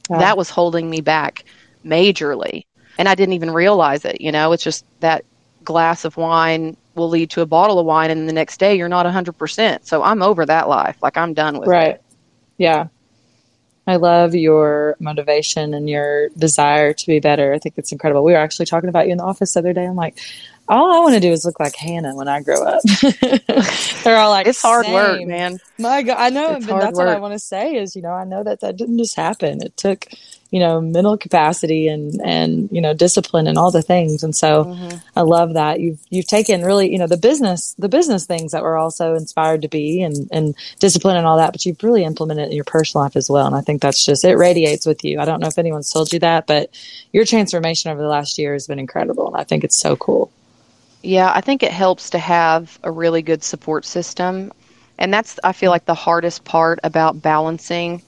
Yeah. 0.09 0.19
That 0.19 0.37
was 0.37 0.49
holding 0.49 0.89
me 0.89 1.01
back 1.01 1.45
majorly. 1.83 2.65
And 2.97 3.09
I 3.09 3.15
didn't 3.15 3.33
even 3.33 3.51
realize 3.51 4.05
it, 4.05 4.21
you 4.21 4.31
know, 4.31 4.51
it's 4.51 4.63
just 4.63 4.85
that 4.99 5.25
glass 5.63 6.05
of 6.05 6.15
wine 6.15 6.77
will 6.95 7.09
lead 7.09 7.29
to 7.31 7.41
a 7.41 7.45
bottle 7.45 7.79
of 7.79 7.85
wine 7.85 8.11
and 8.11 8.27
the 8.27 8.33
next 8.33 8.59
day 8.59 8.75
you're 8.75 8.89
not 8.89 9.05
100%. 9.05 9.85
So 9.85 10.03
I'm 10.03 10.21
over 10.21 10.45
that 10.45 10.67
life. 10.67 10.97
Like 11.01 11.17
I'm 11.17 11.33
done 11.33 11.59
with 11.59 11.67
right. 11.67 11.95
it. 11.95 12.03
Yeah. 12.57 12.87
I 13.87 13.97
love 13.97 14.33
your 14.33 14.95
motivation 14.99 15.73
and 15.75 15.87
your 15.87 16.29
desire 16.29 16.93
to 16.93 17.07
be 17.07 17.19
better. 17.19 17.53
I 17.53 17.59
think 17.59 17.75
it's 17.77 17.91
incredible. 17.91 18.23
We 18.23 18.31
were 18.31 18.39
actually 18.39 18.65
talking 18.65 18.89
about 18.89 19.05
you 19.05 19.11
in 19.11 19.19
the 19.19 19.23
office 19.23 19.53
the 19.53 19.59
other 19.59 19.73
day. 19.73 19.85
I'm 19.85 19.95
like, 19.95 20.17
all 20.67 20.91
I 20.91 20.99
want 20.99 21.13
to 21.13 21.19
do 21.19 21.31
is 21.31 21.45
look 21.45 21.59
like 21.59 21.75
Hannah 21.75 22.15
when 22.15 22.27
I 22.27 22.41
grow 22.41 22.63
up. 22.63 22.81
They're 24.03 24.17
all 24.17 24.31
like, 24.31 24.47
it's 24.47 24.61
hard 24.61 24.85
Same. 24.85 24.93
work, 24.95 25.27
man. 25.27 25.59
My 25.77 26.01
God, 26.01 26.17
I 26.17 26.29
know, 26.29 26.53
but 26.59 26.79
that's 26.79 26.97
work. 26.97 27.07
what 27.07 27.07
I 27.09 27.19
want 27.19 27.33
to 27.33 27.39
say 27.39 27.75
is, 27.75 27.95
you 27.95 28.01
know, 28.01 28.09
I 28.09 28.23
know 28.23 28.43
that 28.43 28.61
that 28.61 28.75
didn't 28.75 28.97
just 28.97 29.15
happen. 29.15 29.61
It 29.61 29.77
took 29.77 30.07
you 30.55 30.61
know 30.61 30.79
mental 30.79 31.17
capacity 31.17 31.89
and 31.89 32.21
and 32.23 32.69
you 32.71 32.79
know 32.79 32.93
discipline 32.93 33.45
and 33.45 33.57
all 33.57 33.71
the 33.71 33.81
things. 33.81 34.23
And 34.23 34.33
so 34.33 34.63
mm-hmm. 34.63 34.97
i 35.17 35.21
love 35.21 35.55
that. 35.55 35.81
You've 35.81 35.99
you've 36.09 36.27
taken 36.27 36.63
really 36.63 36.89
you 36.89 36.97
know 36.97 37.07
the 37.07 37.17
business 37.17 37.75
the 37.77 37.89
business 37.89 38.25
things 38.25 38.53
that 38.53 38.63
we're 38.63 38.77
also 38.77 39.15
inspired 39.15 39.63
to 39.63 39.67
be 39.67 40.01
and 40.01 40.29
and 40.31 40.55
discipline 40.79 41.17
and 41.17 41.25
all 41.25 41.35
that 41.35 41.51
but 41.51 41.65
you've 41.65 41.83
really 41.83 42.05
implemented 42.05 42.45
it 42.45 42.51
in 42.51 42.55
your 42.55 42.63
personal 42.63 43.03
life 43.03 43.17
as 43.17 43.29
well. 43.29 43.45
And 43.45 43.53
i 43.53 43.59
think 43.59 43.81
that's 43.81 44.05
just 44.05 44.23
it 44.23 44.37
radiates 44.37 44.85
with 44.85 45.03
you. 45.03 45.19
I 45.19 45.25
don't 45.25 45.41
know 45.41 45.47
if 45.47 45.57
anyone's 45.57 45.91
told 45.91 46.13
you 46.13 46.19
that 46.19 46.47
but 46.47 46.69
your 47.11 47.25
transformation 47.25 47.91
over 47.91 48.01
the 48.01 48.07
last 48.07 48.37
year 48.37 48.53
has 48.53 48.65
been 48.65 48.79
incredible. 48.79 49.27
And 49.27 49.35
i 49.35 49.43
think 49.43 49.65
it's 49.65 49.77
so 49.77 49.97
cool. 49.97 50.31
Yeah 51.01 51.33
i 51.35 51.41
think 51.41 51.63
it 51.63 51.73
helps 51.73 52.11
to 52.11 52.17
have 52.17 52.79
a 52.81 52.91
really 52.91 53.23
good 53.23 53.43
support 53.43 53.83
system. 53.83 54.53
And 54.97 55.13
that's 55.13 55.37
i 55.43 55.51
feel 55.51 55.69
like 55.69 55.83
the 55.83 56.01
hardest 56.07 56.45
part 56.45 56.79
about 56.81 57.21
balancing 57.21 58.01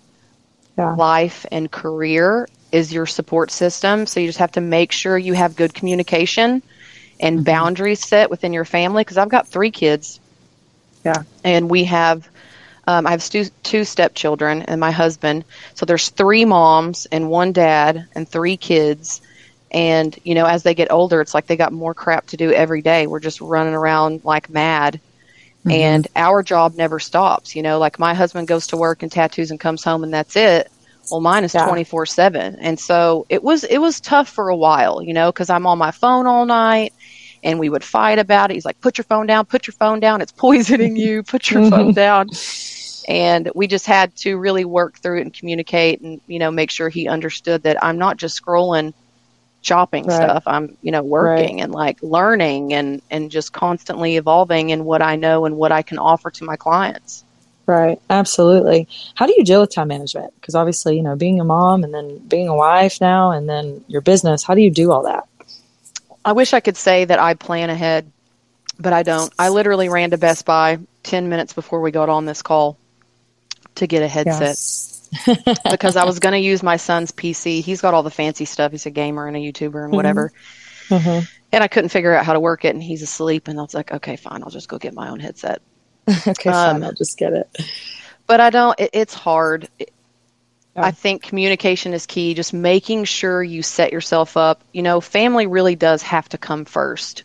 yeah. 0.78 0.94
life 0.94 1.46
and 1.52 1.72
career 1.72 2.48
is 2.72 2.94
your 2.94 3.06
support 3.06 3.52
system. 3.52 4.06
So 4.06 4.20
you 4.20 4.28
just 4.28 4.40
have 4.40 4.52
to 4.54 4.62
make 4.62 4.92
sure 4.92 5.18
you 5.18 5.34
have 5.34 5.56
good 5.56 5.74
communication 5.74 6.62
and 7.20 7.38
mm-hmm. 7.38 7.44
boundaries 7.44 8.06
set 8.06 8.30
within 8.30 8.54
your 8.54 8.66
family. 8.66 9.02
Because 9.02 9.18
I've 9.18 9.30
got 9.30 9.48
three 9.48 9.72
kids. 9.72 10.20
Yeah. 11.04 11.24
And 11.44 11.70
we 11.70 11.86
have, 11.86 12.28
um, 12.86 13.08
I 13.08 13.12
have 13.12 13.24
stu- 13.24 13.50
two 13.63 13.86
stepchildren 13.86 14.63
and 14.63 14.80
my 14.80 14.92
husband. 14.92 15.46
So 15.76 15.86
there's 15.86 16.10
three 16.10 16.46
moms 16.46 17.06
and 17.06 17.30
one 17.30 17.54
dad 17.54 18.08
and 18.13 18.28
three 18.28 18.58
kids. 18.58 19.22
And, 19.72 20.18
you 20.24 20.36
know, 20.36 20.46
as 20.46 20.63
they 20.63 20.76
get 20.76 20.92
older, 20.92 21.22
it's 21.22 21.34
like 21.34 21.48
they 21.48 21.58
got 21.58 21.74
more 21.74 21.94
crap 21.94 22.28
to 22.28 22.38
do 22.38 22.52
every 22.52 22.82
day. 22.82 23.08
We're 23.08 23.20
just 23.20 23.42
running 23.42 23.74
around 23.74 24.24
like 24.24 24.50
mad. 24.50 25.00
Mm-hmm. 25.60 25.72
And 25.72 26.08
our 26.15 26.43
job 26.43 26.76
never 26.76 27.00
stops. 27.00 27.56
You 27.56 27.63
know, 27.63 27.80
like 27.80 28.00
my 28.00 28.13
husband 28.13 28.48
goes 28.48 28.67
to 28.67 28.78
work 28.78 29.04
and 29.04 29.12
tattoos 29.12 29.52
and 29.52 29.60
comes 29.60 29.84
home 29.84 30.04
and 30.04 30.13
that's 30.13 30.36
it. 30.36 30.72
Well, 31.12 31.22
mine 31.22 31.43
is 31.43 31.54
twenty 31.54 31.84
four 31.84 32.06
seven, 32.06 32.58
and 32.60 32.80
so 32.80 33.26
it 33.30 33.43
was 33.43 33.63
it 33.63 33.78
was 33.78 34.00
tough 34.02 34.28
for 34.28 34.50
a 34.50 34.56
while, 34.56 35.02
you 35.02 35.13
know, 35.13 35.32
because 35.32 35.50
I'm 35.50 35.65
on 35.65 35.78
my 35.78 35.91
phone 35.91 36.28
all 36.28 36.46
night, 36.46 36.93
and 37.43 37.60
we 37.60 37.70
would 37.70 37.84
fight 37.84 38.20
about 38.20 38.52
it. 38.52 38.56
He's 38.56 38.65
like, 38.65 38.82
"Put 38.82 38.98
your 38.98 39.06
phone 39.06 39.26
down, 39.26 39.46
put 39.46 39.67
your 39.67 39.74
phone 39.74 40.00
down. 40.00 40.22
It's 40.22 40.32
poisoning 40.32 40.96
you. 40.96 41.24
Put 41.28 41.50
your 41.50 41.70
phone 41.70 41.93
down." 41.93 42.30
And 43.08 43.50
we 43.56 43.67
just 43.67 43.86
had 43.86 44.13
to 44.17 44.38
really 44.38 44.65
work 44.65 44.98
through 45.00 45.20
it 45.20 45.22
and 45.22 45.34
communicate, 45.34 46.02
and 46.02 46.20
you 46.28 46.39
know, 46.39 46.52
make 46.52 46.72
sure 46.72 46.89
he 46.89 47.08
understood 47.08 47.63
that 47.63 47.82
I'm 47.82 47.98
not 47.98 48.17
just 48.17 48.41
scrolling 48.41 48.93
shopping 49.62 50.06
right. 50.06 50.15
stuff. 50.15 50.43
I'm, 50.46 50.78
you 50.82 50.91
know, 50.91 51.04
working 51.04 51.58
right. 51.58 51.63
and 51.63 51.72
like 51.72 52.02
learning 52.02 52.74
and 52.74 53.02
and 53.10 53.32
just 53.32 53.54
constantly 53.54 54.17
evolving 54.17 54.70
in 54.70 54.86
what 54.86 55.02
I 55.02 55.15
know 55.15 55.46
and 55.46 55.58
what 55.58 55.72
I 55.72 55.82
can 55.82 56.00
offer 56.00 56.32
to 56.32 56.43
my 56.43 56.56
clients. 56.56 57.24
Right, 57.65 58.00
absolutely. 58.10 58.88
How 59.15 59.26
do 59.26 59.34
you 59.38 59.43
deal 59.43 59.60
with 59.60 59.76
time 59.76 59.89
management? 59.89 60.34
Because 60.39 60.56
obviously, 60.56 60.96
you 60.96 61.04
know, 61.04 61.17
being 61.17 61.41
a 61.41 61.43
mom 61.43 61.84
and 61.84 61.93
then 61.93 62.17
being 62.20 62.48
a 62.48 62.56
wife 62.56 63.02
now 63.02 63.32
and 63.32 63.48
then 63.48 63.84
your 63.89 64.00
business, 64.00 64.41
how 64.41 64.56
do 64.56 64.62
you 64.62 64.72
do 64.72 64.91
all 64.93 65.04
that? 65.04 65.28
I 66.24 66.32
wish 66.32 66.54
I 66.54 66.62
could 66.62 66.78
say 66.78 67.04
that 67.04 67.20
I 67.20 67.34
plan 67.34 67.70
ahead, 67.70 68.10
but 68.80 68.93
I 68.93 69.04
don't. 69.04 69.34
I 69.38 69.50
literally 69.50 69.89
ran 69.89 70.12
to 70.12 70.17
Best 70.17 70.46
Buy 70.46 70.80
10 71.04 71.28
minutes 71.28 71.52
before 71.52 71.82
we 71.82 71.91
got 71.91 72.08
on 72.08 72.26
this 72.26 72.41
call 72.41 72.78
to 73.76 73.86
get 73.86 74.02
a 74.02 74.08
headset. 74.08 74.41
Yes. 74.41 74.97
because 75.72 75.96
I 75.96 76.06
was 76.06 76.20
going 76.20 76.34
to 76.34 76.39
use 76.39 76.63
my 76.63 76.78
son's 76.78 77.12
PC. 77.12 77.62
He's 77.62 77.82
got 77.82 77.93
all 77.93 78.04
the 78.04 78.12
fancy 78.12 78.46
stuff. 78.46 78.72
He's 78.72 78.86
a 78.86 78.91
gamer 78.91 79.28
and 79.28 79.36
a 79.36 79.39
YouTuber 79.39 79.86
and 79.86 79.93
whatever. 79.93 80.30
Mm-hmm. 80.30 80.43
Mm-hmm. 80.89 81.26
And 81.52 81.63
I 81.63 81.67
couldn't 81.67 81.89
figure 81.89 82.13
out 82.13 82.26
how 82.26 82.34
to 82.34 82.39
work 82.39 82.65
it, 82.65 82.74
and 82.74 82.84
he's 82.84 83.02
asleep. 83.02 83.48
And 83.48 83.60
I 83.60 83.62
was 83.62 83.74
like, 83.74 83.91
okay, 83.91 84.15
fine, 84.15 84.43
I'll 84.43 84.50
just 84.50 84.70
go 84.70 84.78
get 84.78 84.93
my 84.93 85.10
own 85.10 85.20
headset. 85.20 85.62
okay, 86.28 86.50
um, 86.50 86.82
fine. 86.82 86.84
I'll 86.84 86.93
just 86.93 87.17
get 87.17 87.34
it. 87.34 87.62
But 88.26 88.39
I 88.41 88.50
don't. 88.50 88.80
It, 88.80 88.91
it's 88.93 89.13
hard. 89.13 89.70
It, 89.80 89.91
oh. 90.76 90.82
I 90.82 90.91
think 90.91 91.24
communication 91.24 91.93
is 91.93 92.06
key. 92.06 92.34
Just 92.34 92.54
making 92.54 93.06
sure 93.06 93.41
you 93.43 93.63
set 93.63 93.91
yourself 93.91 94.38
up. 94.38 94.63
You 94.74 94.82
know, 94.82 95.02
family 95.02 95.48
really 95.48 95.76
does 95.76 96.02
have 96.04 96.28
to 96.30 96.38
come 96.38 96.65
first, 96.65 97.24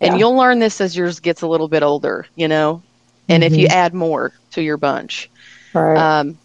and 0.00 0.14
yeah. 0.14 0.18
you'll 0.18 0.36
learn 0.36 0.58
this 0.58 0.80
as 0.80 0.96
yours 0.96 1.20
gets 1.20 1.42
a 1.42 1.48
little 1.48 1.68
bit 1.68 1.82
older. 1.82 2.26
You 2.36 2.48
know, 2.48 2.82
and 3.28 3.42
mm-hmm. 3.42 3.54
if 3.54 3.58
you 3.58 3.68
mm-hmm. 3.68 3.78
add 3.78 3.94
more 3.94 4.32
to 4.52 4.62
your 4.62 4.76
bunch, 4.76 5.30
right. 5.74 5.96
Um, 5.96 6.38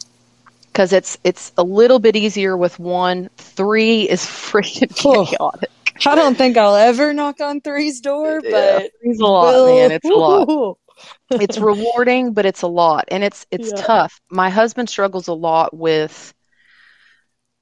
because 0.74 0.92
it's 0.92 1.18
it's 1.24 1.54
a 1.58 1.64
little 1.64 2.00
bit 2.00 2.16
easier 2.16 2.58
with 2.58 2.80
one. 2.80 3.30
Three 3.38 4.10
is 4.10 4.22
freaking 4.26 4.94
chaotic. 4.96 5.70
I 6.06 6.16
don't 6.16 6.36
think 6.36 6.58
I'll 6.58 6.76
ever 6.76 7.14
knock 7.14 7.40
on 7.40 7.62
three's 7.62 8.02
door, 8.02 8.42
but 8.42 8.50
yeah, 8.50 8.88
three's 9.02 9.20
a 9.20 9.26
lot, 9.26 9.68
man. 9.68 9.92
It's 9.92 10.06
a 10.06 10.10
lot 10.10 10.78
it's 11.32 11.58
rewarding, 11.58 12.34
but 12.34 12.46
it's 12.46 12.64
a 12.64 12.68
lot 12.68 13.06
and 13.10 13.24
it's 13.24 13.46
it's 13.52 13.72
yeah. 13.76 13.82
tough. 13.82 14.20
My 14.30 14.50
husband 14.50 14.90
struggles 14.90 15.28
a 15.28 15.34
lot 15.34 15.76
with 15.76 16.34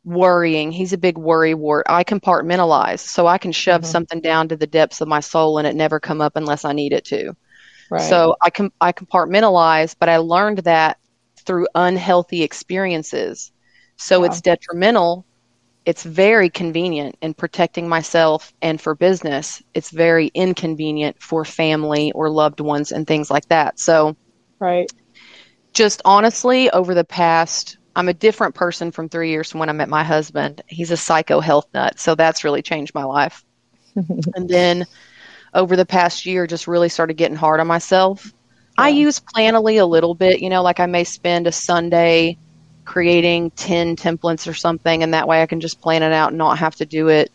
worrying. 0.03 0.71
He's 0.71 0.93
a 0.93 0.97
big 0.97 1.17
worry 1.17 1.53
wart. 1.53 1.85
I 1.89 2.03
compartmentalize, 2.03 2.99
so 2.99 3.27
I 3.27 3.37
can 3.37 3.51
shove 3.51 3.81
mm-hmm. 3.81 3.91
something 3.91 4.21
down 4.21 4.47
to 4.49 4.55
the 4.55 4.67
depths 4.67 5.01
of 5.01 5.07
my 5.07 5.19
soul 5.19 5.57
and 5.57 5.67
it 5.67 5.75
never 5.75 5.99
come 5.99 6.21
up 6.21 6.37
unless 6.37 6.63
I 6.63 6.71
need 6.71 6.93
it 6.93 7.05
to. 7.05 7.35
Right. 7.89 8.01
So 8.01 8.37
I 8.41 8.49
com- 8.49 8.73
I 8.79 8.93
compartmentalize, 8.93 9.95
but 9.99 10.07
I 10.07 10.17
learned 10.17 10.59
that 10.59 10.97
through 11.41 11.67
unhealthy 11.75 12.43
experiences. 12.43 13.51
So 13.97 14.23
it's 14.23 14.41
detrimental 14.41 15.25
it's 15.85 16.03
very 16.03 16.49
convenient 16.49 17.15
in 17.21 17.33
protecting 17.33 17.89
myself 17.89 18.53
and 18.61 18.79
for 18.79 18.93
business. 18.93 19.63
It's 19.73 19.89
very 19.89 20.27
inconvenient 20.27 21.21
for 21.21 21.43
family 21.43 22.11
or 22.11 22.29
loved 22.29 22.59
ones 22.59 22.91
and 22.91 23.07
things 23.07 23.31
like 23.31 23.47
that. 23.47 23.79
So, 23.79 24.15
right. 24.59 24.91
Just 25.73 26.01
honestly, 26.05 26.69
over 26.69 26.93
the 26.93 27.03
past, 27.03 27.77
I'm 27.95 28.09
a 28.09 28.13
different 28.13 28.55
person 28.55 28.91
from 28.91 29.09
three 29.09 29.31
years 29.31 29.49
from 29.49 29.59
when 29.59 29.69
I 29.69 29.73
met 29.73 29.89
my 29.89 30.03
husband. 30.03 30.61
He's 30.67 30.91
a 30.91 30.97
psycho 30.97 31.39
health 31.39 31.67
nut. 31.73 31.99
So 31.99 32.13
that's 32.13 32.43
really 32.43 32.61
changed 32.61 32.93
my 32.93 33.03
life. 33.03 33.43
and 33.95 34.47
then 34.47 34.85
over 35.53 35.75
the 35.75 35.85
past 35.85 36.25
year, 36.25 36.45
just 36.45 36.67
really 36.67 36.89
started 36.89 37.15
getting 37.15 37.37
hard 37.37 37.59
on 37.59 37.67
myself. 37.67 38.31
I 38.77 38.89
use 38.89 39.19
Planoly 39.19 39.81
a 39.81 39.85
little 39.85 40.15
bit, 40.15 40.41
you 40.41 40.49
know, 40.49 40.63
like 40.63 40.79
I 40.79 40.85
may 40.85 41.03
spend 41.03 41.47
a 41.47 41.51
Sunday 41.51 42.37
creating 42.85 43.51
10 43.51 43.95
templates 43.95 44.49
or 44.49 44.53
something 44.53 45.03
and 45.03 45.13
that 45.13 45.27
way 45.27 45.41
I 45.41 45.45
can 45.45 45.61
just 45.61 45.81
plan 45.81 46.03
it 46.03 46.11
out 46.11 46.29
and 46.29 46.37
not 46.37 46.57
have 46.57 46.75
to 46.77 46.85
do 46.85 47.09
it. 47.09 47.31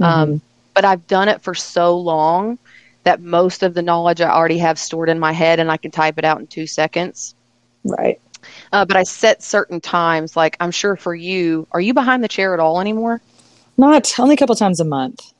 Mm-hmm. 0.00 0.04
Um, 0.04 0.40
but 0.74 0.84
I've 0.84 1.06
done 1.06 1.28
it 1.28 1.42
for 1.42 1.54
so 1.54 1.98
long 1.98 2.58
that 3.04 3.20
most 3.20 3.62
of 3.62 3.74
the 3.74 3.82
knowledge 3.82 4.20
I 4.20 4.30
already 4.30 4.58
have 4.58 4.78
stored 4.78 5.08
in 5.08 5.18
my 5.18 5.32
head 5.32 5.60
and 5.60 5.70
I 5.70 5.76
can 5.76 5.90
type 5.90 6.18
it 6.18 6.24
out 6.24 6.40
in 6.40 6.46
two 6.46 6.66
seconds. 6.66 7.34
Right. 7.84 8.20
Uh, 8.72 8.84
but 8.84 8.96
I 8.96 9.04
set 9.04 9.42
certain 9.42 9.80
times, 9.80 10.36
like 10.36 10.56
I'm 10.60 10.70
sure 10.70 10.96
for 10.96 11.14
you, 11.14 11.66
are 11.72 11.80
you 11.80 11.94
behind 11.94 12.22
the 12.22 12.28
chair 12.28 12.52
at 12.54 12.60
all 12.60 12.80
anymore? 12.80 13.20
Not 13.76 14.18
only 14.18 14.34
a 14.34 14.36
couple 14.36 14.54
times 14.56 14.80
a 14.80 14.84
month. 14.84 15.32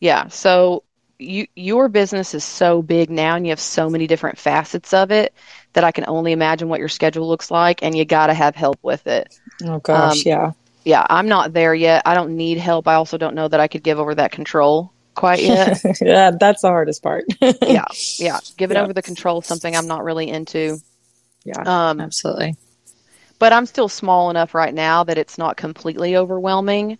Yeah. 0.00 0.28
So 0.28 0.82
you 1.18 1.46
your 1.54 1.88
business 1.88 2.34
is 2.34 2.44
so 2.44 2.82
big 2.82 3.10
now 3.10 3.36
and 3.36 3.46
you 3.46 3.50
have 3.50 3.60
so 3.60 3.88
many 3.88 4.06
different 4.06 4.38
facets 4.38 4.92
of 4.92 5.10
it 5.10 5.34
that 5.72 5.84
I 5.84 5.92
can 5.92 6.04
only 6.06 6.32
imagine 6.32 6.68
what 6.68 6.80
your 6.80 6.88
schedule 6.88 7.28
looks 7.28 7.50
like 7.50 7.82
and 7.82 7.96
you 7.96 8.04
got 8.04 8.28
to 8.28 8.34
have 8.34 8.54
help 8.54 8.78
with 8.82 9.06
it. 9.06 9.38
Oh 9.64 9.78
gosh, 9.78 10.18
um, 10.18 10.22
yeah. 10.24 10.52
Yeah, 10.84 11.06
I'm 11.08 11.28
not 11.28 11.54
there 11.54 11.74
yet. 11.74 12.02
I 12.04 12.14
don't 12.14 12.36
need 12.36 12.58
help. 12.58 12.86
I 12.86 12.94
also 12.94 13.16
don't 13.16 13.34
know 13.34 13.48
that 13.48 13.60
I 13.60 13.68
could 13.68 13.82
give 13.82 13.98
over 13.98 14.14
that 14.14 14.32
control 14.32 14.92
quite 15.14 15.40
yet. 15.42 15.80
yeah, 16.00 16.32
that's 16.38 16.62
the 16.62 16.68
hardest 16.68 17.02
part. 17.02 17.24
yeah. 17.40 17.86
Yeah, 18.18 18.40
giving 18.56 18.76
yeah. 18.76 18.82
over 18.82 18.92
the 18.92 19.02
control 19.02 19.40
is 19.40 19.46
something 19.46 19.74
I'm 19.74 19.86
not 19.86 20.04
really 20.04 20.28
into. 20.28 20.78
Yeah. 21.44 21.62
Um 21.64 22.00
absolutely. 22.00 22.56
But 23.38 23.52
I'm 23.52 23.66
still 23.66 23.88
small 23.88 24.30
enough 24.30 24.54
right 24.54 24.72
now 24.72 25.04
that 25.04 25.18
it's 25.18 25.38
not 25.38 25.56
completely 25.56 26.16
overwhelming. 26.16 26.98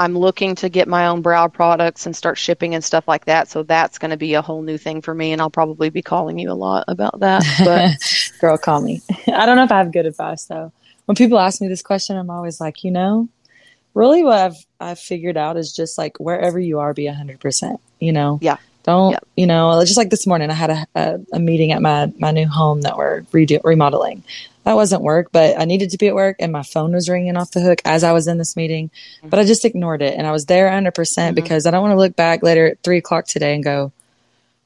I'm 0.00 0.16
looking 0.16 0.54
to 0.56 0.70
get 0.70 0.88
my 0.88 1.08
own 1.08 1.20
brow 1.20 1.46
products 1.46 2.06
and 2.06 2.16
start 2.16 2.38
shipping 2.38 2.74
and 2.74 2.82
stuff 2.82 3.06
like 3.06 3.26
that. 3.26 3.48
So 3.48 3.62
that's 3.62 3.98
going 3.98 4.12
to 4.12 4.16
be 4.16 4.32
a 4.32 4.40
whole 4.40 4.62
new 4.62 4.78
thing 4.78 5.02
for 5.02 5.14
me. 5.14 5.32
And 5.32 5.42
I'll 5.42 5.50
probably 5.50 5.90
be 5.90 6.00
calling 6.00 6.38
you 6.38 6.50
a 6.50 6.54
lot 6.54 6.84
about 6.88 7.20
that. 7.20 7.44
But 7.62 7.98
girl, 8.40 8.56
call 8.56 8.80
me. 8.80 9.02
I 9.26 9.44
don't 9.44 9.56
know 9.56 9.64
if 9.64 9.70
I 9.70 9.76
have 9.76 9.92
good 9.92 10.06
advice 10.06 10.46
though. 10.46 10.72
When 11.04 11.16
people 11.16 11.38
ask 11.38 11.60
me 11.60 11.68
this 11.68 11.82
question, 11.82 12.16
I'm 12.16 12.30
always 12.30 12.62
like, 12.62 12.82
you 12.82 12.90
know, 12.90 13.28
really 13.92 14.24
what 14.24 14.38
I've, 14.38 14.66
I've 14.80 14.98
figured 14.98 15.36
out 15.36 15.58
is 15.58 15.70
just 15.70 15.98
like 15.98 16.18
wherever 16.18 16.58
you 16.58 16.78
are, 16.78 16.94
be 16.94 17.06
a 17.06 17.12
hundred 17.12 17.38
percent, 17.38 17.78
you 17.98 18.14
know? 18.14 18.38
Yeah. 18.40 18.56
Don't, 18.82 19.12
yep. 19.12 19.26
you 19.36 19.46
know, 19.46 19.78
just 19.84 19.98
like 19.98 20.10
this 20.10 20.26
morning, 20.26 20.50
I 20.50 20.54
had 20.54 20.70
a, 20.70 20.86
a, 20.94 21.20
a 21.34 21.38
meeting 21.38 21.72
at 21.72 21.82
my, 21.82 22.12
my 22.18 22.30
new 22.30 22.48
home 22.48 22.80
that 22.82 22.96
we're 22.96 23.22
redo, 23.32 23.60
remodeling 23.62 24.22
that 24.64 24.74
wasn't 24.74 25.02
work, 25.02 25.28
but 25.32 25.58
I 25.58 25.64
needed 25.64 25.90
to 25.90 25.98
be 25.98 26.08
at 26.08 26.14
work 26.14 26.36
and 26.38 26.52
my 26.52 26.62
phone 26.62 26.92
was 26.92 27.08
ringing 27.08 27.36
off 27.36 27.52
the 27.52 27.60
hook 27.60 27.80
as 27.84 28.04
I 28.04 28.12
was 28.12 28.28
in 28.28 28.38
this 28.38 28.56
meeting, 28.56 28.90
but 29.22 29.38
I 29.38 29.44
just 29.44 29.64
ignored 29.64 30.02
it 30.02 30.16
and 30.16 30.26
I 30.26 30.32
was 30.32 30.46
there 30.46 30.68
100% 30.70 30.92
mm 30.92 31.28
hmm 31.28 31.34
because 31.34 31.64
I 31.64 31.70
don't 31.70 31.80
want 31.80 31.92
to 31.92 31.96
look 31.96 32.16
back 32.16 32.42
later 32.42 32.66
at 32.66 32.82
three 32.82 32.98
o'clock 32.98 33.26
today 33.26 33.54
and 33.54 33.64
go, 33.64 33.92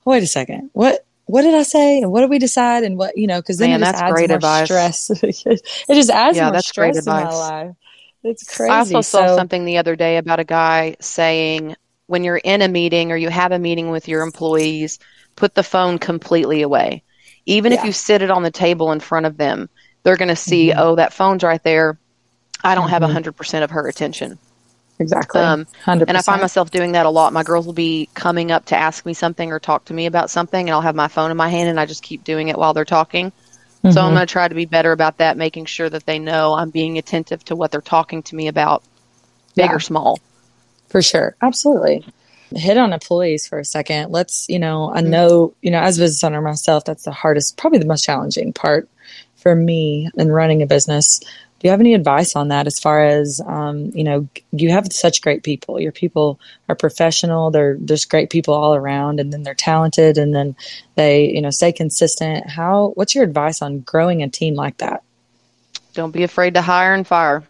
wait 0.05 0.23
a 0.23 0.27
second, 0.27 0.71
what, 0.73 1.05
what 1.27 1.43
did 1.43 1.55
I 1.55 1.63
say 1.63 1.99
and 2.03 2.11
what 2.11 2.23
did 2.23 2.31
we 2.31 2.39
decide 2.39 2.83
and 2.83 2.99
what, 2.99 3.17
you 3.17 3.27
know, 3.27 3.41
cause 3.41 3.59
then 3.59 3.71
Man, 3.71 3.83
it 3.83 3.85
just 3.85 4.03
adds 4.03 4.29
more 4.29 4.37
advice. 4.37 4.67
stress. 4.67 5.11
it 5.23 5.95
just 5.95 6.11
adds 6.11 6.37
yeah, 6.37 6.51
more 6.51 6.61
stress 6.61 7.07
in 7.07 7.13
my 7.13 7.29
life. 7.29 7.77
It's 8.25 8.57
crazy. 8.57 8.73
I 8.73 8.79
also 8.79 9.01
saw 9.03 9.37
something 9.37 9.65
the 9.65 9.79
other 9.79 9.95
day 9.95 10.17
about 10.17 10.41
a 10.41 10.45
guy 10.45 10.97
saying 11.01 11.77
when 12.07 12.25
you're 12.25 12.37
in 12.37 12.63
a 12.63 12.69
meeting 12.69 13.13
or 13.13 13.17
you 13.17 13.29
have 13.29 13.53
a 13.53 13.59
meeting 13.59 13.91
with 13.91 14.09
your 14.09 14.23
employees, 14.23 14.99
put 15.37 15.55
the 15.55 15.63
phone 15.63 15.99
completely 15.99 16.63
away. 16.63 17.03
Even 17.47 17.73
yeah. 17.73 17.79
if 17.79 17.85
you 17.85 17.93
sit 17.93 18.23
it 18.23 18.31
on 18.31 18.43
the 18.43 18.51
table 18.51 18.93
in 18.93 19.01
front 19.01 19.27
of 19.27 19.37
them, 19.37 19.69
they're 20.03 20.17
going 20.17 20.29
to 20.29 20.37
see, 20.37 20.69
mm-hmm. 20.69 20.79
oh, 20.81 20.97
that 20.97 21.13
phone's 21.13 21.43
right 21.43 21.63
there. 21.63 21.99
I 22.63 22.75
don't 22.75 22.89
mm-hmm. 22.89 23.15
have 23.15 23.25
100% 23.25 23.63
of 23.63 23.71
her 23.71 23.89
attention. 23.89 24.39
Exactly. 24.99 25.41
Um, 25.41 25.67
100%. 25.85 26.05
And 26.09 26.17
I 26.17 26.23
find 26.23 26.41
myself 26.41 26.71
doing 26.71 26.93
that 26.93 27.07
a 27.07 27.11
lot. 27.11 27.33
My 27.33 27.43
girls 27.43 27.67
will 27.67 27.73
be 27.73 28.09
coming 28.15 28.53
up 28.53 28.67
to 28.67 28.77
ask 28.77 29.05
me 29.05 29.13
something 29.13 29.51
or 29.51 29.59
talk 29.59 29.87
to 29.87 29.95
me 29.95 30.07
about 30.07 30.31
something, 30.31 30.69
and 30.69 30.75
I'll 30.75 30.81
have 30.81 30.95
my 30.95 31.09
phone 31.09 31.31
in 31.31 31.37
my 31.37 31.49
hand 31.49 31.69
and 31.69 31.81
I 31.81 31.87
just 31.87 32.03
keep 32.03 32.23
doing 32.23 32.49
it 32.49 32.57
while 32.57 32.75
they're 32.75 32.85
talking. 32.85 33.31
Mm-hmm. 33.31 33.91
So 33.91 34.01
I'm 34.01 34.07
mm-hmm. 34.07 34.17
going 34.17 34.27
to 34.27 34.33
try 34.33 34.49
to 34.49 34.55
be 34.55 34.67
better 34.67 34.93
about 34.93 35.19
that, 35.19 35.37
making 35.37 35.67
sure 35.67 35.91
that 35.91 36.07
they 36.07 36.19
know 36.19 36.55
I'm 36.55 36.71
being 36.71 36.97
attentive 36.97 37.45
to 37.47 37.57
what 37.57 37.71
they're 37.71 37.81
talking 37.81 38.23
to 38.25 38.37
me 38.37 38.49
about, 38.49 38.85
big 39.57 39.67
yeah. 39.67 39.75
or 39.75 39.81
small. 39.81 40.21
For 40.95 41.03
sure. 41.03 41.35
Absolutely. 41.43 42.05
Hit 42.55 42.79
on 42.79 42.93
employees 42.93 43.49
for 43.49 43.59
a 43.59 43.65
second. 43.65 44.13
Let's, 44.13 44.49
you 44.49 44.61
know, 44.61 44.93
I 44.95 45.01
mm-hmm. 45.01 45.11
know, 45.11 45.55
you 45.61 45.73
know, 45.73 45.81
as 45.81 45.99
a 45.99 46.03
business 46.03 46.23
owner 46.23 46.41
myself, 46.41 46.85
that's 46.85 47.03
the 47.03 47.11
hardest, 47.11 47.57
probably 47.57 47.81
the 47.81 47.85
most 47.85 48.05
challenging 48.05 48.53
part 48.53 48.89
for 49.35 49.57
me 49.57 50.09
in 50.17 50.31
running 50.31 50.63
a 50.63 50.69
business. 50.69 51.19
Do 51.19 51.27
you 51.65 51.71
have 51.73 51.81
any 51.81 51.95
advice 51.95 52.37
on 52.37 52.47
that 52.47 52.69
as 52.69 52.79
far 52.79 53.05
as, 53.05 53.41
um, 53.45 53.91
you 53.93 54.05
know, 54.05 54.29
you 54.53 54.71
have 54.71 54.93
such 54.93 55.21
great 55.21 55.43
people. 55.43 55.81
Your 55.81 55.91
people 55.91 56.39
are 56.69 56.77
professional. 56.77 57.51
They're 57.51 57.75
just 57.75 58.09
great 58.09 58.31
people 58.31 58.55
all 58.55 58.77
around 58.77 59.19
and 59.19 59.33
then 59.33 59.43
they're 59.43 59.55
talented 59.55 60.17
and 60.17 60.33
then 60.33 60.55
they, 60.95 61.25
you 61.29 61.43
know, 61.43 61.51
stay 61.51 61.73
consistent. 61.73 62.49
How, 62.49 62.93
what's 62.95 63.17
your 63.17 63.25
advice 63.25 63.63
on 63.63 63.81
growing 63.81 64.23
a 64.23 64.29
team 64.29 64.55
like 64.55 64.77
that? 64.77 65.03
Don't 65.93 66.13
be 66.13 66.23
afraid 66.23 66.55
to 66.55 66.63
hire 66.63 66.95
and 66.95 67.05
fire. 67.05 67.43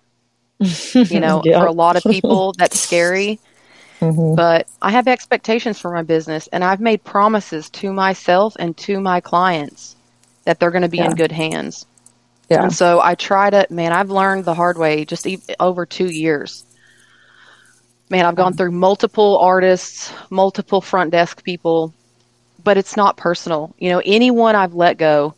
You 0.60 1.20
know, 1.20 1.42
yep. 1.44 1.60
for 1.60 1.66
a 1.66 1.72
lot 1.72 1.96
of 1.96 2.02
people, 2.02 2.54
that's 2.56 2.78
scary. 2.78 3.40
Mm-hmm. 4.00 4.34
But 4.34 4.68
I 4.82 4.90
have 4.90 5.08
expectations 5.08 5.80
for 5.80 5.90
my 5.92 6.02
business 6.02 6.48
and 6.48 6.62
I've 6.64 6.80
made 6.80 7.04
promises 7.04 7.70
to 7.70 7.92
myself 7.92 8.54
and 8.58 8.76
to 8.78 9.00
my 9.00 9.20
clients 9.20 9.96
that 10.44 10.60
they're 10.60 10.70
going 10.70 10.82
to 10.82 10.88
be 10.88 10.98
yeah. 10.98 11.06
in 11.06 11.14
good 11.14 11.32
hands. 11.32 11.86
Yeah. 12.50 12.64
And 12.64 12.72
so 12.72 13.00
I 13.00 13.14
try 13.14 13.50
to, 13.50 13.66
man, 13.70 13.92
I've 13.92 14.10
learned 14.10 14.44
the 14.44 14.54
hard 14.54 14.76
way 14.76 15.04
just 15.04 15.26
over 15.58 15.86
two 15.86 16.06
years. 16.06 16.64
Man, 18.10 18.26
I've 18.26 18.34
gone 18.34 18.52
through 18.52 18.72
multiple 18.72 19.38
artists, 19.38 20.12
multiple 20.28 20.82
front 20.82 21.10
desk 21.10 21.42
people, 21.42 21.94
but 22.62 22.76
it's 22.76 22.96
not 22.96 23.16
personal. 23.16 23.74
You 23.78 23.90
know, 23.90 24.02
anyone 24.04 24.54
I've 24.54 24.74
let 24.74 24.98
go, 24.98 25.34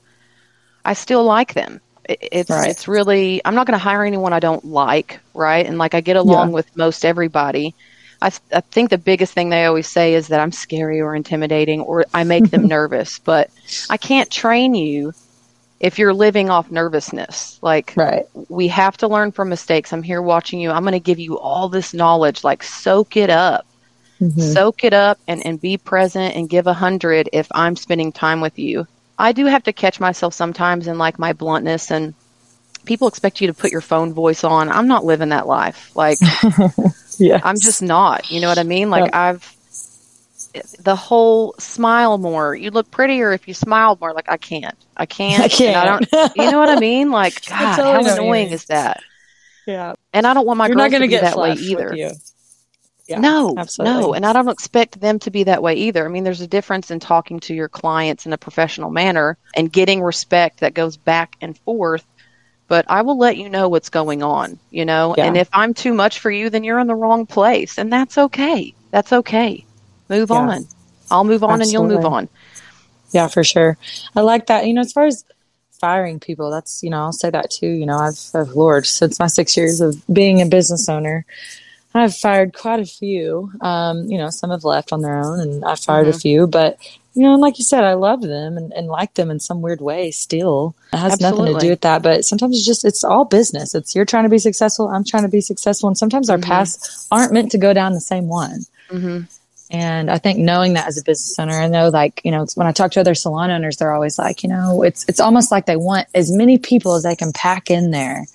I 0.84 0.94
still 0.94 1.22
like 1.22 1.54
them. 1.54 1.80
It's 2.08 2.50
right. 2.50 2.70
it's 2.70 2.88
really 2.88 3.40
I'm 3.44 3.54
not 3.54 3.66
going 3.66 3.78
to 3.78 3.82
hire 3.82 4.04
anyone 4.04 4.32
I 4.32 4.40
don't 4.40 4.64
like, 4.64 5.20
right? 5.34 5.66
And 5.66 5.78
like 5.78 5.94
I 5.94 6.00
get 6.00 6.16
along 6.16 6.48
yeah. 6.48 6.54
with 6.54 6.76
most 6.76 7.04
everybody. 7.04 7.74
I, 8.22 8.30
I 8.52 8.60
think 8.60 8.90
the 8.90 8.98
biggest 8.98 9.34
thing 9.34 9.50
they 9.50 9.66
always 9.66 9.86
say 9.86 10.14
is 10.14 10.28
that 10.28 10.40
I'm 10.40 10.52
scary 10.52 11.00
or 11.00 11.14
intimidating 11.14 11.80
or 11.82 12.06
I 12.14 12.24
make 12.24 12.50
them 12.50 12.66
nervous, 12.68 13.18
but 13.18 13.50
I 13.90 13.98
can't 13.98 14.30
train 14.30 14.74
you 14.74 15.12
if 15.80 15.98
you're 15.98 16.14
living 16.14 16.50
off 16.50 16.70
nervousness. 16.70 17.58
Like, 17.62 17.92
right. 17.96 18.26
we 18.48 18.68
have 18.68 18.96
to 18.98 19.08
learn 19.08 19.32
from 19.32 19.48
mistakes. 19.48 19.92
I'm 19.92 20.02
here 20.02 20.22
watching 20.22 20.60
you. 20.60 20.70
I'm 20.70 20.82
going 20.82 20.92
to 20.92 21.00
give 21.00 21.18
you 21.18 21.38
all 21.38 21.68
this 21.68 21.92
knowledge. 21.92 22.44
Like, 22.44 22.62
soak 22.62 23.16
it 23.16 23.30
up. 23.30 23.66
Mm-hmm. 24.20 24.40
Soak 24.40 24.84
it 24.84 24.94
up 24.94 25.18
and, 25.28 25.44
and 25.44 25.60
be 25.60 25.76
present 25.76 26.34
and 26.36 26.48
give 26.48 26.66
a 26.66 26.72
hundred 26.72 27.28
if 27.34 27.48
I'm 27.52 27.76
spending 27.76 28.12
time 28.12 28.40
with 28.40 28.58
you. 28.58 28.86
I 29.18 29.32
do 29.32 29.46
have 29.46 29.64
to 29.64 29.72
catch 29.72 30.00
myself 30.00 30.34
sometimes 30.34 30.86
in 30.86 30.98
like 30.98 31.18
my 31.18 31.32
bluntness 31.32 31.90
and 31.90 32.14
people 32.84 33.08
expect 33.08 33.40
you 33.40 33.48
to 33.48 33.54
put 33.54 33.72
your 33.72 33.80
phone 33.80 34.12
voice 34.12 34.44
on. 34.44 34.70
I'm 34.70 34.88
not 34.88 35.04
living 35.04 35.30
that 35.30 35.46
life. 35.46 35.94
Like, 35.94 36.18
yeah, 37.18 37.40
I'm 37.42 37.58
just 37.58 37.82
not. 37.82 38.30
You 38.30 38.40
know 38.40 38.48
what 38.48 38.58
I 38.58 38.62
mean? 38.62 38.90
Like, 38.90 39.14
I've 39.14 39.56
the 40.80 40.96
whole 40.96 41.54
smile 41.58 42.18
more. 42.18 42.54
You 42.54 42.70
look 42.70 42.90
prettier 42.90 43.32
if 43.32 43.48
you 43.48 43.54
smile 43.54 43.98
more. 44.00 44.12
Like, 44.12 44.30
I 44.30 44.36
can't. 44.36 44.76
I 44.96 45.06
can't. 45.06 45.42
I 45.44 45.48
can't. 45.48 45.76
I 45.76 45.84
don't. 45.84 46.36
You 46.36 46.50
know 46.50 46.58
what 46.58 46.70
I 46.70 46.78
mean? 46.80 47.10
Like, 47.10 47.44
God, 47.48 47.76
totally 47.76 48.10
how 48.10 48.14
annoying 48.14 48.50
is 48.50 48.64
that? 48.66 49.02
Yeah. 49.66 49.94
And 50.12 50.26
I 50.26 50.34
don't 50.34 50.46
want 50.46 50.58
my 50.58 50.68
You're 50.68 50.76
girls 50.76 50.92
to 50.92 51.00
be 51.00 51.08
get 51.08 51.22
that 51.22 51.36
way 51.36 51.52
either. 51.52 51.94
Yeah, 53.08 53.20
no, 53.20 53.54
absolutely. 53.56 54.00
no, 54.00 54.14
and 54.14 54.26
I 54.26 54.32
don't 54.32 54.48
expect 54.48 55.00
them 55.00 55.20
to 55.20 55.30
be 55.30 55.44
that 55.44 55.62
way 55.62 55.74
either. 55.74 56.04
I 56.04 56.08
mean, 56.08 56.24
there's 56.24 56.40
a 56.40 56.46
difference 56.46 56.90
in 56.90 56.98
talking 56.98 57.38
to 57.40 57.54
your 57.54 57.68
clients 57.68 58.26
in 58.26 58.32
a 58.32 58.38
professional 58.38 58.90
manner 58.90 59.38
and 59.54 59.72
getting 59.72 60.02
respect 60.02 60.60
that 60.60 60.74
goes 60.74 60.96
back 60.96 61.36
and 61.40 61.56
forth 61.58 62.04
but 62.68 62.84
I 62.88 63.02
will 63.02 63.18
let 63.18 63.36
you 63.36 63.48
know 63.48 63.68
what's 63.68 63.90
going 63.90 64.22
on, 64.22 64.58
you 64.70 64.84
know? 64.84 65.14
Yeah. 65.16 65.26
And 65.26 65.36
if 65.36 65.48
I'm 65.52 65.74
too 65.74 65.94
much 65.94 66.18
for 66.18 66.30
you, 66.30 66.50
then 66.50 66.64
you're 66.64 66.78
in 66.78 66.86
the 66.86 66.94
wrong 66.94 67.26
place. 67.26 67.78
And 67.78 67.92
that's 67.92 68.18
okay. 68.18 68.74
That's 68.90 69.12
okay. 69.12 69.64
Move 70.08 70.30
on. 70.30 70.66
I'll 71.10 71.24
move 71.24 71.44
on 71.44 71.60
Absolutely. 71.60 71.86
and 71.86 71.92
you'll 71.92 72.02
move 72.02 72.12
on. 72.12 72.28
Yeah, 73.12 73.28
for 73.28 73.44
sure. 73.44 73.78
I 74.16 74.22
like 74.22 74.46
that. 74.46 74.66
You 74.66 74.74
know, 74.74 74.80
as 74.80 74.92
far 74.92 75.06
as 75.06 75.24
firing 75.70 76.18
people, 76.18 76.50
that's, 76.50 76.82
you 76.82 76.90
know, 76.90 76.98
I'll 76.98 77.12
say 77.12 77.30
that 77.30 77.50
too. 77.50 77.68
You 77.68 77.86
know, 77.86 77.98
I've, 77.98 78.18
I've 78.34 78.50
Lord, 78.50 78.86
since 78.86 79.18
my 79.20 79.28
six 79.28 79.56
years 79.56 79.80
of 79.80 80.02
being 80.12 80.42
a 80.42 80.46
business 80.46 80.88
owner, 80.88 81.24
I've 81.98 82.16
fired 82.16 82.54
quite 82.54 82.80
a 82.80 82.86
few. 82.86 83.52
Um, 83.60 84.06
you 84.10 84.18
know, 84.18 84.30
some 84.30 84.50
have 84.50 84.64
left 84.64 84.92
on 84.92 85.02
their 85.02 85.18
own 85.18 85.40
and 85.40 85.64
I've 85.64 85.80
fired 85.80 86.06
mm-hmm. 86.06 86.16
a 86.16 86.20
few, 86.20 86.46
but 86.46 86.78
you 87.14 87.22
know, 87.22 87.32
and 87.32 87.40
like 87.40 87.58
you 87.58 87.64
said, 87.64 87.82
I 87.82 87.94
love 87.94 88.20
them 88.20 88.58
and, 88.58 88.72
and 88.74 88.88
like 88.88 89.14
them 89.14 89.30
in 89.30 89.40
some 89.40 89.62
weird 89.62 89.80
way 89.80 90.10
still. 90.10 90.74
It 90.92 90.98
has 90.98 91.14
Absolutely. 91.14 91.40
nothing 91.40 91.54
to 91.54 91.66
do 91.66 91.70
with 91.70 91.80
that. 91.80 92.02
But 92.02 92.26
sometimes 92.26 92.56
it's 92.56 92.66
just, 92.66 92.84
it's 92.84 93.04
all 93.04 93.24
business. 93.24 93.74
It's 93.74 93.94
you're 93.94 94.04
trying 94.04 94.24
to 94.24 94.28
be 94.28 94.38
successful. 94.38 94.88
I'm 94.88 95.02
trying 95.02 95.22
to 95.22 95.30
be 95.30 95.40
successful. 95.40 95.88
And 95.88 95.96
sometimes 95.96 96.28
our 96.28 96.36
mm-hmm. 96.36 96.50
paths 96.50 97.08
aren't 97.10 97.32
meant 97.32 97.52
to 97.52 97.58
go 97.58 97.72
down 97.72 97.94
the 97.94 98.00
same 98.00 98.28
one. 98.28 98.66
Mm-hmm. 98.90 99.22
And 99.70 100.10
I 100.10 100.18
think 100.18 100.38
knowing 100.38 100.74
that 100.74 100.86
as 100.86 100.98
a 100.98 101.02
business 101.02 101.38
owner, 101.38 101.54
I 101.54 101.68
know 101.68 101.88
like, 101.88 102.20
you 102.22 102.30
know, 102.30 102.46
when 102.54 102.66
I 102.66 102.72
talk 102.72 102.92
to 102.92 103.00
other 103.00 103.14
salon 103.14 103.50
owners, 103.50 103.78
they're 103.78 103.94
always 103.94 104.18
like, 104.18 104.42
you 104.42 104.50
know, 104.50 104.82
it's, 104.82 105.04
it's 105.08 105.18
almost 105.18 105.50
like 105.50 105.64
they 105.64 105.76
want 105.76 106.08
as 106.14 106.30
many 106.30 106.58
people 106.58 106.94
as 106.94 107.02
they 107.02 107.16
can 107.16 107.32
pack 107.32 107.70
in 107.70 107.92
there 107.92 108.26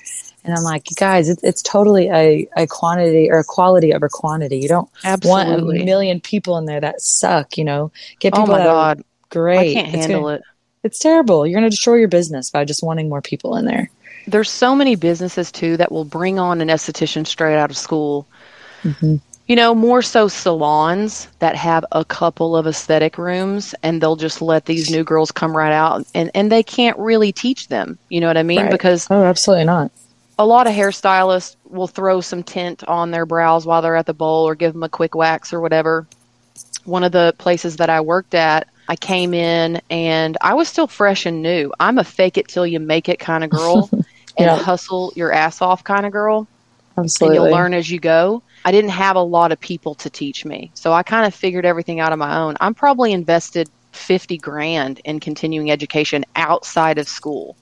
and 0.43 0.53
I'm 0.55 0.63
like, 0.63 0.85
guys, 0.95 1.29
it's, 1.29 1.43
it's 1.43 1.61
totally 1.61 2.09
a, 2.09 2.47
a 2.57 2.65
quantity 2.65 3.29
or 3.29 3.39
a 3.39 3.43
quality 3.43 3.93
over 3.93 4.09
quantity. 4.09 4.57
You 4.57 4.67
don't 4.67 4.89
Absolutely. 5.03 5.53
want 5.53 5.81
a 5.81 5.85
million 5.85 6.19
people 6.19 6.57
in 6.57 6.65
there 6.65 6.81
that 6.81 7.01
suck, 7.01 7.57
you 7.57 7.63
know, 7.63 7.91
get 8.19 8.33
people 8.33 8.51
oh 8.51 8.57
my 8.57 8.63
God. 8.63 9.03
great. 9.29 9.71
I 9.71 9.73
can't 9.73 9.87
it's 9.89 10.05
handle 10.05 10.23
gonna, 10.23 10.35
it. 10.35 10.41
It's 10.83 10.99
terrible. 10.99 11.45
You're 11.45 11.59
going 11.59 11.69
to 11.69 11.75
destroy 11.75 11.95
your 11.95 12.07
business 12.07 12.49
by 12.49 12.65
just 12.65 12.81
wanting 12.81 13.07
more 13.07 13.21
people 13.21 13.55
in 13.55 13.65
there. 13.65 13.91
There's 14.25 14.49
so 14.49 14.75
many 14.75 14.95
businesses 14.95 15.51
too 15.51 15.77
that 15.77 15.91
will 15.91 16.05
bring 16.05 16.39
on 16.39 16.59
an 16.59 16.69
esthetician 16.69 17.27
straight 17.27 17.57
out 17.57 17.69
of 17.69 17.77
school. 17.77 18.27
Mm-hmm. 18.83 19.17
You 19.47 19.55
know, 19.55 19.75
more 19.75 20.01
so 20.01 20.27
salons 20.27 21.27
that 21.39 21.55
have 21.55 21.83
a 21.91 22.05
couple 22.05 22.55
of 22.55 22.65
aesthetic 22.65 23.17
rooms 23.17 23.75
and 23.83 24.01
they'll 24.01 24.15
just 24.15 24.41
let 24.41 24.65
these 24.65 24.89
new 24.89 25.03
girls 25.03 25.31
come 25.31 25.55
right 25.55 25.73
out 25.73 26.07
and, 26.15 26.31
and 26.33 26.51
they 26.51 26.63
can't 26.63 26.97
really 26.97 27.31
teach 27.31 27.67
them. 27.67 27.99
You 28.09 28.21
know 28.21 28.27
what 28.27 28.37
I 28.37 28.43
mean? 28.43 28.61
Right. 28.61 28.71
Because 28.71 29.07
Oh, 29.11 29.23
absolutely 29.23 29.65
not 29.65 29.91
a 30.41 30.45
lot 30.45 30.67
of 30.67 30.73
hairstylists 30.73 31.55
will 31.65 31.87
throw 31.87 32.21
some 32.21 32.43
tint 32.43 32.83
on 32.87 33.11
their 33.11 33.25
brows 33.25 33.65
while 33.65 33.81
they're 33.81 33.95
at 33.95 34.05
the 34.07 34.13
bowl 34.13 34.47
or 34.47 34.55
give 34.55 34.73
them 34.73 34.83
a 34.83 34.89
quick 34.89 35.15
wax 35.15 35.53
or 35.53 35.61
whatever. 35.61 36.07
one 36.85 37.03
of 37.03 37.11
the 37.11 37.33
places 37.37 37.77
that 37.77 37.89
I 37.89 38.01
worked 38.01 38.33
at, 38.33 38.67
I 38.87 38.95
came 38.95 39.33
in 39.35 39.81
and 39.89 40.37
I 40.41 40.55
was 40.55 40.67
still 40.67 40.87
fresh 40.87 41.25
and 41.27 41.41
new. 41.43 41.71
I'm 41.79 41.99
a 41.99 42.03
fake 42.03 42.37
it 42.37 42.47
till 42.47 42.65
you 42.67 42.79
make 42.79 43.07
it 43.09 43.19
kind 43.19 43.43
of 43.43 43.49
girl 43.51 43.91
and 44.37 44.51
Yeah. 44.51 44.57
hustle 44.57 45.13
your 45.15 45.31
ass 45.31 45.61
off 45.61 45.83
kind 45.83 46.05
of 46.05 46.11
girl 46.11 46.49
Absolutely. 46.97 47.25
and 47.27 47.35
you'll 47.35 47.51
learn 47.51 47.73
as 47.73 47.89
you 47.89 47.99
go. 47.99 48.43
I 48.65 48.71
didn't 48.71 48.91
have 48.91 49.15
a 49.15 49.21
lot 49.23 49.51
of 49.51 49.59
people 49.59 49.95
to 49.95 50.09
teach 50.09 50.45
me. 50.45 50.71
So 50.75 50.91
I 50.93 51.03
kind 51.03 51.25
of 51.27 51.35
figured 51.35 51.65
everything 51.65 51.99
out 51.99 52.11
on 52.13 52.19
my 52.19 52.37
own. 52.37 52.55
I'm 52.61 52.75
probably 52.75 53.11
invested 53.13 53.69
50 53.93 54.37
grand 54.39 55.01
in 55.05 55.19
continuing 55.19 55.71
education 55.71 56.25
outside 56.35 56.97
of 56.97 57.07
school. 57.07 57.57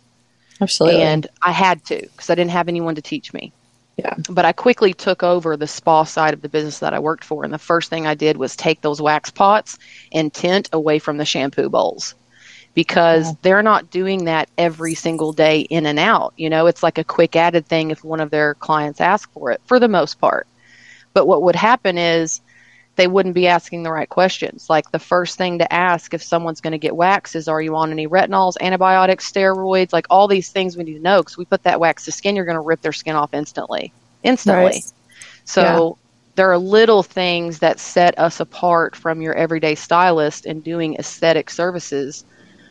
Absolutely. 0.61 1.01
And 1.01 1.27
I 1.41 1.51
had 1.51 1.83
to 1.85 1.99
because 2.01 2.29
I 2.29 2.35
didn't 2.35 2.51
have 2.51 2.67
anyone 2.67 2.95
to 2.95 3.01
teach 3.01 3.33
me. 3.33 3.51
Yeah. 3.97 4.15
But 4.29 4.45
I 4.45 4.53
quickly 4.53 4.93
took 4.93 5.23
over 5.23 5.57
the 5.57 5.67
spa 5.67 6.03
side 6.03 6.33
of 6.33 6.41
the 6.41 6.49
business 6.49 6.79
that 6.79 6.93
I 6.93 6.99
worked 6.99 7.23
for. 7.23 7.43
And 7.43 7.53
the 7.53 7.57
first 7.57 7.89
thing 7.89 8.07
I 8.07 8.13
did 8.15 8.37
was 8.37 8.55
take 8.55 8.79
those 8.81 9.01
wax 9.01 9.29
pots 9.29 9.77
and 10.13 10.33
tint 10.33 10.69
away 10.71 10.99
from 10.99 11.17
the 11.17 11.25
shampoo 11.25 11.69
bowls 11.69 12.15
because 12.75 13.25
Yeah. 13.25 13.33
they're 13.41 13.63
not 13.63 13.89
doing 13.89 14.25
that 14.25 14.47
every 14.57 14.95
single 14.95 15.33
day 15.33 15.61
in 15.61 15.85
and 15.85 15.99
out. 15.99 16.33
You 16.37 16.49
know, 16.49 16.67
it's 16.67 16.83
like 16.83 16.97
a 16.97 17.03
quick 17.03 17.35
added 17.35 17.65
thing 17.67 17.91
if 17.91 18.03
one 18.03 18.21
of 18.21 18.29
their 18.29 18.53
clients 18.53 19.01
ask 19.01 19.29
for 19.33 19.51
it 19.51 19.59
for 19.65 19.79
the 19.79 19.89
most 19.89 20.19
part. 20.21 20.47
But 21.13 21.25
what 21.27 21.41
would 21.41 21.55
happen 21.55 21.97
is 21.97 22.39
they 22.99 23.07
wouldn't 23.07 23.33
be 23.33 23.47
asking 23.47 23.83
the 23.83 23.91
right 23.91 24.09
questions. 24.09 24.69
Like 24.69 24.91
the 24.91 24.99
first 24.99 25.37
thing 25.37 25.59
to 25.59 25.73
ask 25.73 26.13
if 26.13 26.21
someone's 26.21 26.59
going 26.59 26.73
to 26.73 26.77
get 26.77 26.93
wax 26.93 27.33
is, 27.33 27.47
are 27.47 27.61
you 27.61 27.73
on 27.77 27.93
any 27.93 28.09
retinols, 28.09 28.55
antibiotics, 28.59 29.31
steroids, 29.31 29.93
like 29.93 30.05
all 30.09 30.27
these 30.27 30.49
things 30.49 30.75
we 30.75 30.83
need 30.83 30.95
to 30.95 30.99
know 30.99 31.21
because 31.21 31.37
we 31.37 31.45
put 31.45 31.63
that 31.63 31.79
wax 31.79 32.03
to 32.05 32.11
skin, 32.11 32.35
you're 32.35 32.43
going 32.43 32.55
to 32.55 32.61
rip 32.61 32.81
their 32.81 32.91
skin 32.91 33.15
off 33.15 33.33
instantly. 33.33 33.93
Instantly. 34.21 34.63
Right. 34.65 34.91
So 35.45 35.97
there 36.35 36.51
are 36.51 36.57
little 36.57 37.01
things 37.01 37.59
that 37.59 37.79
set 37.79 38.19
us 38.19 38.41
apart 38.41 38.97
from 38.97 39.21
your 39.21 39.33
everyday 39.33 39.75
stylist 39.75 40.45
in 40.45 40.59
doing 40.59 40.95
aesthetic 40.95 41.49
services. 41.49 42.25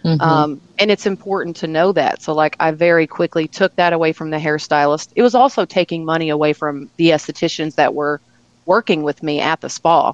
Mhm. 0.04 0.20
Um, 0.20 0.60
and 0.78 0.90
it's 0.90 1.06
important 1.06 1.56
to 1.56 1.66
know 1.66 1.92
that. 1.92 2.20
So, 2.20 2.34
like, 2.34 2.54
I 2.60 2.70
very 2.72 3.06
quickly 3.06 3.48
took 3.48 3.74
that 3.76 3.94
away 3.94 4.12
from 4.12 4.28
the 4.28 4.36
hairstylist. 4.36 5.08
It 5.16 5.22
was 5.22 5.34
also 5.34 5.64
taking 5.64 6.04
money 6.04 6.28
away 6.28 6.52
from 6.52 6.90
the 6.98 7.10
estheticians 7.12 7.76
that 7.76 7.94
were 7.94 8.20
working 8.68 9.02
with 9.02 9.22
me 9.22 9.40
at 9.40 9.60
the 9.60 9.70
spa. 9.70 10.12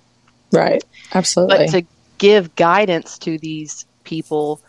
right. 0.53 0.83
Absolutely. 1.13 1.67
But 1.67 1.71
to 1.73 1.87
give 2.19 2.55
guidance 2.55 3.19
to 3.19 3.37
these 3.39 3.85
people, 4.05 4.61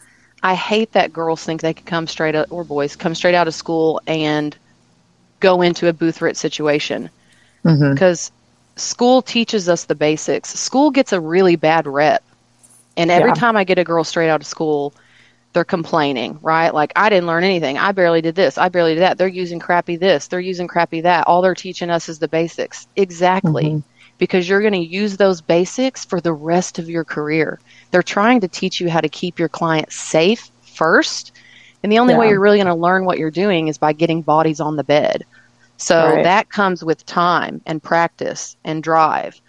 I 0.44 0.56
hate 0.56 0.92
that 0.94 1.14
girls 1.14 1.44
think 1.44 1.62
they 1.62 1.74
can 1.74 1.86
come 1.86 2.08
straight 2.08 2.36
out, 2.36 2.48
or 2.50 2.64
boys 2.64 2.96
come 2.96 3.16
straight 3.16 3.36
out 3.36 3.48
of 3.48 3.54
school 3.54 4.02
and 4.08 4.58
go 5.40 5.62
into 5.62 5.88
a 5.88 5.94
booth 5.94 6.22
rit 6.22 6.36
situation 6.36 7.10
Mhm. 7.64 7.94
because 7.94 8.32
school 8.76 9.22
teaches 9.22 9.70
us 9.70 9.86
the 9.86 9.96
basics. 9.96 10.50
School 10.50 10.90
gets 10.92 11.14
a 11.14 11.20
really 11.22 11.56
bad 11.56 11.88
rep. 11.88 12.24
And 12.98 13.12
every 13.12 13.32
Yeah. 13.32 13.36
time 13.36 13.56
I 13.56 13.64
get 13.64 13.78
a 13.80 13.84
girl 13.84 14.04
straight 14.04 14.30
out 14.30 14.42
of 14.42 14.48
school, 14.48 14.94
they're 15.56 15.64
complaining, 15.66 16.38
right? 16.44 16.74
Like, 16.74 16.92
I 16.96 17.10
didn't 17.10 17.28
learn 17.28 17.44
anything. 17.46 17.78
I 17.80 17.94
barely 17.94 18.22
did 18.22 18.36
this. 18.36 18.58
I 18.60 18.70
barely 18.70 18.94
did 18.94 19.02
that. 19.02 19.18
They're 19.18 19.28
using 19.28 19.58
crappy 19.60 19.96
this. 19.96 20.28
They're 20.28 20.40
using 20.42 20.68
crappy 20.68 21.02
that. 21.02 21.26
All 21.28 21.42
they're 21.42 21.56
teaching 21.56 21.90
us 21.90 22.10
is 22.10 22.20
the 22.20 22.28
basics. 22.28 22.88
Exactly. 22.98 23.64
Mhm. 23.64 23.84
Because 24.20 24.48
you're 24.48 24.62
going 24.62 24.74
to 24.74 24.80
use 24.80 25.18
those 25.18 25.42
basics 25.42 26.06
for 26.06 26.22
the 26.22 26.34
rest 26.34 26.78
of 26.78 26.90
your 26.90 27.06
career. 27.06 27.60
They're 27.92 28.04
trying 28.04 28.42
to 28.42 28.48
teach 28.50 28.80
you 28.82 28.90
how 28.90 29.02
to 29.02 29.10
keep 29.10 29.40
your 29.40 29.50
client 29.50 29.92
safe 29.92 30.52
first. 30.62 31.32
And 31.84 31.92
the 31.92 32.00
only 32.00 32.16
way 32.16 32.30
you're 32.30 32.40
really 32.42 32.58
going 32.58 32.68
to 32.68 32.76
learn 32.76 33.06
what 33.06 33.18
you're 33.18 33.32
doing 33.32 33.68
is 33.70 33.78
by 33.78 33.94
getting 33.94 34.22
bodies 34.22 34.60
on 34.60 34.76
the 34.76 34.84
bed. 34.84 35.24
So 35.78 36.16
Right. 36.16 36.24
that 36.24 36.50
comes 36.50 36.84
with 36.84 37.06
time 37.06 37.62
and 37.66 37.82
practice 37.82 38.56
and 38.66 38.84
drive. 38.84 39.40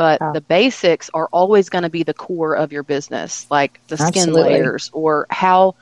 But 0.00 0.22
Yeah. 0.22 0.32
the 0.32 0.40
basics 0.40 1.10
are 1.12 1.28
always 1.30 1.68
going 1.68 1.84
to 1.84 1.90
be 1.90 2.04
the 2.04 2.14
core 2.14 2.56
of 2.56 2.72
your 2.72 2.84
business, 2.84 3.46
like 3.50 3.82
the 3.88 3.98
skin 3.98 4.30
Absolutely. 4.30 4.52
layers 4.54 4.88
or 4.94 5.26
how 5.28 5.74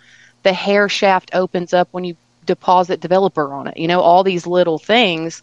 the 0.42 0.52
hair 0.52 0.88
shaft 0.88 1.30
opens 1.34 1.72
up 1.72 1.86
when 1.92 2.02
you 2.02 2.16
deposit 2.44 2.98
developer 2.98 3.54
on 3.54 3.68
it. 3.68 3.76
You 3.76 3.86
know, 3.86 4.00
all 4.00 4.24
these 4.24 4.44
little 4.44 4.80
things 4.80 5.40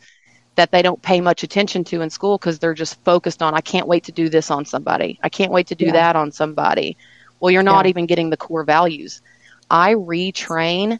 that 0.58 0.72
they 0.72 0.82
don't 0.82 1.02
pay 1.02 1.22
much 1.22 1.44
attention 1.44 1.86
to 1.86 2.02
in 2.02 2.10
school 2.10 2.38
because 2.38 2.60
they're 2.60 2.74
just 2.74 3.02
focused 3.06 3.42
on, 3.42 3.54
I 3.54 3.62
can't 3.62 3.88
wait 3.88 4.04
to 4.06 4.12
do 4.12 4.28
this 4.28 4.52
on 4.52 4.66
somebody. 4.66 5.20
I 5.24 5.30
can't 5.30 5.54
wait 5.54 5.68
to 5.68 5.76
do 5.76 5.86
Yeah. 5.86 5.94
that 5.94 6.18
on 6.18 6.34
somebody. 6.34 6.98
Well, 7.40 7.52
you're 7.52 7.64
not 7.64 7.86
Yeah. 7.86 7.92
even 7.92 8.08
getting 8.08 8.30
the 8.30 8.36
core 8.36 8.66
values. 8.66 9.22
I 9.70 9.94
retrain 9.94 11.00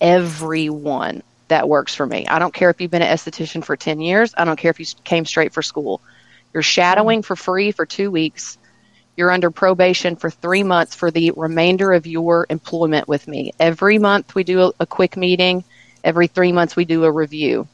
everyone 0.00 1.22
that 1.48 1.68
works 1.68 1.94
for 1.94 2.06
me. 2.06 2.26
I 2.26 2.38
don't 2.38 2.54
care 2.54 2.70
if 2.70 2.80
you've 2.80 2.90
been 2.90 3.02
an 3.02 3.14
esthetician 3.14 3.62
for 3.62 3.76
10 3.76 4.00
years. 4.00 4.32
I 4.38 4.46
don't 4.46 4.58
care 4.58 4.70
if 4.70 4.80
you 4.80 4.86
came 5.04 5.26
straight 5.26 5.52
for 5.52 5.62
school. 5.62 6.00
You're 6.52 6.62
shadowing 6.62 7.22
for 7.22 7.36
free 7.36 7.72
for 7.72 7.86
two 7.86 8.10
weeks. 8.10 8.58
You're 9.16 9.30
under 9.30 9.50
probation 9.50 10.16
for 10.16 10.30
three 10.30 10.62
months 10.62 10.94
for 10.94 11.10
the 11.10 11.32
remainder 11.36 11.92
of 11.92 12.06
your 12.06 12.46
employment 12.48 13.08
with 13.08 13.28
me. 13.28 13.52
Every 13.58 13.98
month 13.98 14.34
we 14.34 14.44
do 14.44 14.62
a, 14.62 14.72
a 14.80 14.86
quick 14.86 15.16
meeting. 15.16 15.64
Every 16.02 16.26
three 16.26 16.52
months 16.52 16.76
we 16.76 16.84
do 16.84 17.04
a 17.04 17.12
review. 17.12 17.60
And 17.60 17.68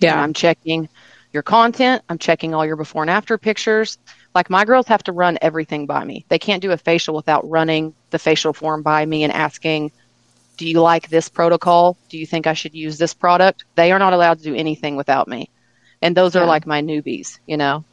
yeah. 0.00 0.22
I'm 0.22 0.32
checking 0.32 0.88
your 1.32 1.42
content. 1.42 2.02
I'm 2.08 2.18
checking 2.18 2.54
all 2.54 2.64
your 2.64 2.76
before 2.76 3.02
and 3.02 3.10
after 3.10 3.38
pictures. 3.38 3.98
Like 4.34 4.50
my 4.50 4.64
girls 4.64 4.86
have 4.88 5.02
to 5.04 5.12
run 5.12 5.38
everything 5.42 5.86
by 5.86 6.04
me. 6.04 6.24
They 6.28 6.38
can't 6.38 6.62
do 6.62 6.72
a 6.72 6.76
facial 6.76 7.14
without 7.14 7.48
running 7.48 7.94
the 8.10 8.18
facial 8.18 8.52
form 8.52 8.82
by 8.82 9.04
me 9.04 9.24
and 9.24 9.32
asking, 9.32 9.92
Do 10.56 10.66
you 10.66 10.80
like 10.80 11.08
this 11.08 11.28
protocol? 11.28 11.96
Do 12.08 12.18
you 12.18 12.26
think 12.26 12.46
I 12.46 12.54
should 12.54 12.74
use 12.74 12.98
this 12.98 13.14
product? 13.14 13.64
They 13.74 13.92
are 13.92 13.98
not 13.98 14.12
allowed 14.12 14.38
to 14.38 14.44
do 14.44 14.54
anything 14.54 14.96
without 14.96 15.28
me. 15.28 15.50
And 16.00 16.16
those 16.16 16.34
are 16.34 16.46
like 16.46 16.66
my 16.66 16.82
newbies, 16.82 17.38
you 17.46 17.56
know? 17.56 17.84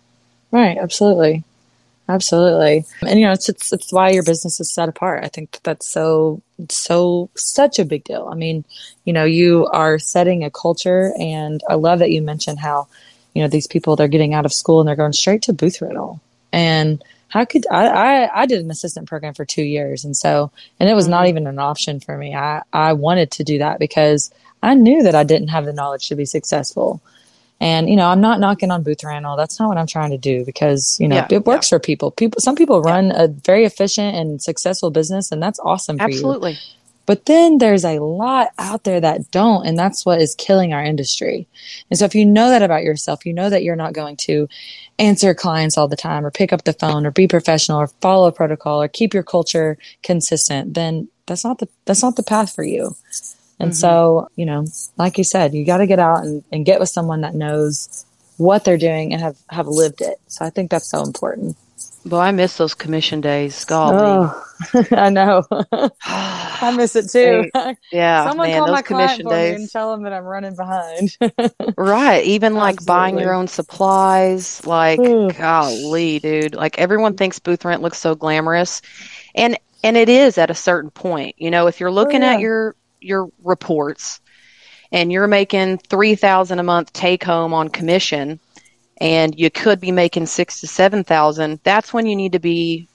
Right, 0.51 0.77
absolutely. 0.77 1.43
Absolutely. 2.07 2.85
And 3.07 3.19
you 3.19 3.27
know, 3.27 3.33
it's, 3.33 3.49
it's 3.49 3.71
it's 3.71 3.93
why 3.93 4.09
your 4.09 4.23
business 4.23 4.59
is 4.59 4.73
set 4.73 4.89
apart. 4.89 5.23
I 5.23 5.27
think 5.27 5.51
that 5.51 5.63
that's 5.63 5.87
so 5.87 6.41
so 6.69 7.29
such 7.35 7.77
a 7.77 7.85
big 7.85 8.03
deal. 8.03 8.27
I 8.31 8.35
mean, 8.35 8.65
you 9.05 9.13
know, 9.13 9.25
you 9.25 9.67
are 9.67 9.99
setting 9.99 10.43
a 10.43 10.49
culture 10.49 11.13
and 11.19 11.61
I 11.69 11.75
love 11.75 11.99
that 11.99 12.09
you 12.09 12.23
mentioned 12.23 12.57
how, 12.59 12.87
you 13.35 13.43
know, 13.43 13.47
these 13.47 13.67
people 13.67 13.95
they're 13.95 14.07
getting 14.07 14.33
out 14.33 14.45
of 14.45 14.53
school 14.53 14.79
and 14.79 14.87
they're 14.89 14.95
going 14.95 15.13
straight 15.13 15.43
to 15.43 15.53
booth 15.53 15.81
rental. 15.83 16.19
And 16.51 17.03
how 17.27 17.45
could 17.45 17.67
I, 17.69 17.85
I 18.25 18.41
I 18.41 18.45
did 18.47 18.61
an 18.65 18.71
assistant 18.71 19.07
program 19.07 19.35
for 19.35 19.45
2 19.45 19.61
years 19.61 20.03
and 20.03 20.17
so 20.17 20.49
and 20.79 20.89
it 20.89 20.95
was 20.95 21.07
not 21.07 21.25
Mhm. 21.25 21.29
even 21.29 21.45
an 21.45 21.59
option 21.59 21.99
for 21.99 22.17
me. 22.17 22.33
I 22.33 22.63
I 22.73 22.93
wanted 22.93 23.29
to 23.33 23.43
do 23.43 23.59
that 23.59 23.77
because 23.77 24.31
I 24.63 24.73
knew 24.73 25.03
that 25.03 25.13
I 25.13 25.23
didn't 25.25 25.49
have 25.49 25.65
the 25.65 25.73
knowledge 25.73 26.07
to 26.09 26.15
be 26.15 26.25
successful. 26.25 27.01
And 27.61 27.89
you 27.89 27.95
know, 27.95 28.07
I'm 28.07 28.21
not 28.21 28.39
knocking 28.39 28.71
on 28.71 28.83
booth 28.83 29.03
rental. 29.03 29.35
That's 29.35 29.59
not 29.59 29.67
what 29.67 29.77
I'm 29.77 29.87
trying 29.87 30.11
to 30.11 30.17
do 30.17 30.45
because 30.45 30.97
you 30.99 31.07
know 31.07 31.17
Yeah, 31.17 31.27
it 31.29 31.45
works 31.45 31.69
for 31.69 31.79
people. 31.79 32.11
People, 32.11 32.39
some 32.39 32.55
people 32.55 32.81
run 32.81 33.11
a 33.13 33.27
very 33.27 33.65
efficient 33.65 34.15
and 34.15 34.41
successful 34.41 34.91
business, 34.91 35.31
and 35.31 35.43
that's 35.43 35.59
awesome 35.59 35.97
for 35.97 36.09
you. 36.09 36.15
Absolutely. 36.15 36.57
But 37.09 37.25
then 37.25 37.57
there's 37.57 37.85
a 37.85 37.97
lot 37.97 38.49
out 38.59 38.83
there 38.83 39.01
that 39.01 39.31
don't, 39.31 39.65
and 39.65 39.75
that's 39.79 40.05
what 40.05 40.21
is 40.21 40.35
killing 40.35 40.73
our 40.73 40.83
industry. 40.83 41.47
And 41.89 41.97
so 41.97 42.05
if 42.05 42.13
you 42.13 42.23
know 42.23 42.51
that 42.51 42.61
about 42.61 42.83
yourself, 42.83 43.25
you 43.25 43.33
know 43.33 43.49
that 43.49 43.63
you're 43.63 43.75
not 43.75 43.93
going 43.93 44.15
to 44.17 44.47
answer 44.99 45.33
clients 45.33 45.75
all 45.75 45.87
the 45.87 45.95
time 45.95 46.23
or 46.23 46.29
pick 46.29 46.53
up 46.53 46.65
the 46.65 46.73
phone 46.73 47.07
or 47.07 47.11
be 47.11 47.27
professional 47.27 47.79
or 47.79 47.87
follow 47.87 48.27
a 48.27 48.31
protocol 48.31 48.79
or 48.79 48.87
keep 48.87 49.15
your 49.15 49.23
culture 49.23 49.79
consistent, 50.03 50.75
then 50.75 51.07
that's 51.25 51.43
not 51.43 51.57
the 51.57 51.67
that's 51.85 52.03
not 52.03 52.15
the 52.15 52.21
path 52.21 52.53
for 52.53 52.63
you. 52.63 52.95
And 53.59 53.71
Mhm. 53.71 53.75
so, 53.75 54.29
you 54.35 54.45
know, 54.45 54.65
like 54.97 55.17
you 55.17 55.23
said, 55.23 55.53
you 55.53 55.65
got 55.65 55.77
to 55.77 55.87
get 55.87 55.99
out 55.99 56.19
and, 56.23 56.43
and 56.51 56.65
get 56.65 56.79
with 56.79 56.89
someone 56.89 57.21
that 57.21 57.35
knows 57.35 58.05
what 58.37 58.63
they're 58.63 58.77
doing 58.77 59.11
and 59.13 59.21
have, 59.21 59.37
have 59.49 59.67
lived 59.67 60.01
it. 60.01 60.17
So 60.27 60.45
I 60.45 60.49
think 60.49 60.71
that's 60.71 60.89
so 60.89 61.03
important. 61.03 61.57
Well, 62.05 62.21
I 62.21 62.31
miss 62.31 62.55
those 62.57 62.73
commission 62.73 63.19
days. 63.19 63.65
Golly. 63.65 63.97
Oh, 64.01 64.45
I 64.91 65.09
know. 65.09 65.43
I 66.05 66.73
miss 66.75 66.95
it 66.95 67.09
too. 67.11 67.49
yeah, 67.91 68.27
Someone 68.29 68.47
man, 68.47 68.57
call 68.59 68.67
those 68.67 68.75
my 68.75 68.81
client 68.81 69.21
commission 69.21 69.25
me 69.27 69.55
and 69.55 69.69
tell 69.69 69.91
them 69.91 70.03
that 70.03 70.13
I'm 70.13 70.23
running 70.23 70.55
behind. 70.55 71.17
Right. 71.77 72.23
Even 72.25 72.55
like 72.55 72.85
buying 72.85 73.19
your 73.19 73.33
own 73.33 73.47
supplies. 73.47 74.65
Like, 74.65 74.99
Ooh. 74.99 75.31
golly, 75.31 76.19
dude. 76.19 76.55
Like 76.55 76.77
everyone 76.79 77.15
thinks 77.15 77.39
booth 77.39 77.63
rent 77.65 77.81
looks 77.81 77.97
so 77.99 78.15
glamorous. 78.15 78.81
And 79.35 79.57
and 79.83 79.95
it 79.95 80.09
is 80.09 80.37
at 80.37 80.49
a 80.49 80.55
certain 80.55 80.91
point. 80.91 81.35
You 81.37 81.51
know, 81.51 81.67
if 81.67 81.79
you're 81.79 81.91
looking 81.91 82.21
yeah. 82.21 82.33
at 82.33 82.39
your 82.39 82.75
your 83.01 83.29
reports 83.43 84.21
and 84.91 85.11
you're 85.11 85.27
making 85.27 85.77
three 85.77 86.15
thousand 86.15 86.59
a 86.59 86.63
month 86.63 86.91
take 86.93 87.23
home 87.23 87.53
on 87.53 87.69
commission 87.69 88.39
and 88.99 89.39
you 89.39 89.49
could 89.49 89.79
be 89.79 89.91
making 89.91 90.25
six 90.25 90.61
to 90.61 90.67
seven 90.67 91.03
thousand, 91.03 91.59
that's 91.63 91.93
when 91.93 92.05
you 92.05 92.15
need 92.15 92.33
to 92.33 92.39
be 92.39 92.87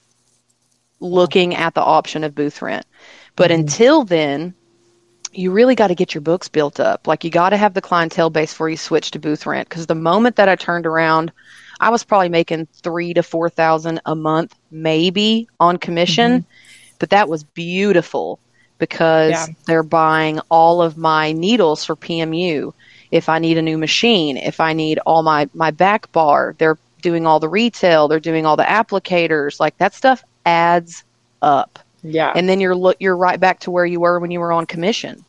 looking 0.99 1.55
at 1.55 1.73
the 1.73 1.81
option 1.81 2.23
of 2.23 2.35
booth 2.35 2.61
rent. 2.61 2.85
But 3.35 3.51
Mhm. 3.51 3.55
until 3.55 4.03
then, 4.03 4.53
you 5.33 5.51
really 5.51 5.75
got 5.75 5.87
to 5.87 5.95
get 5.95 6.13
your 6.13 6.21
books 6.21 6.47
built 6.47 6.79
up. 6.79 7.07
Like 7.07 7.23
you 7.23 7.29
got 7.29 7.49
to 7.49 7.57
have 7.57 7.73
the 7.73 7.81
clientele 7.81 8.29
base 8.29 8.53
before 8.53 8.69
you 8.69 8.77
switch 8.77 9.11
to 9.11 9.19
booth 9.19 9.45
rent. 9.45 9.67
Because 9.67 9.85
the 9.85 9.95
moment 9.95 10.37
that 10.37 10.47
I 10.47 10.55
turned 10.55 10.85
around, 10.85 11.31
I 11.79 11.89
was 11.89 12.03
probably 12.03 12.29
making 12.29 12.67
three 12.81 13.13
to 13.13 13.23
four 13.23 13.49
thousand 13.49 13.99
a 14.05 14.15
month, 14.15 14.55
maybe 14.71 15.47
on 15.59 15.77
commission. 15.77 16.45
But 16.99 17.09
that 17.09 17.27
was 17.27 17.43
beautiful 17.43 18.39
because 18.77 19.31
Yeah. 19.31 19.45
they're 19.65 19.83
buying 19.83 20.39
all 20.49 20.81
of 20.81 20.97
my 20.97 21.31
needles 21.31 21.85
for 21.85 21.95
PMU. 21.95 22.73
If 23.11 23.29
I 23.29 23.39
need 23.39 23.57
a 23.57 23.61
new 23.61 23.77
machine, 23.77 24.37
if 24.37 24.59
I 24.59 24.73
need 24.73 24.99
all 25.05 25.23
my 25.23 25.47
my 25.53 25.71
back 25.71 26.11
bar, 26.11 26.55
they're 26.57 26.77
doing 27.01 27.25
all 27.25 27.39
the 27.39 27.49
retail, 27.49 28.07
they're 28.07 28.19
doing 28.19 28.45
all 28.45 28.57
the 28.57 28.63
applicators. 28.63 29.59
Like 29.59 29.77
that 29.77 29.93
stuff 29.93 30.23
adds 30.45 31.03
up. 31.41 31.79
Yeah. 32.03 32.33
And 32.35 32.49
then 32.49 32.59
you're 32.59 32.75
look 32.75 32.97
you're 32.99 33.17
right 33.17 33.39
back 33.39 33.59
to 33.61 33.71
where 33.71 33.85
you 33.85 33.99
were 33.99 34.19
when 34.19 34.31
you 34.31 34.39
were 34.39 34.51
on 34.51 34.65
commission. 34.65 35.23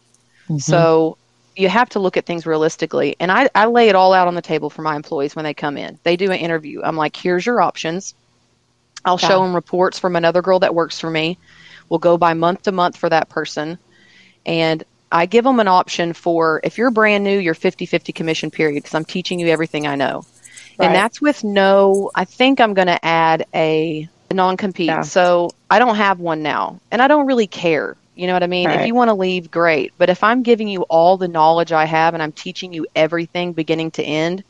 Mm-hmm. 0.48 0.58
So 0.58 1.16
you 1.56 1.68
have 1.68 1.88
to 1.90 1.98
look 1.98 2.16
at 2.16 2.26
things 2.26 2.46
realistically. 2.46 3.16
And 3.18 3.32
I, 3.32 3.48
I 3.54 3.66
lay 3.66 3.88
it 3.88 3.94
all 3.94 4.12
out 4.12 4.28
on 4.28 4.34
the 4.34 4.42
table 4.42 4.68
for 4.68 4.82
my 4.82 4.94
employees 4.94 5.34
when 5.34 5.44
they 5.44 5.54
come 5.54 5.76
in. 5.78 5.98
They 6.02 6.16
do 6.16 6.30
an 6.30 6.38
interview. 6.38 6.82
I'm 6.82 6.96
like, 6.96 7.16
here's 7.16 7.46
your 7.46 7.62
options. 7.62 8.14
I'll 9.04 9.18
yeah. 9.20 9.28
show 9.28 9.42
them 9.42 9.54
reports 9.54 9.98
from 9.98 10.16
another 10.16 10.42
girl 10.42 10.58
that 10.60 10.74
works 10.74 11.00
for 11.00 11.10
me. 11.10 11.38
We'll 11.88 11.98
go 11.98 12.16
by 12.18 12.34
month 12.34 12.62
to 12.62 12.72
month 12.72 12.96
for 12.96 13.08
that 13.08 13.28
person. 13.28 13.78
And 14.44 14.84
I 15.10 15.26
give 15.26 15.44
them 15.44 15.60
an 15.60 15.68
option 15.68 16.12
for 16.12 16.60
if 16.64 16.78
you're 16.78 16.90
brand 16.90 17.24
new, 17.24 17.38
your 17.38 17.54
50 17.54 17.86
50 17.86 18.12
commission 18.12 18.50
period, 18.50 18.82
because 18.82 18.94
I'm 18.94 19.04
teaching 19.04 19.38
you 19.38 19.48
everything 19.48 19.86
I 19.86 19.96
know. 19.96 20.24
Right. 20.78 20.86
And 20.86 20.94
that's 20.94 21.20
with 21.20 21.44
no, 21.44 22.10
I 22.14 22.24
think 22.24 22.60
I'm 22.60 22.74
going 22.74 22.88
to 22.88 23.04
add 23.04 23.46
a, 23.54 24.08
non 24.32 24.56
compete. 24.56 24.86
Yeah. 24.86 25.02
So 25.02 25.50
I 25.70 25.78
don't 25.78 25.96
have 25.96 26.20
one 26.20 26.42
now. 26.42 26.80
And 26.90 27.00
I 27.00 27.08
don't 27.08 27.26
really 27.26 27.46
care. 27.46 27.96
You 28.14 28.26
know 28.26 28.32
what 28.32 28.42
I 28.42 28.46
mean? 28.46 28.66
Right. 28.66 28.80
If 28.80 28.86
you 28.86 28.94
want 28.94 29.08
to 29.08 29.14
leave, 29.14 29.50
great. 29.50 29.92
But 29.98 30.10
if 30.10 30.24
I'm 30.24 30.42
giving 30.42 30.68
you 30.68 30.82
all 30.82 31.16
the 31.16 31.28
knowledge 31.28 31.72
I 31.72 31.84
have 31.84 32.14
and 32.14 32.22
I'm 32.22 32.32
teaching 32.32 32.72
you 32.72 32.86
everything 32.96 33.52
beginning 33.52 33.92
to 33.92 34.02
end, 34.02 34.42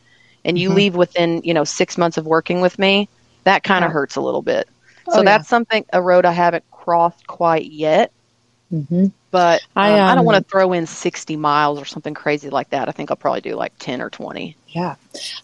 and 0.45 0.57
you 0.57 0.68
mm-hmm. 0.68 0.76
leave 0.76 0.97
within, 0.97 1.43
you 1.45 1.53
know, 1.53 1.64
six 1.64 1.99
months 1.99 2.16
of 2.16 2.24
working 2.24 2.61
with 2.61 2.78
me, 2.78 3.09
that 3.45 3.64
kind 3.64 3.84
of 3.84 3.91
yeah. 3.91 3.95
hurts 3.95 4.16
a 4.16 4.20
little 4.20 4.43
bit. 4.43 4.68
Oh, 5.09 5.16
so 5.16 5.22
that's 5.24 5.47
yeah. 5.47 5.49
something, 5.49 5.84
a 5.93 6.01
road 6.01 6.24
I 6.24 6.32
haven't 6.32 6.64
crossed 6.87 7.26
quite 7.26 7.66
yet. 7.66 8.12
Mm-hmm. 8.72 9.07
But 9.32 9.61
um, 9.76 9.82
I, 9.82 9.99
um, 9.99 10.09
I 10.09 10.14
don't 10.14 10.24
want 10.24 10.43
to 10.43 10.51
throw 10.51 10.72
in 10.72 10.87
60 10.87 11.37
miles 11.37 11.80
or 11.80 11.84
something 11.84 12.14
crazy 12.14 12.49
like 12.49 12.70
that. 12.70 12.89
I 12.89 12.93
think 12.93 13.11
I'll 13.11 13.16
probably 13.16 13.41
do 13.41 13.55
like 13.55 13.72
10 13.78 14.01
or 14.01 14.09
20. 14.09 14.57
Yeah. 14.68 14.95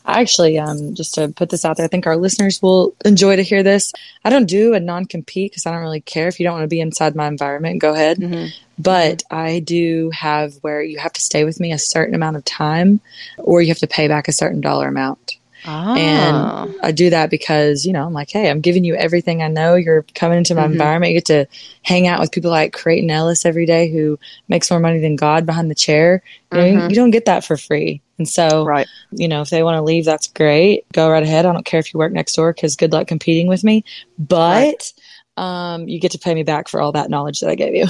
I 0.05 0.21
actually, 0.21 0.59
um, 0.59 0.95
just 0.95 1.15
to 1.15 1.29
put 1.29 1.51
this 1.51 1.65
out 1.65 1.77
there, 1.77 1.85
I 1.85 1.89
think 1.89 2.07
our 2.07 2.17
listeners 2.17 2.63
will 2.63 2.95
enjoy 3.05 3.37
to 3.37 3.43
hear 3.43 3.63
this. 3.63 3.93
I 4.25 4.31
don't 4.31 4.47
do 4.47 4.75
a 4.75 4.81
non 4.81 5.05
compete 5.05 5.51
because 5.51 5.67
I 5.67 5.73
don't 5.73 5.83
really 5.83 6.01
care. 6.01 6.29
If 6.29 6.39
you 6.39 6.45
don't 6.45 6.55
want 6.55 6.65
to 6.65 6.69
be 6.69 6.81
inside 6.81 7.17
my 7.17 7.27
environment, 7.27 7.81
go 7.81 7.93
ahead. 7.93 8.19
Mm-hmm. 8.19 8.47
But. 8.79 9.23
I 9.31 9.61
do 9.61 10.11
have 10.11 10.55
where 10.63 10.83
you 10.83 10.99
have 10.99 11.13
to 11.13 11.21
stay 11.21 11.45
with 11.45 11.61
me 11.61 11.73
a 11.73 11.79
certain 11.79 12.15
amount 12.15 12.37
of 12.37 12.45
time 12.45 13.01
or 13.39 13.63
you 13.63 13.69
have 13.69 13.79
to 13.79 13.87
pay 13.87 14.09
back 14.09 14.29
a 14.29 14.33
certain 14.33 14.61
dollar 14.61 14.89
amount. 14.89 15.37
Ah. 15.65 15.95
And 15.97 16.75
I 16.83 16.91
do 16.91 17.11
that 17.11 17.31
because, 17.31 17.87
you 17.87 17.93
know, 17.93 18.05
I'm 18.05 18.13
like, 18.13 18.31
hey, 18.31 18.51
I'm 18.51 18.61
giving 18.61 18.85
you 18.85 18.95
everything 18.95 19.43
I 19.43 19.49
know. 19.49 19.75
You're 19.75 20.05
coming 20.15 20.39
into 20.39 20.55
my 20.55 20.63
mm-hmm. 20.63 20.73
environment. 20.73 21.13
You 21.13 21.19
get 21.19 21.27
to 21.27 21.47
hang 21.83 22.07
out 22.07 22.21
with 22.21 22.33
people 22.33 22.51
like 22.51 22.73
Creighton 22.73 23.11
Ellis 23.11 23.47
every 23.47 23.67
day 23.67 23.91
who 23.91 24.19
makes 24.49 24.71
more 24.71 24.81
money 24.81 24.99
than 24.99 25.17
God 25.17 25.47
behind 25.47 25.71
the 25.71 25.75
chair. 25.75 26.23
You, 26.51 26.59
know, 26.59 26.65
mm-hmm. 26.65 26.91
you 26.91 26.97
don't 26.97 27.11
get 27.11 27.27
that 27.27 27.45
for 27.45 27.57
free. 27.57 28.03
And 28.19 28.29
so, 28.29 28.65
right. 28.65 28.87
you 29.13 29.29
know, 29.29 29.41
if 29.41 29.51
they 29.51 29.63
want 29.63 29.77
to 29.77 29.83
leave, 29.83 30.05
that's 30.05 30.29
great. 30.29 30.91
Go 30.93 31.11
right 31.11 31.23
ahead. 31.23 31.47
I 31.47 31.53
don't 31.53 31.65
care 31.65 31.81
if 31.81 31.93
you 31.95 31.99
work 31.99 32.13
next 32.13 32.35
door 32.35 32.53
because 32.53 32.77
good 32.77 32.93
luck 32.93 33.07
competing 33.07 33.47
with 33.47 33.65
me. 33.65 33.85
But 34.19 34.93
right. 35.39 35.75
um, 35.75 35.89
you 35.89 35.99
get 36.01 36.13
to 36.13 36.19
pay 36.19 36.35
me 36.35 36.43
back 36.43 36.69
for 36.69 36.81
all 36.81 36.93
that 36.93 37.11
knowledge 37.11 37.41
that 37.41 37.51
I 37.51 37.55
gave 37.55 37.75
you. 37.75 37.87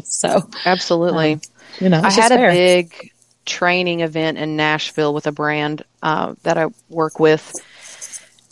so, 0.04 0.48
absolutely. 0.64 1.34
Um, 1.34 1.40
you 1.80 1.88
know, 1.88 2.00
I 2.02 2.10
had 2.10 2.32
a 2.32 2.36
big 2.36 3.12
training 3.46 4.00
event 4.00 4.38
in 4.38 4.56
Nashville 4.56 5.14
with 5.14 5.26
a 5.26 5.32
brand 5.32 5.82
uh, 6.02 6.34
that 6.42 6.58
I 6.58 6.66
work 6.88 7.18
with. 7.18 7.52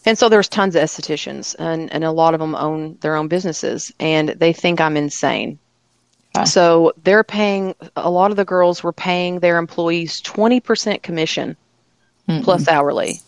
And 0.06 0.18
so 0.18 0.28
there's 0.28 0.48
tons 0.48 0.76
of 0.76 0.82
estheticians, 0.82 1.56
and, 1.58 1.92
and 1.92 2.04
a 2.04 2.10
lot 2.10 2.34
of 2.34 2.40
them 2.40 2.54
own 2.54 2.98
their 3.00 3.16
own 3.16 3.28
businesses, 3.28 3.92
and 3.98 4.28
they 4.28 4.52
think 4.52 4.80
I'm 4.80 4.96
insane. 4.96 5.58
So 6.44 6.92
they're 7.04 7.22
paying, 7.22 7.76
a 7.94 8.10
lot 8.10 8.32
of 8.32 8.36
the 8.36 8.44
girls 8.44 8.82
were 8.82 8.92
paying 8.92 9.38
their 9.38 9.56
employees 9.56 10.20
20% 10.22 11.00
commission 11.02 11.56
Mm-mm. 12.28 12.42
plus 12.42 12.66
hourly. 12.66 13.20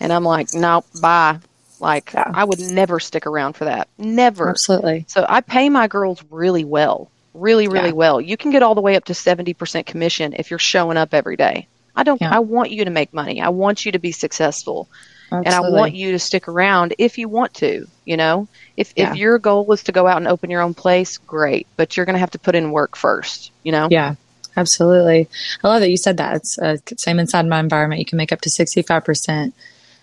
And 0.00 0.10
I'm 0.12 0.24
like, 0.24 0.54
no, 0.54 0.82
bye. 1.00 1.38
Like, 1.80 2.12
yeah. 2.14 2.30
I 2.32 2.44
would 2.44 2.60
never 2.60 2.98
stick 2.98 3.26
around 3.26 3.54
for 3.54 3.66
that. 3.66 3.88
Never. 3.98 4.48
Absolutely. 4.48 5.04
So 5.08 5.26
I 5.28 5.42
pay 5.42 5.68
my 5.68 5.86
girls 5.86 6.24
really 6.30 6.64
well 6.64 7.10
really, 7.40 7.68
really 7.68 7.88
yeah. 7.88 7.94
well. 7.94 8.20
You 8.20 8.36
can 8.36 8.50
get 8.50 8.62
all 8.62 8.74
the 8.74 8.80
way 8.80 8.96
up 8.96 9.04
to 9.06 9.12
70% 9.12 9.86
commission 9.86 10.34
if 10.34 10.50
you're 10.50 10.58
showing 10.58 10.96
up 10.96 11.14
every 11.14 11.36
day. 11.36 11.68
I 11.94 12.02
don't, 12.02 12.20
yeah. 12.20 12.34
I 12.34 12.40
want 12.40 12.70
you 12.70 12.84
to 12.84 12.90
make 12.90 13.12
money. 13.14 13.40
I 13.40 13.48
want 13.48 13.86
you 13.86 13.92
to 13.92 13.98
be 13.98 14.12
successful. 14.12 14.88
Absolutely. 15.32 15.46
And 15.46 15.54
I 15.54 15.70
want 15.70 15.94
you 15.94 16.12
to 16.12 16.18
stick 16.18 16.46
around 16.46 16.94
if 16.98 17.18
you 17.18 17.28
want 17.28 17.54
to, 17.54 17.86
you 18.04 18.16
know, 18.16 18.46
if, 18.76 18.92
yeah. 18.96 19.10
if 19.10 19.16
your 19.16 19.38
goal 19.38 19.70
is 19.72 19.84
to 19.84 19.92
go 19.92 20.06
out 20.06 20.18
and 20.18 20.28
open 20.28 20.50
your 20.50 20.62
own 20.62 20.74
place, 20.74 21.18
great, 21.18 21.66
but 21.76 21.96
you're 21.96 22.06
going 22.06 22.14
to 22.14 22.20
have 22.20 22.30
to 22.32 22.38
put 22.38 22.54
in 22.54 22.70
work 22.70 22.96
first, 22.96 23.50
you 23.62 23.72
know? 23.72 23.88
Yeah, 23.90 24.14
absolutely. 24.56 25.28
I 25.64 25.68
love 25.68 25.80
that 25.80 25.90
you 25.90 25.96
said 25.96 26.18
that. 26.18 26.36
It's 26.36 26.58
uh, 26.58 26.76
same 26.96 27.18
inside 27.18 27.46
my 27.46 27.58
environment. 27.58 27.98
You 27.98 28.06
can 28.06 28.18
make 28.18 28.32
up 28.32 28.42
to 28.42 28.50
65% 28.50 29.52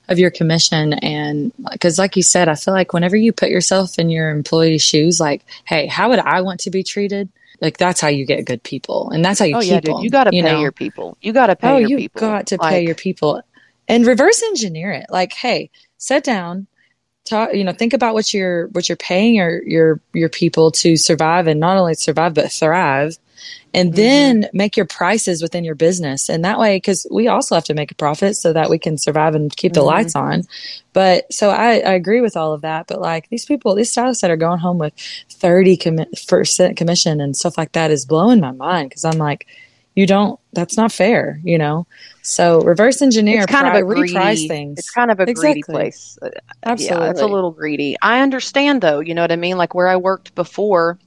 of 0.10 0.20
your 0.20 0.32
commission. 0.32 0.94
And 0.94 1.52
because, 1.72 1.98
like 1.98 2.16
you 2.16 2.24
said, 2.24 2.50
I 2.50 2.56
feel 2.56 2.74
like 2.74 2.94
whenever 2.94 3.16
you 3.16 3.32
put 3.32 3.50
yourself 3.50 4.00
in 4.00 4.10
your 4.10 4.30
employee's 4.30 4.82
shoes, 4.82 5.20
like, 5.20 5.46
hey, 5.66 5.88
how 5.88 6.10
would 6.10 6.20
I 6.20 6.42
want 6.42 6.62
to 6.62 6.70
be 6.70 6.84
treated? 6.84 7.30
Like 7.62 7.78
that's 7.78 8.02
how 8.02 8.10
you 8.10 8.26
get 8.26 8.44
good 8.46 8.62
people, 8.62 9.10
and 9.12 9.24
that's 9.24 9.40
how 9.40 9.46
you 9.46 9.56
oh, 9.56 9.62
keep 9.62 9.72
yeah, 9.72 9.80
dude, 9.80 9.96
them. 9.96 10.04
You 10.04 10.10
got 10.10 10.26
to 10.26 10.32
pay 10.32 10.42
know? 10.42 10.60
your 10.60 10.74
people. 10.74 11.18
You 11.22 11.32
got 11.32 11.48
to 11.48 11.56
pay. 11.56 11.70
Oh, 11.70 11.78
your 11.78 11.92
you 11.92 11.98
people. 11.98 12.20
got 12.20 12.48
to 12.48 12.58
like, 12.58 12.72
pay 12.72 12.86
your 12.86 12.96
people, 12.96 13.42
and 13.88 14.06
reverse 14.06 14.44
engineer 14.44 14.92
it. 14.92 15.06
Like, 15.10 15.32
hey, 15.32 15.70
sit 15.98 16.26
down, 16.26 16.68
talk. 17.24 17.54
You 17.54 17.64
know, 17.64 17.72
think 17.72 17.94
about 17.94 18.16
what 18.16 18.34
you're 18.34 18.68
what 18.70 18.90
you're 18.90 18.98
paying 18.98 19.36
your 19.36 19.64
your 19.64 20.02
your 20.14 20.28
people 20.28 20.72
to 20.72 20.98
survive, 20.98 21.48
and 21.48 21.62
not 21.62 21.78
only 21.78 21.94
survive 21.94 22.34
but 22.34 22.52
thrive 22.52 23.18
and 23.74 23.90
mm-hmm. 23.90 23.96
then 23.96 24.50
make 24.54 24.78
your 24.78 24.86
prices 24.86 25.42
within 25.42 25.64
your 25.64 25.76
business. 25.76 26.30
And 26.30 26.44
that 26.46 26.60
way, 26.60 26.78
because 26.78 27.08
we 27.12 27.28
also 27.28 27.56
have 27.56 27.64
to 27.66 27.74
make 27.74 27.92
a 27.92 27.96
profit 27.96 28.36
so 28.36 28.54
that 28.54 28.70
we 28.70 28.78
can 28.78 28.98
survive 28.98 29.36
and 29.36 29.56
keep 29.56 29.74
the 29.74 29.80
mm-hmm. 29.80 29.88
lights 29.88 30.16
on. 30.16 30.44
But 30.94 31.32
so 31.34 31.50
I, 31.50 31.80
I, 31.80 31.94
agree 31.94 32.22
with 32.22 32.38
all 32.38 32.54
of 32.54 32.62
that. 32.62 32.88
But 32.88 33.02
like 33.02 33.30
these 33.30 33.46
people, 33.46 33.74
these 33.74 33.92
stylists 33.92 34.22
that 34.22 34.30
are 34.30 34.38
going 34.38 34.60
home 34.60 34.78
with 34.78 34.94
30 35.30 36.06
percent 36.28 36.78
commission 36.78 37.20
and 37.20 37.36
stuff 37.36 37.58
like 37.58 37.72
that 37.72 37.90
is 37.90 38.06
blowing 38.06 38.40
my 38.40 38.52
mind 38.52 38.90
because 38.90 39.06
I'm 39.06 39.18
like, 39.18 39.48
you 39.96 40.08
don't, 40.08 40.40
that's 40.54 40.76
not 40.76 40.92
fair, 40.92 41.40
you 41.44 41.58
know? 41.58 41.86
So 42.22 42.62
reverse 42.62 43.02
engineer, 43.02 43.44
it's 43.44 43.52
kind 43.52 43.68
pri- 43.68 43.78
of 43.78 43.84
a 43.84 43.94
greedy, 43.94 44.14
reprice 44.14 44.48
things. 44.48 44.80
It's 44.80 44.90
kind 44.90 45.12
of 45.12 45.20
a 45.20 45.24
exactly. 45.24 45.62
greedy 45.62 45.64
place. 45.64 46.18
Absolutely. 46.64 47.06
Yeah, 47.06 47.12
it's 47.12 47.22
a 47.22 47.28
little 47.28 47.52
greedy. 47.52 47.96
I 48.02 48.22
understand 48.22 48.82
though, 48.82 49.00
you 49.00 49.14
know 49.14 49.22
what 49.22 49.32
I 49.32 49.36
mean? 49.36 49.58
Like 49.58 49.76
where 49.76 49.88
I 49.88 49.98
worked 49.98 50.34
before, 50.36 50.98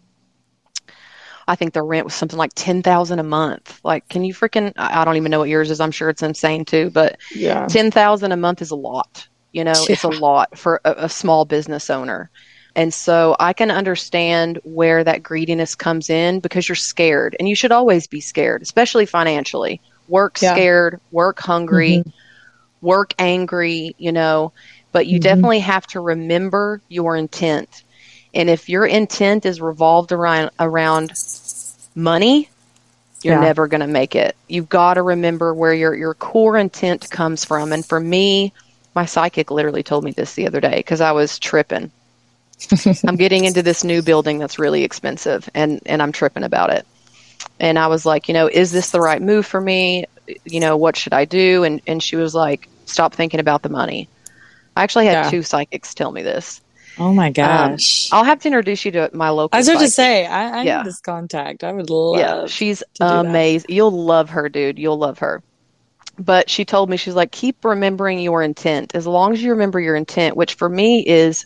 I 1.49 1.55
think 1.55 1.73
the 1.73 1.83
rent 1.83 2.05
was 2.05 2.15
something 2.15 2.39
like 2.39 2.53
ten 2.55 2.83
thousand 2.83 3.19
a 3.19 3.25
month. 3.25 3.81
Like, 3.85 4.09
can 4.09 4.25
you 4.25 4.35
freaking? 4.35 4.73
I 4.77 5.05
don't 5.05 5.17
even 5.17 5.31
know 5.31 5.39
what 5.39 5.49
yours 5.49 5.71
is. 5.71 5.81
I'm 5.81 5.93
sure 5.93 6.09
it's 6.09 6.23
insane 6.23 6.65
too, 6.65 6.91
but 6.91 7.19
yeah, 7.35 7.67
ten 7.67 7.91
thousand 7.91 8.33
a 8.33 8.37
month 8.37 8.63
is 8.63 8.71
a 8.71 8.77
lot. 8.77 9.27
You 9.53 9.65
know, 9.65 9.73
yeah. 9.89 9.93
it's 9.93 10.05
a 10.05 10.09
lot 10.09 10.59
for 10.59 10.81
a, 10.85 10.95
a 10.99 11.09
small 11.09 11.45
business 11.45 11.91
owner. 11.91 12.31
And 12.75 12.93
so 12.93 13.35
I 13.41 13.55
can 13.55 13.71
understand 13.71 14.61
where 14.65 15.03
that 15.03 15.23
greediness 15.23 15.75
comes 15.75 16.11
in 16.11 16.41
because 16.41 16.69
you're 16.69 16.77
scared, 16.77 17.35
and 17.39 17.49
you 17.49 17.55
should 17.55 17.73
always 17.73 18.07
be 18.07 18.21
scared, 18.21 18.61
especially 18.61 19.07
financially. 19.07 19.81
Work 20.09 20.41
yeah. 20.43 20.53
scared, 20.53 21.01
work 21.11 21.41
hungry, 21.41 21.99
mm-hmm. 21.99 22.87
work 22.87 23.15
angry, 23.19 23.95
you 23.99 24.13
know, 24.13 24.53
but 24.93 25.07
you 25.07 25.19
mm-hmm. 25.19 25.23
definitely 25.23 25.59
have 25.61 25.87
to 25.89 26.01
remember 26.01 26.83
your 26.89 27.17
intent. 27.17 27.83
And 28.37 28.51
if 28.51 28.69
your 28.69 28.85
intent 28.85 29.47
is 29.47 29.63
revolved 29.63 30.13
around 30.13 30.51
around 30.61 31.11
money, 31.95 32.51
you're 33.23 33.35
yeah. 33.35 33.41
never 33.41 33.67
going 33.67 33.81
to 33.81 33.87
make 33.87 34.15
it. 34.15 34.37
You've 34.47 34.69
got 34.69 34.95
to 34.95 35.03
remember 35.03 35.55
where 35.55 35.73
your 35.73 35.95
your 35.95 36.13
core 36.13 36.59
intent 36.59 37.09
comes 37.11 37.47
from. 37.47 37.73
And 37.73 37.85
for 37.85 37.99
me, 37.99 38.53
my 38.95 39.07
psychic 39.07 39.51
literally 39.51 39.83
told 39.83 40.05
me 40.05 40.11
this 40.11 40.35
the 40.35 40.47
other 40.47 40.61
day 40.61 40.77
because 40.77 41.01
I 41.01 41.13
was 41.13 41.39
tripping. 41.39 41.91
I'm 43.07 43.17
getting 43.17 43.47
into 43.47 43.63
this 43.63 43.85
new 43.85 44.03
building 44.03 44.39
that's 44.39 44.59
really 44.59 44.85
expensive, 44.85 45.49
and 45.55 45.81
and 45.87 46.03
I'm 46.03 46.13
tripping 46.13 46.45
about 46.45 46.69
it. 46.71 46.87
And 47.59 47.79
I 47.79 47.87
was 47.87 48.05
like, 48.05 48.29
you 48.29 48.35
know, 48.35 48.49
is 48.49 48.71
this 48.71 48.91
the 48.91 49.01
right 49.01 49.21
move 49.21 49.47
for 49.47 49.61
me? 49.61 50.05
You 50.45 50.61
know, 50.61 50.77
what 50.77 50.95
should 50.95 51.15
I 51.15 51.25
do? 51.25 51.65
And 51.65 51.81
and 51.87 52.03
she 52.03 52.17
was 52.17 52.35
like, 52.35 52.69
stop 52.85 53.15
thinking 53.15 53.41
about 53.41 53.63
the 53.63 53.71
money. 53.71 54.11
I 54.77 54.83
actually 54.83 55.07
had 55.07 55.25
yeah. 55.25 55.31
two 55.31 55.43
psychics 55.43 55.95
tell 55.95 56.13
me 56.13 56.23
this. 56.23 56.61
Oh 56.99 57.13
my 57.13 57.27
um, 57.29 57.33
gosh! 57.33 58.11
Um, 58.13 58.19
I'll 58.19 58.25
have 58.25 58.41
to 58.41 58.49
introduce 58.49 58.85
you 58.85 58.91
to 58.93 59.11
my 59.13 59.29
local. 59.31 59.55
I 59.55 59.59
was 59.59 59.69
about 59.69 59.81
to 59.81 59.91
say, 59.91 60.27
I, 60.27 60.61
I 60.61 60.63
yeah. 60.63 60.79
need 60.79 60.87
this 60.87 61.01
contact. 61.01 61.63
I 61.65 61.73
would 61.73 61.91
love. 61.91 62.19
Yeah, 62.19 62.47
she's 62.47 62.83
amazing. 63.01 63.71
You'll 63.71 64.05
love 64.05 64.31
her, 64.31 64.49
dude. 64.49 64.79
You'll 64.79 64.99
love 64.99 65.19
her. 65.19 65.43
But 66.19 66.49
she 66.49 66.65
told 66.65 66.89
me 66.89 66.97
she's 66.97 67.15
like, 67.15 67.31
keep 67.31 67.65
remembering 67.65 68.19
your 68.21 68.43
intent. 68.43 68.95
As 68.95 69.07
long 69.07 69.35
as 69.35 69.43
you 69.43 69.51
remember 69.51 69.79
your 69.79 69.97
intent, 69.97 70.35
which 70.37 70.55
for 70.55 70.69
me 70.69 71.07
is 71.07 71.45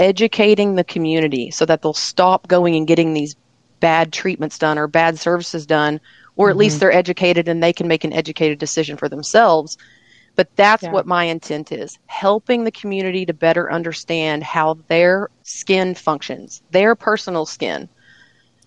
educating 0.00 0.74
the 0.74 0.82
community 0.82 1.52
so 1.52 1.64
that 1.64 1.82
they'll 1.82 1.92
stop 1.92 2.48
going 2.48 2.74
and 2.74 2.88
getting 2.88 3.14
these 3.14 3.36
bad 3.78 4.12
treatments 4.12 4.58
done 4.58 4.78
or 4.78 4.88
bad 4.88 5.20
services 5.20 5.64
done, 5.66 6.00
or 6.34 6.48
at 6.48 6.52
mm-hmm. 6.52 6.60
least 6.60 6.80
they're 6.80 6.92
educated 6.92 7.46
and 7.46 7.62
they 7.62 7.72
can 7.72 7.86
make 7.86 8.02
an 8.02 8.12
educated 8.12 8.58
decision 8.58 8.96
for 8.96 9.08
themselves 9.08 9.78
but 10.36 10.48
that's 10.56 10.84
yeah. 10.84 10.92
what 10.92 11.06
my 11.06 11.24
intent 11.24 11.72
is 11.72 11.98
helping 12.06 12.64
the 12.64 12.72
community 12.72 13.26
to 13.26 13.34
better 13.34 13.70
understand 13.70 14.42
how 14.42 14.78
their 14.88 15.28
skin 15.42 15.94
functions, 15.94 16.62
their 16.70 16.94
personal 16.94 17.46
skin. 17.46 17.88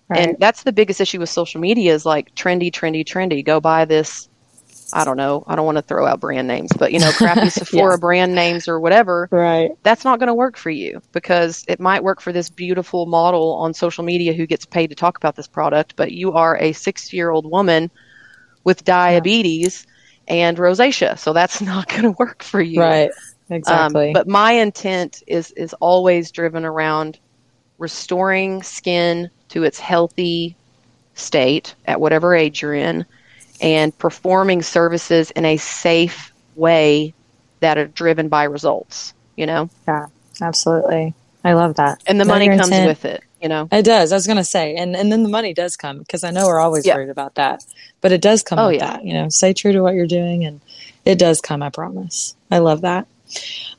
Right. 0.08 0.20
And 0.20 0.36
that's 0.40 0.62
the 0.62 0.72
biggest 0.72 1.00
issue 1.00 1.20
with 1.20 1.28
social 1.30 1.60
media 1.60 1.94
is 1.94 2.06
like 2.06 2.34
trendy, 2.34 2.70
trendy, 2.72 3.04
trendy. 3.04 3.44
Go 3.44 3.60
buy 3.60 3.84
this 3.84 4.28
I 4.92 5.04
don't 5.04 5.18
know, 5.18 5.44
I 5.46 5.54
don't 5.54 5.66
want 5.66 5.76
to 5.76 5.82
throw 5.82 6.06
out 6.06 6.20
brand 6.20 6.48
names, 6.48 6.70
but 6.78 6.92
you 6.92 6.98
know, 6.98 7.12
crappy 7.12 7.50
Sephora 7.50 7.94
Yeah. 7.94 7.96
brand 7.98 8.34
names 8.34 8.68
or 8.68 8.80
whatever, 8.80 9.30
Right. 9.30 9.72
that's 9.82 10.04
not 10.04 10.18
going 10.18 10.28
to 10.28 10.34
work 10.34 10.56
for 10.56 10.70
you 10.70 11.02
because 11.12 11.64
it 11.68 11.78
might 11.78 12.02
work 12.02 12.20
for 12.22 12.32
this 12.32 12.48
beautiful 12.48 13.06
model 13.06 13.54
on 13.54 13.74
social 13.74 14.02
media 14.02 14.32
who 14.32 14.46
gets 14.46 14.64
paid 14.64 14.88
to 14.88 14.96
talk 14.96 15.16
about 15.18 15.36
this 15.36 15.46
product, 15.46 15.94
but 15.96 16.12
you 16.12 16.32
are 16.32 16.56
a 16.56 16.72
60-year-old 16.72 17.50
woman 17.50 17.90
with 18.64 18.84
diabetes 18.84 19.86
and 20.28 20.56
rosacea, 20.56 21.18
so 21.18 21.32
that's 21.32 21.60
not 21.62 21.88
going 21.88 22.02
to 22.02 22.12
work 22.12 22.42
for 22.44 22.60
you. 22.60 22.80
Right. 22.80 23.10
Um, 23.10 23.56
Exactly. 23.56 24.12
but 24.12 24.28
my 24.28 24.52
intent 24.52 25.22
is 25.26 25.50
is 25.52 25.72
always 25.74 26.30
driven 26.30 26.64
around 26.66 27.18
restoring 27.78 28.62
skin 28.62 29.30
to 29.48 29.64
its 29.64 29.78
healthy 29.80 30.54
state 31.14 31.74
at 31.86 31.98
whatever 32.00 32.34
age 32.34 32.60
you're 32.60 32.74
in, 32.74 33.06
and 33.60 33.96
performing 33.98 34.60
services 34.62 35.30
in 35.30 35.44
a 35.46 35.56
safe 35.56 36.32
way 36.56 37.14
that 37.60 37.78
are 37.78 37.86
driven 37.86 38.28
by 38.28 38.44
results. 38.44 39.14
You 39.36 39.46
know, 39.46 39.70
Yeah, 39.86 40.06
Absolutely. 40.42 41.14
I 41.44 41.54
love 41.54 41.76
that. 41.76 42.02
and 42.06 42.20
the 42.20 42.24
money 42.26 42.48
comes 42.48 42.66
intent. 42.68 42.86
with 42.88 43.04
it. 43.06 43.22
You 43.40 43.48
know, 43.48 43.68
It 43.70 43.82
does. 43.84 44.10
I 44.12 44.16
was 44.16 44.26
going 44.26 44.36
to 44.38 44.44
say, 44.44 44.74
and 44.74 44.96
and 44.96 45.12
then 45.12 45.22
the 45.22 45.28
money 45.28 45.54
does 45.54 45.76
come 45.76 45.98
because 45.98 46.24
I 46.24 46.30
know 46.30 46.46
we're 46.46 46.58
always 46.60 46.84
Yeah. 46.84 46.96
worried 46.96 47.10
about 47.10 47.36
that, 47.36 47.64
but 48.00 48.10
it 48.12 48.20
does 48.20 48.42
come 48.42 48.58
Oh, 48.58 48.66
with 48.68 48.76
yeah. 48.76 48.92
that. 48.96 49.04
You 49.04 49.14
know, 49.14 49.28
stay 49.28 49.52
true 49.52 49.72
to 49.72 49.80
what 49.80 49.94
you're 49.94 50.06
doing, 50.08 50.44
and 50.44 50.60
it 51.04 51.18
does 51.18 51.40
come. 51.40 51.62
I 51.62 51.70
promise. 51.70 52.34
I 52.50 52.58
love 52.58 52.80
that. 52.80 53.06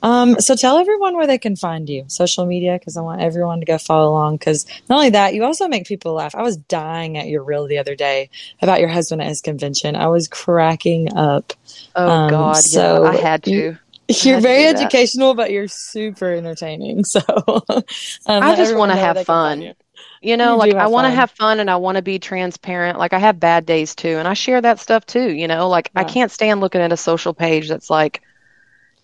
Um, 0.04 0.40
so 0.40 0.56
tell 0.56 0.78
everyone 0.78 1.18
where 1.18 1.26
they 1.28 1.38
can 1.40 1.56
find 1.56 1.90
you, 1.90 2.06
social 2.08 2.46
media, 2.46 2.78
because 2.80 2.96
I 2.96 3.02
want 3.02 3.22
everyone 3.22 3.60
to 3.60 3.66
go 3.66 3.78
follow 3.78 4.12
along. 4.12 4.36
Because 4.38 4.66
not 4.90 4.98
only 4.98 5.10
that, 5.10 5.34
you 5.34 5.44
also 5.44 5.68
make 5.68 5.88
people 5.88 6.14
laugh. 6.14 6.36
I 6.36 6.44
was 6.44 6.56
dying 6.56 7.18
at 7.18 7.28
your 7.28 7.44
reel 7.44 7.68
the 7.68 7.80
other 7.80 7.96
day 7.96 8.30
about 8.62 8.80
your 8.80 8.90
husband 8.90 9.22
at 9.22 9.28
his 9.28 9.42
convention. 9.42 9.96
I 9.96 10.08
was 10.08 10.28
cracking 10.28 11.18
up. 11.18 11.54
oh 11.96 12.08
Um, 12.10 12.30
God, 12.30 12.58
so 12.58 13.04
yeah, 13.04 13.10
I 13.10 13.16
had 13.18 13.44
to. 13.44 13.52
you- 13.52 13.78
You're 14.10 14.42
very 14.42 14.66
educational, 14.66 15.36
but 15.36 15.52
you're 15.52 15.68
super 15.68 16.34
entertaining. 16.34 17.04
So 17.06 17.22
um, 17.28 18.44
I 18.44 18.56
just 18.56 18.74
have 18.74 18.88
they 18.90 18.96
can 18.96 19.16
find 19.16 19.26
fun. 19.26 19.62
you. 19.62 19.74
You 20.22 20.38
know, 20.38 20.54
You 20.54 20.58
like 20.58 20.76
I 20.76 20.88
want 20.88 21.06
to 21.06 21.12
have 21.12 21.32
fun 21.32 21.60
and 21.60 21.70
I 21.70 21.78
want 21.78 21.96
to 21.98 22.02
be 22.02 22.20
transparent. 22.20 22.98
Like 22.98 23.14
I 23.14 23.20
have 23.20 23.40
bad 23.40 23.66
days 23.66 23.96
too, 23.96 24.18
and 24.18 24.28
I 24.28 24.34
share 24.34 24.62
that 24.62 24.80
stuff 24.80 25.06
too. 25.06 25.32
You 25.32 25.48
know, 25.48 25.70
like 25.70 25.92
I 25.96 26.04
can't 26.04 26.32
stand 26.32 26.60
looking 26.60 26.82
at 26.82 26.92
a 26.92 26.98
social 26.98 27.34
page 27.34 27.70
that's 27.70 27.90
like 27.90 28.22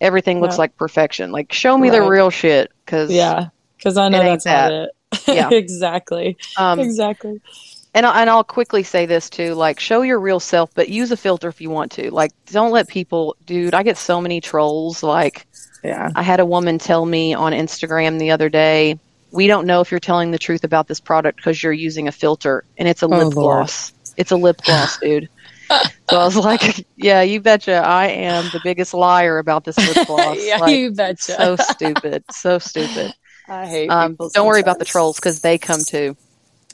everything 0.01 0.41
looks 0.41 0.55
Yeah. 0.55 0.61
like 0.61 0.77
perfection. 0.77 1.31
Like 1.31 1.53
show 1.53 1.77
me 1.77 1.89
the 1.89 2.01
real 2.01 2.29
shit, 2.29 2.71
because 2.85 3.11
Yeah, 3.11 3.47
because 3.77 3.97
I 3.97 4.09
know 4.09 4.23
that's 4.23 4.45
not 4.45 4.71
it. 4.71 4.89
Yeah. 5.27 5.49
exactly. 5.51 6.37
Um, 6.57 6.79
exactly. 6.79 7.41
And 7.95 8.05
I- 8.05 8.21
and 8.21 8.29
I'll 8.29 8.43
quickly 8.43 8.83
say 8.83 9.07
this 9.07 9.29
too. 9.29 9.55
Like 9.55 9.79
show 9.79 10.03
your 10.03 10.19
real 10.19 10.39
self, 10.39 10.69
but 10.75 10.89
use 10.89 11.11
a 11.11 11.17
filter 11.17 11.47
if 11.49 11.59
you 11.61 11.71
want 11.71 11.93
to. 11.93 12.11
Like 12.11 12.31
don't 12.51 12.71
let 12.71 12.87
people, 12.87 13.35
dude. 13.45 13.73
I 13.73 13.81
get 13.83 13.97
so 13.97 14.21
many 14.21 14.39
trolls. 14.41 15.01
Like 15.01 15.47
Yeah. 15.83 16.11
I 16.15 16.21
had 16.21 16.39
a 16.39 16.45
woman 16.45 16.77
tell 16.77 17.03
me 17.05 17.33
on 17.33 17.51
Instagram 17.53 18.19
the 18.19 18.31
other 18.31 18.49
day, 18.49 18.99
we 19.31 19.47
don't 19.47 19.65
know 19.67 19.81
if 19.81 19.89
you're 19.91 19.99
telling 19.99 20.31
the 20.31 20.37
truth 20.39 20.63
about 20.63 20.87
this 20.87 20.99
product 20.99 21.37
because 21.37 21.61
you're 21.61 21.73
using 21.73 22.07
a 22.07 22.11
filter 22.11 22.63
and 22.77 22.87
it's 22.87 23.01
a 23.01 23.07
lip 23.07 23.19
Oh, 23.23 23.29
Lord. 23.29 23.33
gloss. 23.33 23.93
It's 24.17 24.31
a 24.31 24.37
lip 24.37 24.61
gloss, 24.63 24.97
dude. 25.01 25.27
so 26.09 26.19
I 26.19 26.23
was 26.25 26.35
like, 26.37 26.85
yeah, 26.95 27.21
you 27.21 27.41
betcha. 27.41 27.75
I 27.75 28.07
am 28.07 28.45
the 28.53 28.61
biggest 28.63 28.93
liar 28.93 29.39
about 29.39 29.63
this 29.65 29.77
lip 29.77 30.07
gloss. 30.07 30.37
yeah, 30.39 30.57
Like, 30.57 30.75
you 30.75 30.91
betcha. 30.91 31.35
so 31.35 31.55
stupid. 31.57 32.23
So 32.31 32.59
stupid. 32.59 33.13
I 33.49 33.65
hate. 33.67 33.89
Um, 33.89 34.15
don't 34.33 34.47
worry 34.47 34.61
about 34.61 34.79
the 34.79 34.85
trolls 34.85 35.17
because 35.17 35.41
they 35.41 35.57
come 35.57 35.81
too. 35.83 36.15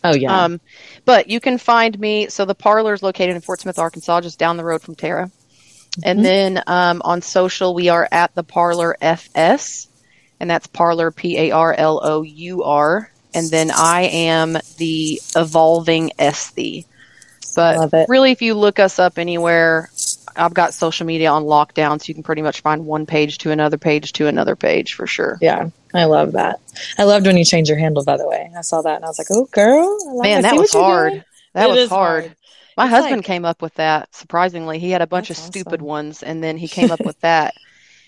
Oh 0.03 0.15
yeah. 0.15 0.45
Um, 0.45 0.59
but 1.05 1.29
you 1.29 1.39
can 1.39 1.57
find 1.57 1.97
me. 1.99 2.27
So 2.27 2.45
the 2.45 2.55
parlor 2.55 2.93
is 2.93 3.03
located 3.03 3.35
in 3.35 3.41
Fort 3.41 3.61
Smith, 3.61 3.79
Arkansas, 3.79 4.21
just 4.21 4.39
down 4.39 4.57
the 4.57 4.63
road 4.63 4.81
from 4.81 4.95
Tara. 4.95 5.27
Mhm. 5.97 6.01
And 6.03 6.25
then 6.25 6.63
um, 6.67 7.01
on 7.03 7.21
social, 7.21 7.73
we 7.73 7.89
are 7.89 8.07
at 8.11 8.33
the 8.33 8.43
Parlour 8.43 8.95
FS, 9.01 9.87
and 10.39 10.49
that's 10.49 10.67
Parlour 10.67 11.11
P 11.11 11.37
A 11.37 11.51
R 11.51 11.73
L 11.73 11.99
O 12.03 12.21
U 12.23 12.63
R. 12.63 13.11
And 13.33 13.49
then 13.49 13.71
I 13.71 14.03
am 14.03 14.57
the 14.77 15.21
Evolving 15.35 16.11
Esthie. 16.19 16.85
But 17.55 18.07
really, 18.09 18.31
if 18.31 18.41
you 18.41 18.53
look 18.55 18.79
us 18.79 18.99
up 18.99 19.17
anywhere, 19.17 19.89
I've 20.35 20.53
got 20.53 20.73
social 20.73 21.05
media 21.05 21.31
on 21.31 21.43
lockdown, 21.43 21.99
so 22.01 22.05
you 22.07 22.13
can 22.13 22.23
pretty 22.23 22.41
much 22.41 22.61
find 22.61 22.85
one 22.85 23.05
page 23.05 23.37
to 23.39 23.51
another 23.51 23.77
page 23.77 24.13
to 24.13 24.27
another 24.27 24.55
page 24.55 24.93
for 24.93 25.07
sure. 25.07 25.37
yeah, 25.41 25.69
I 25.93 26.05
love 26.05 26.33
that. 26.33 26.59
I 26.97 27.03
loved 27.03 27.25
when 27.27 27.37
you 27.37 27.45
changed 27.45 27.69
your 27.69 27.77
handle. 27.79 28.03
By 28.03 28.17
the 28.17 28.27
way, 28.27 28.51
I 28.57 28.61
saw 28.61 28.81
that 28.81 28.95
and 28.97 29.05
I 29.05 29.07
was 29.07 29.17
like, 29.19 29.27
"Oh, 29.31 29.45
girl, 29.51 29.97
I 30.07 30.11
love- 30.11 30.25
I 30.25 30.29
Man, 30.29 30.41
that 30.43 30.55
was 30.55 30.73
what 30.73 30.79
you're 30.79 30.83
hard. 30.83 31.25
That 31.53 31.69
was 31.69 31.89
hard. 31.89 32.35
My 32.77 32.85
It's 32.85 32.91
husband 32.91 33.17
like- 33.17 33.25
came 33.25 33.45
up 33.45 33.61
with 33.61 33.73
that. 33.75 34.13
Surprisingly, 34.15 34.79
he 34.79 34.91
had 34.91 35.01
a 35.01 35.07
bunch 35.07 35.29
of 35.29 35.37
stupid 35.37 35.75
awesome. 35.81 35.85
ones, 35.85 36.23
and 36.23 36.43
then 36.43 36.57
he 36.57 36.67
came 36.67 36.91
up 36.91 37.03
with 37.05 37.19
that. 37.21 37.53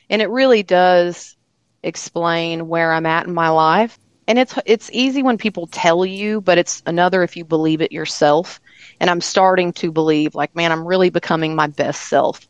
And 0.09 0.21
it 0.21 0.29
really 0.29 0.63
does 0.63 1.35
explain 1.83 2.67
where 2.67 2.91
I'm 2.93 3.05
at 3.05 3.27
in 3.27 3.33
my 3.33 3.49
life. 3.49 3.99
And 4.27 4.39
it's 4.39 4.55
it's 4.65 4.89
easy 4.93 5.21
when 5.21 5.37
people 5.37 5.67
tell 5.67 6.05
you, 6.05 6.39
but 6.39 6.57
it's 6.57 6.81
another 6.85 7.23
if 7.23 7.35
you 7.35 7.43
believe 7.43 7.81
it 7.81 7.91
yourself. 7.91 8.61
And 8.99 9.09
I'm 9.09 9.21
starting 9.21 9.73
to 9.73 9.91
believe, 9.91 10.35
like, 10.35 10.55
man, 10.55 10.71
I'm 10.71 10.85
really 10.85 11.09
becoming 11.09 11.55
my 11.55 11.67
best 11.67 12.07
self. 12.09 12.47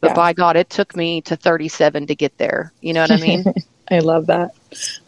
But 0.00 0.08
Yeah. 0.08 0.14
by 0.14 0.32
God, 0.32 0.56
it 0.56 0.70
took 0.70 0.96
me 0.96 1.20
to 1.22 1.36
37 1.36 2.06
to 2.06 2.14
get 2.14 2.36
there. 2.38 2.72
You 2.80 2.92
know 2.94 3.02
what 3.02 3.10
I 3.10 3.18
mean? 3.18 3.44
I 3.90 3.98
love 4.00 4.26
that. 4.26 4.52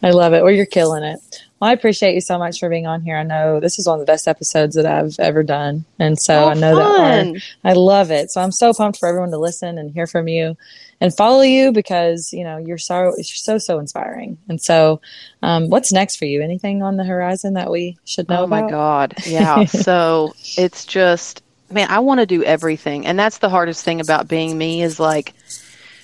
I 0.01 0.11
love 0.11 0.33
it. 0.33 0.43
Well, 0.43 0.51
you're 0.51 0.65
killing 0.65 1.03
it. 1.03 1.19
Well, 1.63 1.69
I 1.69 1.73
appreciate 1.75 2.13
you 2.13 2.19
so 2.19 2.37
much 2.37 2.59
for 2.59 2.67
being 2.67 2.87
on 2.87 3.03
here. 3.03 3.15
I 3.15 3.23
know 3.23 3.61
this 3.61 3.79
is 3.79 3.87
one 3.87 3.97
of 3.97 4.05
the 4.05 4.11
best 4.11 4.27
episodes 4.27 4.75
that 4.75 4.85
I've 4.85 5.17
ever 5.17 5.43
done, 5.43 5.85
and 5.97 6.19
so 6.19 6.43
Oh, 6.43 6.49
I 6.49 6.55
know 6.55 6.75
that 6.75 7.25
our. 7.27 7.35
I 7.63 7.71
love 7.71 8.11
it. 8.11 8.31
So 8.31 8.41
I'm 8.41 8.51
so 8.51 8.73
pumped 8.73 8.99
for 8.99 9.07
everyone 9.07 9.31
to 9.31 9.37
listen 9.37 9.77
and 9.77 9.89
hear 9.89 10.05
from 10.05 10.27
you 10.27 10.57
and 10.99 11.15
follow 11.15 11.39
you 11.39 11.71
because 11.71 12.33
you 12.33 12.43
know 12.43 12.57
you're 12.57 12.77
so 12.77 13.13
you're 13.15 13.23
so 13.23 13.57
so 13.59 13.79
inspiring. 13.79 14.37
And 14.49 14.61
so, 14.61 14.99
um, 15.41 15.69
what's 15.69 15.93
next 15.93 16.17
for 16.17 16.25
you? 16.25 16.41
Anything 16.41 16.83
on 16.83 16.97
the 16.97 17.05
horizon 17.05 17.53
that 17.53 17.71
we 17.71 17.97
should 18.03 18.27
know 18.27 18.43
Oh 18.43 18.47
my? 18.47 18.69
God. 18.69 19.13
Yeah. 19.25 19.63
so 19.63 20.33
it's 20.57 20.83
just, 20.83 21.43
man, 21.71 21.89
I 21.89 21.99
want 21.99 22.19
to 22.19 22.25
do 22.25 22.43
everything. 22.43 23.05
And 23.05 23.17
that's 23.17 23.37
the 23.37 23.49
hardest 23.49 23.85
thing 23.85 24.01
about 24.01 24.27
being 24.27 24.57
me 24.57 24.81
is 24.81 24.99
like 24.99 25.33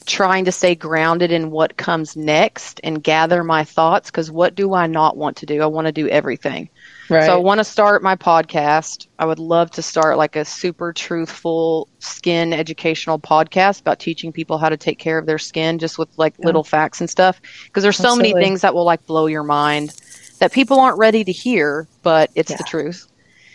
trying 0.10 0.43
to 0.45 0.51
stay 0.51 0.76
grounded 0.76 1.32
in 1.32 1.51
what 1.51 1.78
comes 1.78 2.18
next 2.18 2.82
and 2.84 3.01
gather 3.01 3.43
my 3.43 3.64
thoughts. 3.64 4.12
Because 4.12 4.30
what 4.32 4.55
do 4.55 4.74
I 4.74 4.88
not 4.88 5.16
want 5.16 5.38
to 5.38 5.45
do? 5.45 5.62
I 5.62 5.68
want 5.68 5.86
to 5.88 5.91
do 5.93 6.10
everything. 6.10 6.68
Right. 7.10 7.24
So 7.24 7.34
I 7.34 7.38
want 7.38 7.60
to 7.60 7.64
start 7.64 8.03
my 8.03 8.16
podcast. 8.16 9.07
I 9.18 9.26
would 9.26 9.39
love 9.39 9.72
to 9.72 9.82
start 9.82 10.18
like 10.18 10.36
a 10.36 10.43
super 10.43 10.91
truthful 10.91 11.88
skin 11.99 12.51
educational 12.53 13.20
podcast 13.20 13.82
about 13.82 13.99
teaching 13.99 14.32
people 14.34 14.57
how 14.57 14.70
to 14.70 14.78
take 14.78 14.99
care 14.99 15.18
of 15.18 15.26
their 15.26 15.38
skin 15.39 15.80
just 15.80 15.97
with 15.97 16.10
like 16.18 16.34
Yeah. 16.39 16.47
little 16.47 16.64
facts 16.64 16.99
and 16.99 17.10
stuff. 17.10 17.39
Because 17.66 17.84
there's 17.84 17.97
so 17.97 18.16
many 18.16 18.34
things 18.34 18.62
that 18.62 18.74
will 18.74 18.86
like 18.86 19.05
blow 19.05 19.28
your 19.28 19.43
mind 19.43 19.93
that 20.39 20.51
people 20.51 20.80
aren't 20.80 20.97
ready 20.97 21.24
to 21.24 21.32
hear, 21.32 21.88
but 22.03 22.30
it's 22.36 22.51
Yeah. 22.51 22.57
the 22.57 22.64
truth. 22.64 23.07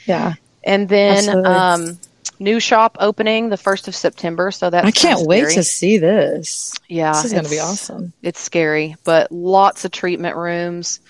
yeah. 0.06 0.34
And 0.64 0.88
then 0.88 1.18
Absolutely. 1.28 1.50
um 1.52 1.98
new 2.38 2.60
shop 2.60 2.96
opening 3.00 3.48
the 3.48 3.56
1st 3.56 3.88
of 3.88 3.94
September, 3.94 4.50
so 4.50 4.70
that's 4.70 4.86
I 4.86 4.90
can't 4.90 5.26
wait 5.26 5.50
to 5.54 5.62
see 5.62 5.98
this. 5.98 6.74
Yeah, 6.88 7.12
this 7.12 7.26
is 7.26 7.32
going 7.32 7.44
to 7.44 7.50
be 7.50 7.60
awesome. 7.60 8.12
it's 8.22 8.40
scary, 8.40 8.96
but 9.04 9.30
lots 9.32 9.84
of 9.84 9.90
treatment 9.90 10.36
rooms. 10.36 11.00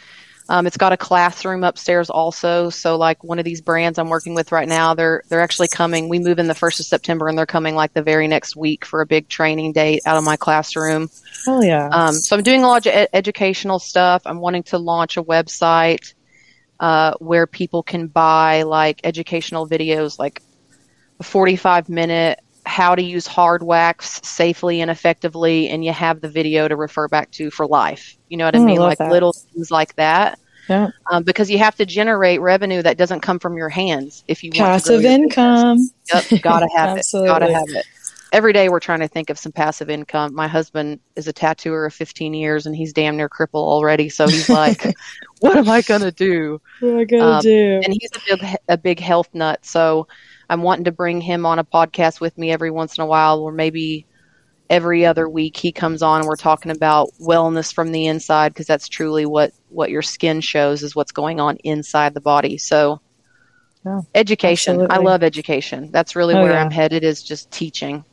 Um, 0.47 0.67
it's 0.67 0.77
got 0.77 0.93
a 0.93 0.97
classroom 0.99 1.65
upstairs 1.65 2.11
also. 2.11 2.69
So 2.69 2.97
like 2.97 3.25
one 3.25 3.39
of 3.39 3.47
these 3.47 3.63
brands 3.63 3.99
I'm 3.99 4.11
working 4.11 4.35
with 4.35 4.53
right 4.53 4.69
now, 4.69 4.93
they're 4.95 5.23
they're 5.29 5.41
actually 5.41 5.69
coming. 5.69 6.11
We 6.11 6.19
move 6.19 6.39
in 6.39 6.49
the 6.49 6.55
first 6.55 6.81
of 6.81 6.87
September, 6.87 7.29
and 7.29 7.39
they're 7.39 7.47
coming 7.47 7.75
like 7.75 7.95
the 7.95 8.03
very 8.03 8.29
next 8.29 8.55
week 8.55 8.85
for 8.85 9.01
a 9.01 9.07
big 9.07 9.29
training 9.29 9.73
date 9.73 10.03
out 10.05 10.19
of 10.19 10.25
my 10.25 10.37
classroom. 10.37 11.09
Oh 11.47 11.63
yeah. 11.63 11.89
Um, 11.91 12.15
so 12.15 12.37
I'm 12.37 12.43
doing 12.43 12.63
a 12.63 12.69
lot 12.69 12.85
of 12.85 12.93
ed- 12.93 13.09
educational 13.15 13.79
stuff. 13.79 14.23
I'm 14.27 14.39
wanting 14.39 14.65
to 14.65 14.79
launch 14.79 15.17
a 15.17 15.23
website 15.23 16.13
uh, 16.79 17.15
where 17.21 17.47
people 17.47 17.83
can 17.83 18.09
buy 18.09 18.65
like 18.65 19.01
educational 19.03 19.67
videos, 19.67 20.19
like 20.19 20.43
45 21.23 21.89
minute 21.89 22.41
how 22.67 22.95
to 22.95 23.03
use 23.03 23.27
hard 23.27 23.63
wax 23.63 24.21
safely 24.25 24.81
and 24.81 24.91
effectively, 24.91 25.69
and 25.69 25.85
you 25.85 25.93
have 25.93 26.21
the 26.23 26.29
video 26.29 26.67
to 26.67 26.77
refer 26.77 27.09
back 27.09 27.31
to 27.33 27.51
for 27.51 27.67
life. 27.67 28.17
You 28.29 28.39
know 28.39 28.47
what 28.47 28.55
I 28.57 28.59
Oh, 28.59 28.63
I 28.63 28.67
mean? 28.67 28.79
Like 28.81 28.99
that. 28.99 29.11
little 29.11 29.33
things 29.33 29.71
like 29.71 29.95
that. 29.97 30.39
yeah. 30.69 30.89
Um, 31.11 31.25
because 31.25 31.51
you 31.51 31.59
have 31.59 31.77
to 31.77 31.85
generate 31.85 32.41
revenue 32.41 32.81
that 32.83 32.97
doesn't 32.97 33.21
come 33.21 33.39
from 33.39 33.57
your 33.59 33.69
hands 33.69 34.25
if 34.29 34.43
you 34.43 34.49
want 34.49 34.57
to 34.59 34.63
Passive 34.65 35.05
income. 35.05 35.91
Yep, 36.13 36.43
gotta 36.43 36.69
have 36.77 36.97
it. 36.97 37.07
Gotta 37.13 37.53
have 37.53 37.69
it. 37.69 37.85
Every 38.33 38.53
day 38.55 38.69
we're 38.71 38.81
trying 38.81 39.01
to 39.01 39.07
think 39.09 39.29
of 39.31 39.39
some 39.39 39.53
passive 39.53 39.89
income. 39.91 40.35
My 40.35 40.49
husband 40.49 40.99
is 41.15 41.29
a 41.29 41.33
tattooer 41.33 41.85
of 41.87 41.95
15 41.95 42.35
years 42.35 42.67
and 42.67 42.75
he's 42.75 42.93
damn 42.93 43.17
near 43.17 43.29
crippled 43.29 43.69
already. 43.69 44.09
So 44.09 44.27
he's 44.27 44.49
like, 44.49 44.93
what 45.41 45.57
am 45.57 45.69
I 45.69 45.83
going 45.83 46.01
to 46.01 46.11
do? 46.11 46.61
What 46.81 46.89
am 46.93 46.99
I 46.99 47.05
gonna 47.05 47.25
Um, 47.25 47.43
do? 47.43 47.81
And 47.85 47.93
he's 47.93 48.11
a 48.17 48.37
big, 48.37 48.57
a 48.71 48.77
big 48.79 48.99
health 49.01 49.29
nut. 49.35 49.65
So 49.65 50.09
I'm 50.49 50.63
wanting 50.63 50.85
to 50.85 50.93
bring 50.93 51.21
him 51.21 51.47
on 51.47 51.59
a 51.59 51.65
podcast 51.65 52.21
with 52.21 52.37
me 52.39 52.51
every 52.53 52.71
once 52.71 52.97
in 52.99 53.03
a 53.03 53.07
while, 53.07 53.41
or 53.41 53.53
maybe 53.53 54.07
every 54.71 55.05
other 55.05 55.29
week 55.29 55.57
he 55.57 55.73
comes 55.73 56.03
on 56.03 56.21
and 56.21 56.29
we're 56.29 56.37
talking 56.37 56.71
about 56.71 57.11
wellness 57.21 57.73
from 57.73 57.93
the 57.93 58.07
inside 58.07 58.49
because 58.49 58.67
that's 58.67 58.89
truly 58.89 59.27
what 59.27 59.53
what 59.69 59.91
your 59.91 60.01
skin 60.03 60.41
shows 60.41 60.83
is 60.83 60.97
what's 60.97 61.13
going 61.13 61.39
on 61.39 61.57
inside 61.65 62.15
the 62.15 62.21
body. 62.21 62.57
So 62.57 63.01
Yeah, 63.85 64.01
education, 64.15 64.87
I 64.91 64.99
love 64.99 65.23
education. 65.23 65.91
That's 65.93 66.17
really 66.17 66.35
Oh, 66.35 66.43
where 66.43 66.53
yeah. 66.53 66.63
I'm 66.63 66.71
headed 66.71 67.05
is 67.05 67.23
just 67.23 67.51
teaching. 67.51 68.05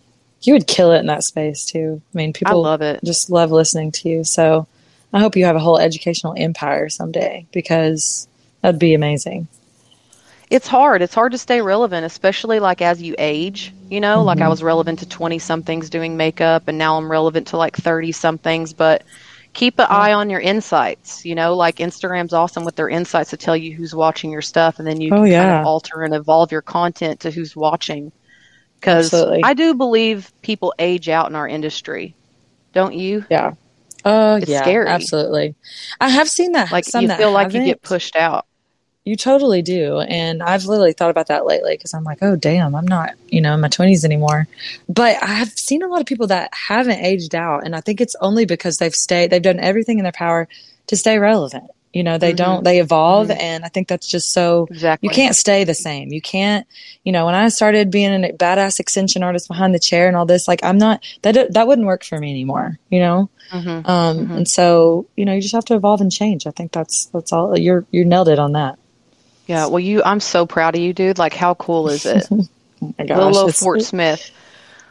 You 0.41 0.53
would 0.53 0.67
kill 0.67 0.91
it 0.91 0.99
in 0.99 1.05
that 1.05 1.23
space 1.23 1.65
too. 1.65 2.01
I 2.13 2.17
mean, 2.17 2.33
people 2.33 2.51
I 2.53 2.69
love 2.69 2.81
it. 2.81 2.99
just 3.05 3.29
love 3.29 3.51
listening 3.51 3.91
to 3.93 4.09
you. 4.09 4.23
So 4.25 4.67
I 5.13 5.19
hope 5.19 5.35
you 5.37 5.45
have 5.45 5.55
a 5.55 5.59
whole 5.59 5.79
educational 5.79 6.33
empire 6.37 6.89
someday 6.89 7.45
because 7.53 8.27
that'd 8.61 8.79
be 8.79 8.93
amazing. 8.93 9.47
It's 10.51 10.67
hard. 10.67 11.01
It's 11.01 11.15
hard 11.15 11.31
to 11.31 11.37
stay 11.37 11.61
relevant, 11.61 12.05
especially 12.05 12.59
like 12.59 12.81
as 12.81 13.01
you 13.01 13.15
age. 13.17 13.73
You 13.89 14.01
know, 14.01 14.17
mm-hmm. 14.17 14.27
like 14.27 14.41
I 14.41 14.49
was 14.49 14.61
relevant 14.61 14.99
to 14.99 15.07
20 15.07 15.39
somethings 15.39 15.89
doing 15.89 16.17
makeup, 16.17 16.67
and 16.67 16.77
now 16.77 16.97
I'm 16.97 17.09
relevant 17.09 17.47
to 17.47 17.57
like 17.57 17.77
30 17.77 18.11
somethings. 18.11 18.73
But 18.73 19.03
keep 19.53 19.79
an 19.79 19.87
eye 19.89 20.11
on 20.11 20.29
your 20.29 20.41
insights. 20.41 21.23
You 21.25 21.35
know, 21.35 21.55
like 21.55 21.77
Instagram's 21.77 22.33
awesome 22.33 22.65
with 22.65 22.75
their 22.75 22.89
insights 22.89 23.29
to 23.29 23.37
tell 23.37 23.55
you 23.55 23.73
who's 23.73 23.95
watching 23.95 24.29
your 24.29 24.41
stuff, 24.41 24.77
and 24.77 24.85
then 24.85 24.99
you 24.99 25.13
oh, 25.13 25.23
can 25.23 25.27
yeah. 25.27 25.43
kind 25.43 25.61
of 25.61 25.67
alter 25.67 26.03
and 26.03 26.13
evolve 26.13 26.51
your 26.51 26.61
content 26.61 27.21
to 27.21 27.31
who's 27.31 27.55
watching. 27.55 28.11
Because 28.75 29.13
I 29.13 29.53
do 29.53 29.73
believe 29.73 30.33
people 30.41 30.73
age 30.79 31.07
out 31.07 31.29
in 31.29 31.35
our 31.35 31.47
industry, 31.47 32.13
don't 32.73 32.93
you? 32.93 33.23
Yeah. 33.29 33.53
Oh, 34.03 34.33
uh, 34.33 34.41
yeah, 34.45 34.63
scary. 34.63 34.87
absolutely. 34.87 35.55
I 36.01 36.09
have 36.09 36.27
seen 36.27 36.53
that. 36.53 36.71
Like 36.71 36.91
you 36.93 37.07
feel 37.07 37.31
like 37.31 37.53
you 37.53 37.63
get 37.63 37.81
pushed 37.81 38.17
out. 38.17 38.47
You 39.03 39.15
totally 39.15 39.63
do. 39.63 39.99
And 39.99 40.43
I've 40.43 40.65
literally 40.65 40.93
thought 40.93 41.09
about 41.09 41.27
that 41.27 41.45
lately 41.45 41.75
because 41.75 41.93
I'm 41.93 42.03
like, 42.03 42.19
oh, 42.21 42.35
damn, 42.35 42.75
I'm 42.75 42.87
not, 42.87 43.15
you 43.29 43.41
know, 43.41 43.55
in 43.55 43.61
my 43.61 43.67
20s 43.67 44.05
anymore. 44.05 44.47
But 44.87 45.17
I've 45.21 45.49
seen 45.49 45.81
a 45.81 45.87
lot 45.87 46.01
of 46.01 46.05
people 46.05 46.27
that 46.27 46.53
haven't 46.53 46.99
aged 46.99 47.33
out. 47.33 47.65
And 47.65 47.75
I 47.75 47.81
think 47.81 47.99
it's 47.99 48.15
only 48.21 48.45
because 48.45 48.77
they've 48.77 48.93
stayed, 48.93 49.31
they've 49.31 49.41
done 49.41 49.59
everything 49.59 49.97
in 49.97 50.03
their 50.03 50.11
power 50.11 50.47
to 50.87 50.95
stay 50.95 51.17
relevant. 51.17 51.63
You 51.93 52.03
know, 52.03 52.17
they 52.17 52.29
mm-hmm. 52.29 52.37
don't, 52.37 52.63
they 52.63 52.79
evolve. 52.79 53.29
Mm-hmm. 53.29 53.41
And 53.41 53.65
I 53.65 53.69
think 53.69 53.87
that's 53.87 54.07
just 54.07 54.31
so, 54.33 54.67
exactly. 54.69 55.09
you 55.09 55.13
can't 55.13 55.35
stay 55.35 55.63
the 55.63 55.73
same. 55.73 56.13
You 56.13 56.21
can't, 56.21 56.67
you 57.03 57.11
know, 57.11 57.25
when 57.25 57.35
I 57.35 57.49
started 57.49 57.89
being 57.89 58.23
a 58.23 58.29
badass 58.29 58.79
extension 58.79 59.23
artist 59.23 59.47
behind 59.47 59.73
the 59.73 59.79
chair 59.79 60.07
and 60.07 60.15
all 60.15 60.27
this, 60.27 60.47
like, 60.47 60.63
I'm 60.63 60.77
not, 60.77 61.03
that, 61.23 61.53
that 61.53 61.67
wouldn't 61.67 61.87
work 61.87 62.05
for 62.05 62.19
me 62.19 62.29
anymore, 62.29 62.77
you 62.89 62.99
know? 62.99 63.29
Mm-hmm. 63.51 63.89
Um, 63.89 64.17
mm-hmm. 64.17 64.31
and 64.31 64.47
so, 64.47 65.07
you 65.17 65.25
know, 65.25 65.33
you 65.33 65.41
just 65.41 65.55
have 65.55 65.65
to 65.65 65.75
evolve 65.75 66.01
and 66.01 66.11
change. 66.11 66.47
I 66.47 66.51
think 66.51 66.71
that's, 66.71 67.07
that's 67.07 67.33
all 67.33 67.57
you're, 67.57 67.85
you 67.91 68.05
nailed 68.05 68.29
it 68.29 68.39
on 68.39 68.53
that. 68.53 68.77
Yeah, 69.47 69.67
well, 69.67 69.79
you, 69.79 70.01
I'm 70.03 70.19
so 70.19 70.45
proud 70.45 70.75
of 70.75 70.81
you, 70.81 70.93
dude. 70.93 71.17
Like, 71.17 71.33
how 71.33 71.55
cool 71.55 71.89
is 71.89 72.05
it? 72.05 72.27
oh 72.31 72.47
my 72.97 73.05
gosh, 73.05 73.33
Little 73.33 73.51
Fort 73.51 73.81
Smith. 73.81 74.31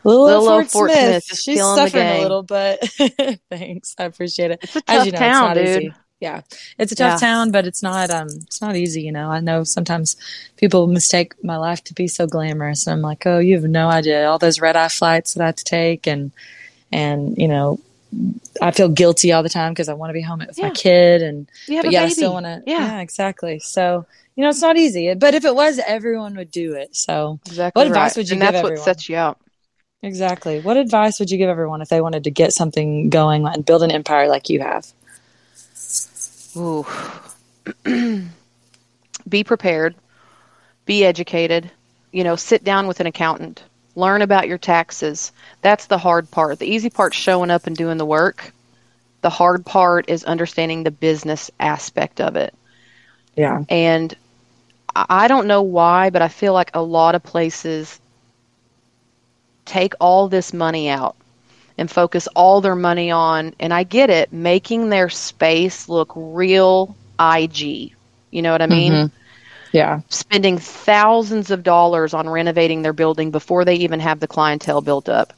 Little, 0.04 0.24
Little 0.24 0.44
Fort, 0.44 0.70
Fort 0.70 0.90
Smith. 0.90 1.24
Smith 1.24 1.38
She's 1.40 1.60
suffering 1.60 2.06
a 2.06 2.22
little, 2.22 2.42
but 2.42 2.80
thanks. 3.50 3.94
I 3.98 4.04
appreciate 4.04 4.50
it. 4.52 4.60
It's 4.62 4.76
a 4.76 4.80
tough 4.82 5.06
you 5.06 5.12
know, 5.12 5.18
town, 5.18 5.56
dude. 5.56 5.82
Easy. 5.82 5.94
Yeah, 6.20 6.42
it's 6.78 6.92
a 6.92 6.96
tough 6.96 7.22
yeah. 7.22 7.28
town, 7.28 7.50
but 7.50 7.66
it's 7.66 7.82
not. 7.82 8.10
Um, 8.10 8.28
it's 8.28 8.60
not 8.60 8.76
easy. 8.76 9.02
You 9.02 9.12
know, 9.12 9.30
I 9.30 9.40
know 9.40 9.64
sometimes 9.64 10.16
people 10.58 10.86
mistake 10.86 11.32
my 11.42 11.56
life 11.56 11.82
to 11.84 11.94
be 11.94 12.08
so 12.08 12.26
glamorous, 12.26 12.86
and 12.86 12.92
I'm 12.92 13.00
like, 13.00 13.26
oh, 13.26 13.38
you 13.38 13.54
have 13.54 13.64
no 13.64 13.88
idea 13.88 14.28
all 14.28 14.38
those 14.38 14.60
red 14.60 14.76
eye 14.76 14.88
flights 14.88 15.32
that 15.34 15.42
I 15.42 15.46
have 15.46 15.56
to 15.56 15.64
take, 15.64 16.06
and 16.06 16.30
and 16.92 17.38
you 17.38 17.48
know 17.48 17.80
I 18.60 18.70
feel 18.72 18.88
guilty 18.88 19.32
all 19.32 19.42
the 19.42 19.48
time 19.48 19.72
because 19.72 19.88
I 19.88 19.94
want 19.94 20.10
to 20.10 20.14
be 20.14 20.22
home 20.22 20.40
with 20.40 20.58
yeah. 20.58 20.68
my 20.68 20.74
kid 20.74 21.22
and 21.22 21.48
but 21.68 21.92
yeah, 21.92 22.02
I 22.02 22.08
still 22.08 22.32
want 22.32 22.46
to. 22.46 22.62
Yeah. 22.66 22.78
yeah. 22.78 23.00
exactly. 23.00 23.60
So 23.60 24.06
you 24.36 24.44
know, 24.44 24.50
it's 24.50 24.62
not 24.62 24.76
easy, 24.76 25.12
but 25.14 25.34
if 25.34 25.44
it 25.44 25.54
was, 25.54 25.78
everyone 25.78 26.34
would 26.36 26.50
do 26.50 26.74
it. 26.74 26.96
So, 26.96 27.40
exactly 27.46 27.78
what 27.78 27.86
advice 27.86 28.12
right. 28.12 28.16
would 28.16 28.28
you 28.28 28.34
and 28.34 28.40
give 28.40 28.52
that's 28.52 28.56
everyone? 28.58 28.78
what 28.78 28.84
sets 28.84 29.08
you 29.08 29.16
out. 29.16 29.38
Exactly. 30.02 30.60
What 30.60 30.76
advice 30.78 31.18
would 31.20 31.30
you 31.30 31.36
give 31.36 31.50
everyone 31.50 31.82
if 31.82 31.88
they 31.88 32.00
wanted 32.00 32.24
to 32.24 32.30
get 32.30 32.52
something 32.52 33.10
going 33.10 33.46
and 33.46 33.66
build 33.66 33.82
an 33.82 33.90
empire 33.90 34.28
like 34.28 34.48
you 34.48 34.60
have? 34.60 34.86
Ooh. 36.56 36.86
be 39.28 39.44
prepared. 39.44 39.94
Be 40.86 41.04
educated. 41.04 41.70
You 42.12 42.24
know, 42.24 42.36
sit 42.36 42.64
down 42.64 42.86
with 42.86 43.00
an 43.00 43.06
accountant. 43.06 43.62
Learn 44.00 44.22
about 44.22 44.48
your 44.48 44.58
taxes. 44.58 45.32
That's 45.62 45.86
the 45.86 45.98
hard 45.98 46.30
part. 46.30 46.58
The 46.58 46.72
easy 46.72 46.90
part's 46.90 47.16
showing 47.16 47.50
up 47.50 47.66
and 47.66 47.76
doing 47.76 47.98
the 47.98 48.06
work. 48.06 48.52
The 49.20 49.30
hard 49.30 49.64
part 49.66 50.08
is 50.08 50.24
understanding 50.24 50.82
the 50.82 50.90
business 50.90 51.50
aspect 51.60 52.20
of 52.20 52.36
it. 52.36 52.54
Yeah. 53.36 53.64
And 53.68 54.14
I 54.94 55.28
don't 55.28 55.46
know 55.46 55.62
why, 55.62 56.10
but 56.10 56.22
I 56.22 56.28
feel 56.28 56.52
like 56.52 56.70
a 56.74 56.82
lot 56.82 57.14
of 57.14 57.22
places 57.22 58.00
take 59.64 59.94
all 60.00 60.28
this 60.28 60.52
money 60.52 60.88
out 60.88 61.16
and 61.78 61.90
focus 61.90 62.26
all 62.34 62.60
their 62.60 62.76
money 62.76 63.10
on, 63.10 63.54
and 63.60 63.72
I 63.72 63.84
get 63.84 64.10
it, 64.10 64.32
making 64.32 64.88
their 64.88 65.08
space 65.08 65.88
look 65.88 66.12
real 66.14 66.96
IG. 67.18 67.94
You 68.30 68.42
know 68.42 68.52
what 68.52 68.62
I 68.62 68.66
mean? 68.66 68.92
Mm-hmm. 68.92 69.16
Yeah. 69.72 70.00
Spending 70.08 70.58
thousands 70.58 71.50
of 71.50 71.62
dollars 71.62 72.14
on 72.14 72.28
renovating 72.28 72.82
their 72.82 72.92
building 72.92 73.30
before 73.30 73.64
they 73.64 73.76
even 73.76 74.00
have 74.00 74.20
the 74.20 74.26
clientele 74.26 74.80
built 74.80 75.08
up. 75.08 75.32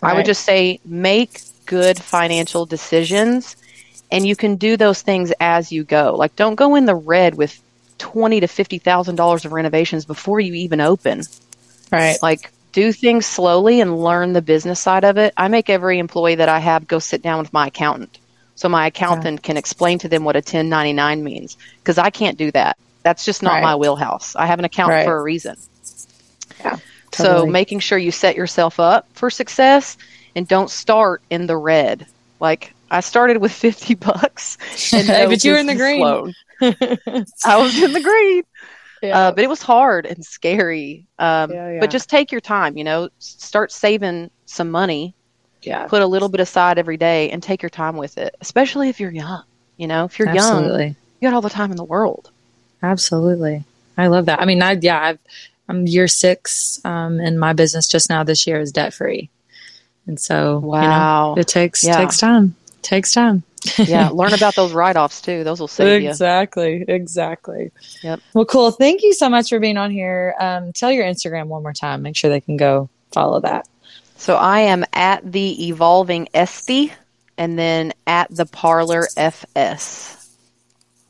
Right. 0.00 0.12
I 0.12 0.14
would 0.14 0.26
just 0.26 0.44
say 0.44 0.80
make 0.84 1.40
good 1.66 1.98
financial 1.98 2.66
decisions 2.66 3.56
and 4.10 4.26
you 4.26 4.34
can 4.36 4.56
do 4.56 4.76
those 4.76 5.02
things 5.02 5.32
as 5.38 5.70
you 5.70 5.84
go. 5.84 6.14
Like 6.16 6.34
don't 6.36 6.54
go 6.54 6.74
in 6.74 6.86
the 6.86 6.94
red 6.94 7.34
with 7.34 7.60
twenty 7.98 8.40
to 8.40 8.46
fifty 8.46 8.78
thousand 8.78 9.16
dollars 9.16 9.44
of 9.44 9.52
renovations 9.52 10.04
before 10.04 10.40
you 10.40 10.54
even 10.54 10.80
open. 10.80 11.22
Right. 11.92 12.16
Like 12.22 12.50
do 12.72 12.92
things 12.92 13.26
slowly 13.26 13.80
and 13.80 14.02
learn 14.02 14.32
the 14.32 14.42
business 14.42 14.80
side 14.80 15.04
of 15.04 15.18
it. 15.18 15.34
I 15.36 15.48
make 15.48 15.70
every 15.70 15.98
employee 15.98 16.36
that 16.36 16.48
I 16.48 16.58
have 16.58 16.86
go 16.86 16.98
sit 16.98 17.22
down 17.22 17.40
with 17.40 17.52
my 17.52 17.68
accountant. 17.68 18.18
So 18.54 18.68
my 18.68 18.88
accountant 18.88 19.40
yeah. 19.40 19.46
can 19.46 19.56
explain 19.56 19.98
to 20.00 20.08
them 20.08 20.24
what 20.24 20.36
a 20.36 20.38
1099 20.38 21.22
means 21.22 21.56
because 21.78 21.98
I 21.98 22.10
can't 22.10 22.36
do 22.36 22.50
that. 22.52 22.76
That's 23.08 23.24
just 23.24 23.42
not 23.42 23.54
right. 23.54 23.62
my 23.62 23.76
wheelhouse. 23.76 24.36
I 24.36 24.44
have 24.44 24.58
an 24.58 24.66
account 24.66 24.90
right. 24.90 25.06
for 25.06 25.16
a 25.16 25.22
reason. 25.22 25.56
Yeah. 26.60 26.76
Totally. 27.10 27.46
So 27.46 27.46
making 27.46 27.78
sure 27.80 27.96
you 27.96 28.10
set 28.10 28.36
yourself 28.36 28.78
up 28.78 29.06
for 29.14 29.30
success 29.30 29.96
and 30.36 30.46
don't 30.46 30.68
start 30.68 31.22
in 31.30 31.46
the 31.46 31.56
red. 31.56 32.06
Like 32.38 32.74
I 32.90 33.00
started 33.00 33.38
with 33.38 33.50
50 33.66 33.94
bucks. 33.94 34.58
And 34.92 35.08
but 35.30 35.42
you 35.42 35.52
were 35.52 35.58
in 35.58 35.64
the 35.64 35.74
green. 35.74 36.04
I 37.46 37.56
was 37.56 37.82
in 37.82 37.94
the 37.94 38.02
green. 38.02 38.42
Yeah. 39.00 39.18
Uh, 39.18 39.32
but 39.32 39.42
it 39.42 39.48
was 39.48 39.62
hard 39.62 40.04
and 40.04 40.22
scary. 40.22 41.06
Um, 41.18 41.50
yeah, 41.50 41.72
yeah. 41.72 41.80
But 41.80 41.88
just 41.88 42.10
take 42.10 42.30
your 42.30 42.42
time, 42.42 42.76
you 42.76 42.84
know, 42.84 43.08
start 43.20 43.72
saving 43.72 44.30
some 44.44 44.70
money. 44.70 45.14
Yeah. 45.62 45.86
Put 45.86 46.02
a 46.02 46.06
little 46.06 46.28
bit 46.28 46.40
aside 46.40 46.78
every 46.78 46.98
day 46.98 47.30
and 47.30 47.42
take 47.42 47.62
your 47.62 47.70
time 47.70 47.96
with 47.96 48.18
it, 48.18 48.36
especially 48.42 48.90
if 48.90 49.00
you're 49.00 49.10
young. 49.10 49.44
You 49.78 49.86
know, 49.86 50.04
if 50.04 50.18
you're 50.18 50.28
Absolutely. 50.28 50.84
young, 50.84 50.96
you 51.20 51.30
got 51.30 51.34
all 51.34 51.40
the 51.40 51.48
time 51.48 51.70
in 51.70 51.78
the 51.78 51.84
world. 51.84 52.32
Absolutely. 52.82 53.64
I 53.96 54.06
love 54.06 54.26
that. 54.26 54.40
I 54.40 54.44
mean, 54.44 54.62
I, 54.62 54.72
yeah, 54.80 55.00
I've, 55.00 55.18
I'm 55.68 55.86
year 55.86 56.08
six 56.08 56.80
um, 56.84 57.20
in 57.20 57.38
my 57.38 57.52
business 57.52 57.88
just 57.88 58.08
now 58.08 58.24
this 58.24 58.46
year 58.46 58.60
is 58.60 58.72
debt 58.72 58.94
free. 58.94 59.30
And 60.06 60.18
so, 60.18 60.58
wow, 60.58 61.30
you 61.30 61.36
know, 61.36 61.40
it 61.40 61.48
takes, 61.48 61.84
yeah. 61.84 61.96
takes 61.98 62.18
time 62.18 62.54
takes 62.88 63.12
time. 63.12 63.42
yeah, 63.78 64.08
learn 64.08 64.32
about 64.32 64.54
those 64.54 64.72
write 64.72 64.96
offs 64.96 65.20
too. 65.20 65.44
Those 65.44 65.60
will 65.60 65.68
save 65.68 66.02
exactly, 66.02 66.76
you. 66.76 66.84
Exactly, 66.88 66.94
exactly. 66.94 67.72
Yep. 68.02 68.20
Well, 68.34 68.44
cool. 68.44 68.70
Thank 68.70 69.02
you 69.02 69.12
so 69.12 69.28
much 69.28 69.48
for 69.48 69.58
being 69.58 69.76
on 69.76 69.90
here. 69.90 70.34
Um, 70.40 70.72
tell 70.72 70.90
your 70.90 71.04
Instagram 71.04 71.46
one 71.46 71.62
more 71.62 71.72
time. 71.72 72.02
Make 72.02 72.16
sure 72.16 72.30
they 72.30 72.40
can 72.40 72.56
go 72.56 72.88
follow 73.12 73.40
that. 73.40 73.68
So 74.16 74.36
I 74.36 74.60
am 74.60 74.84
at 74.92 75.30
the 75.30 75.68
evolving 75.68 76.28
Esthie 76.34 76.92
and 77.36 77.58
then 77.58 77.92
at 78.06 78.34
the 78.34 78.46
parlour 78.46 79.08
FS. 79.16 80.17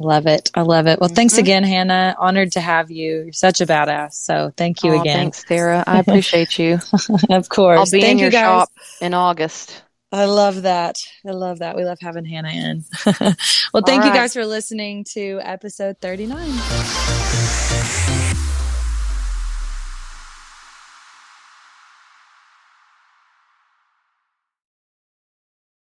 Love 0.01 0.27
it. 0.27 0.51
I 0.55 0.63
love 0.63 0.87
it. 0.87 1.01
Well, 1.01 1.09
mm-hmm. 1.09 1.17
thanks 1.17 1.39
again, 1.39 1.65
Hannah. 1.65 2.15
Honored 2.19 2.53
to 2.53 2.61
have 2.61 2.91
you. 2.91 3.23
You're 3.25 3.33
such 3.33 3.61
a 3.61 3.67
badass. 3.67 4.13
So 4.13 4.53
thank 4.57 4.85
you 4.85 4.93
oh, 4.95 5.01
again. 5.01 5.17
Thanks, 5.17 5.45
Sarah. 5.47 5.83
I 5.89 5.99
appreciate 5.99 6.59
you. 6.59 6.79
of 7.31 7.49
course. 7.49 7.79
I'll 7.79 7.91
be 7.91 8.01
thank 8.01 8.13
in 8.13 8.19
your 8.19 8.31
shop 8.31 8.71
in 9.01 9.13
August. 9.13 9.83
I 10.11 10.25
love 10.25 10.63
that. 10.63 10.97
I 11.27 11.33
love 11.33 11.59
that. 11.59 11.77
We 11.77 11.85
love 11.85 11.99
having 12.01 12.25
Hannah 12.25 12.49
in. 12.49 12.85
well, 13.75 13.83
thank 13.85 14.03
right. 14.03 14.07
you 14.07 14.13
guys 14.13 14.33
for 14.33 14.47
listening 14.47 15.05
to 15.13 15.41
episode 15.43 15.97
39. 16.01 16.39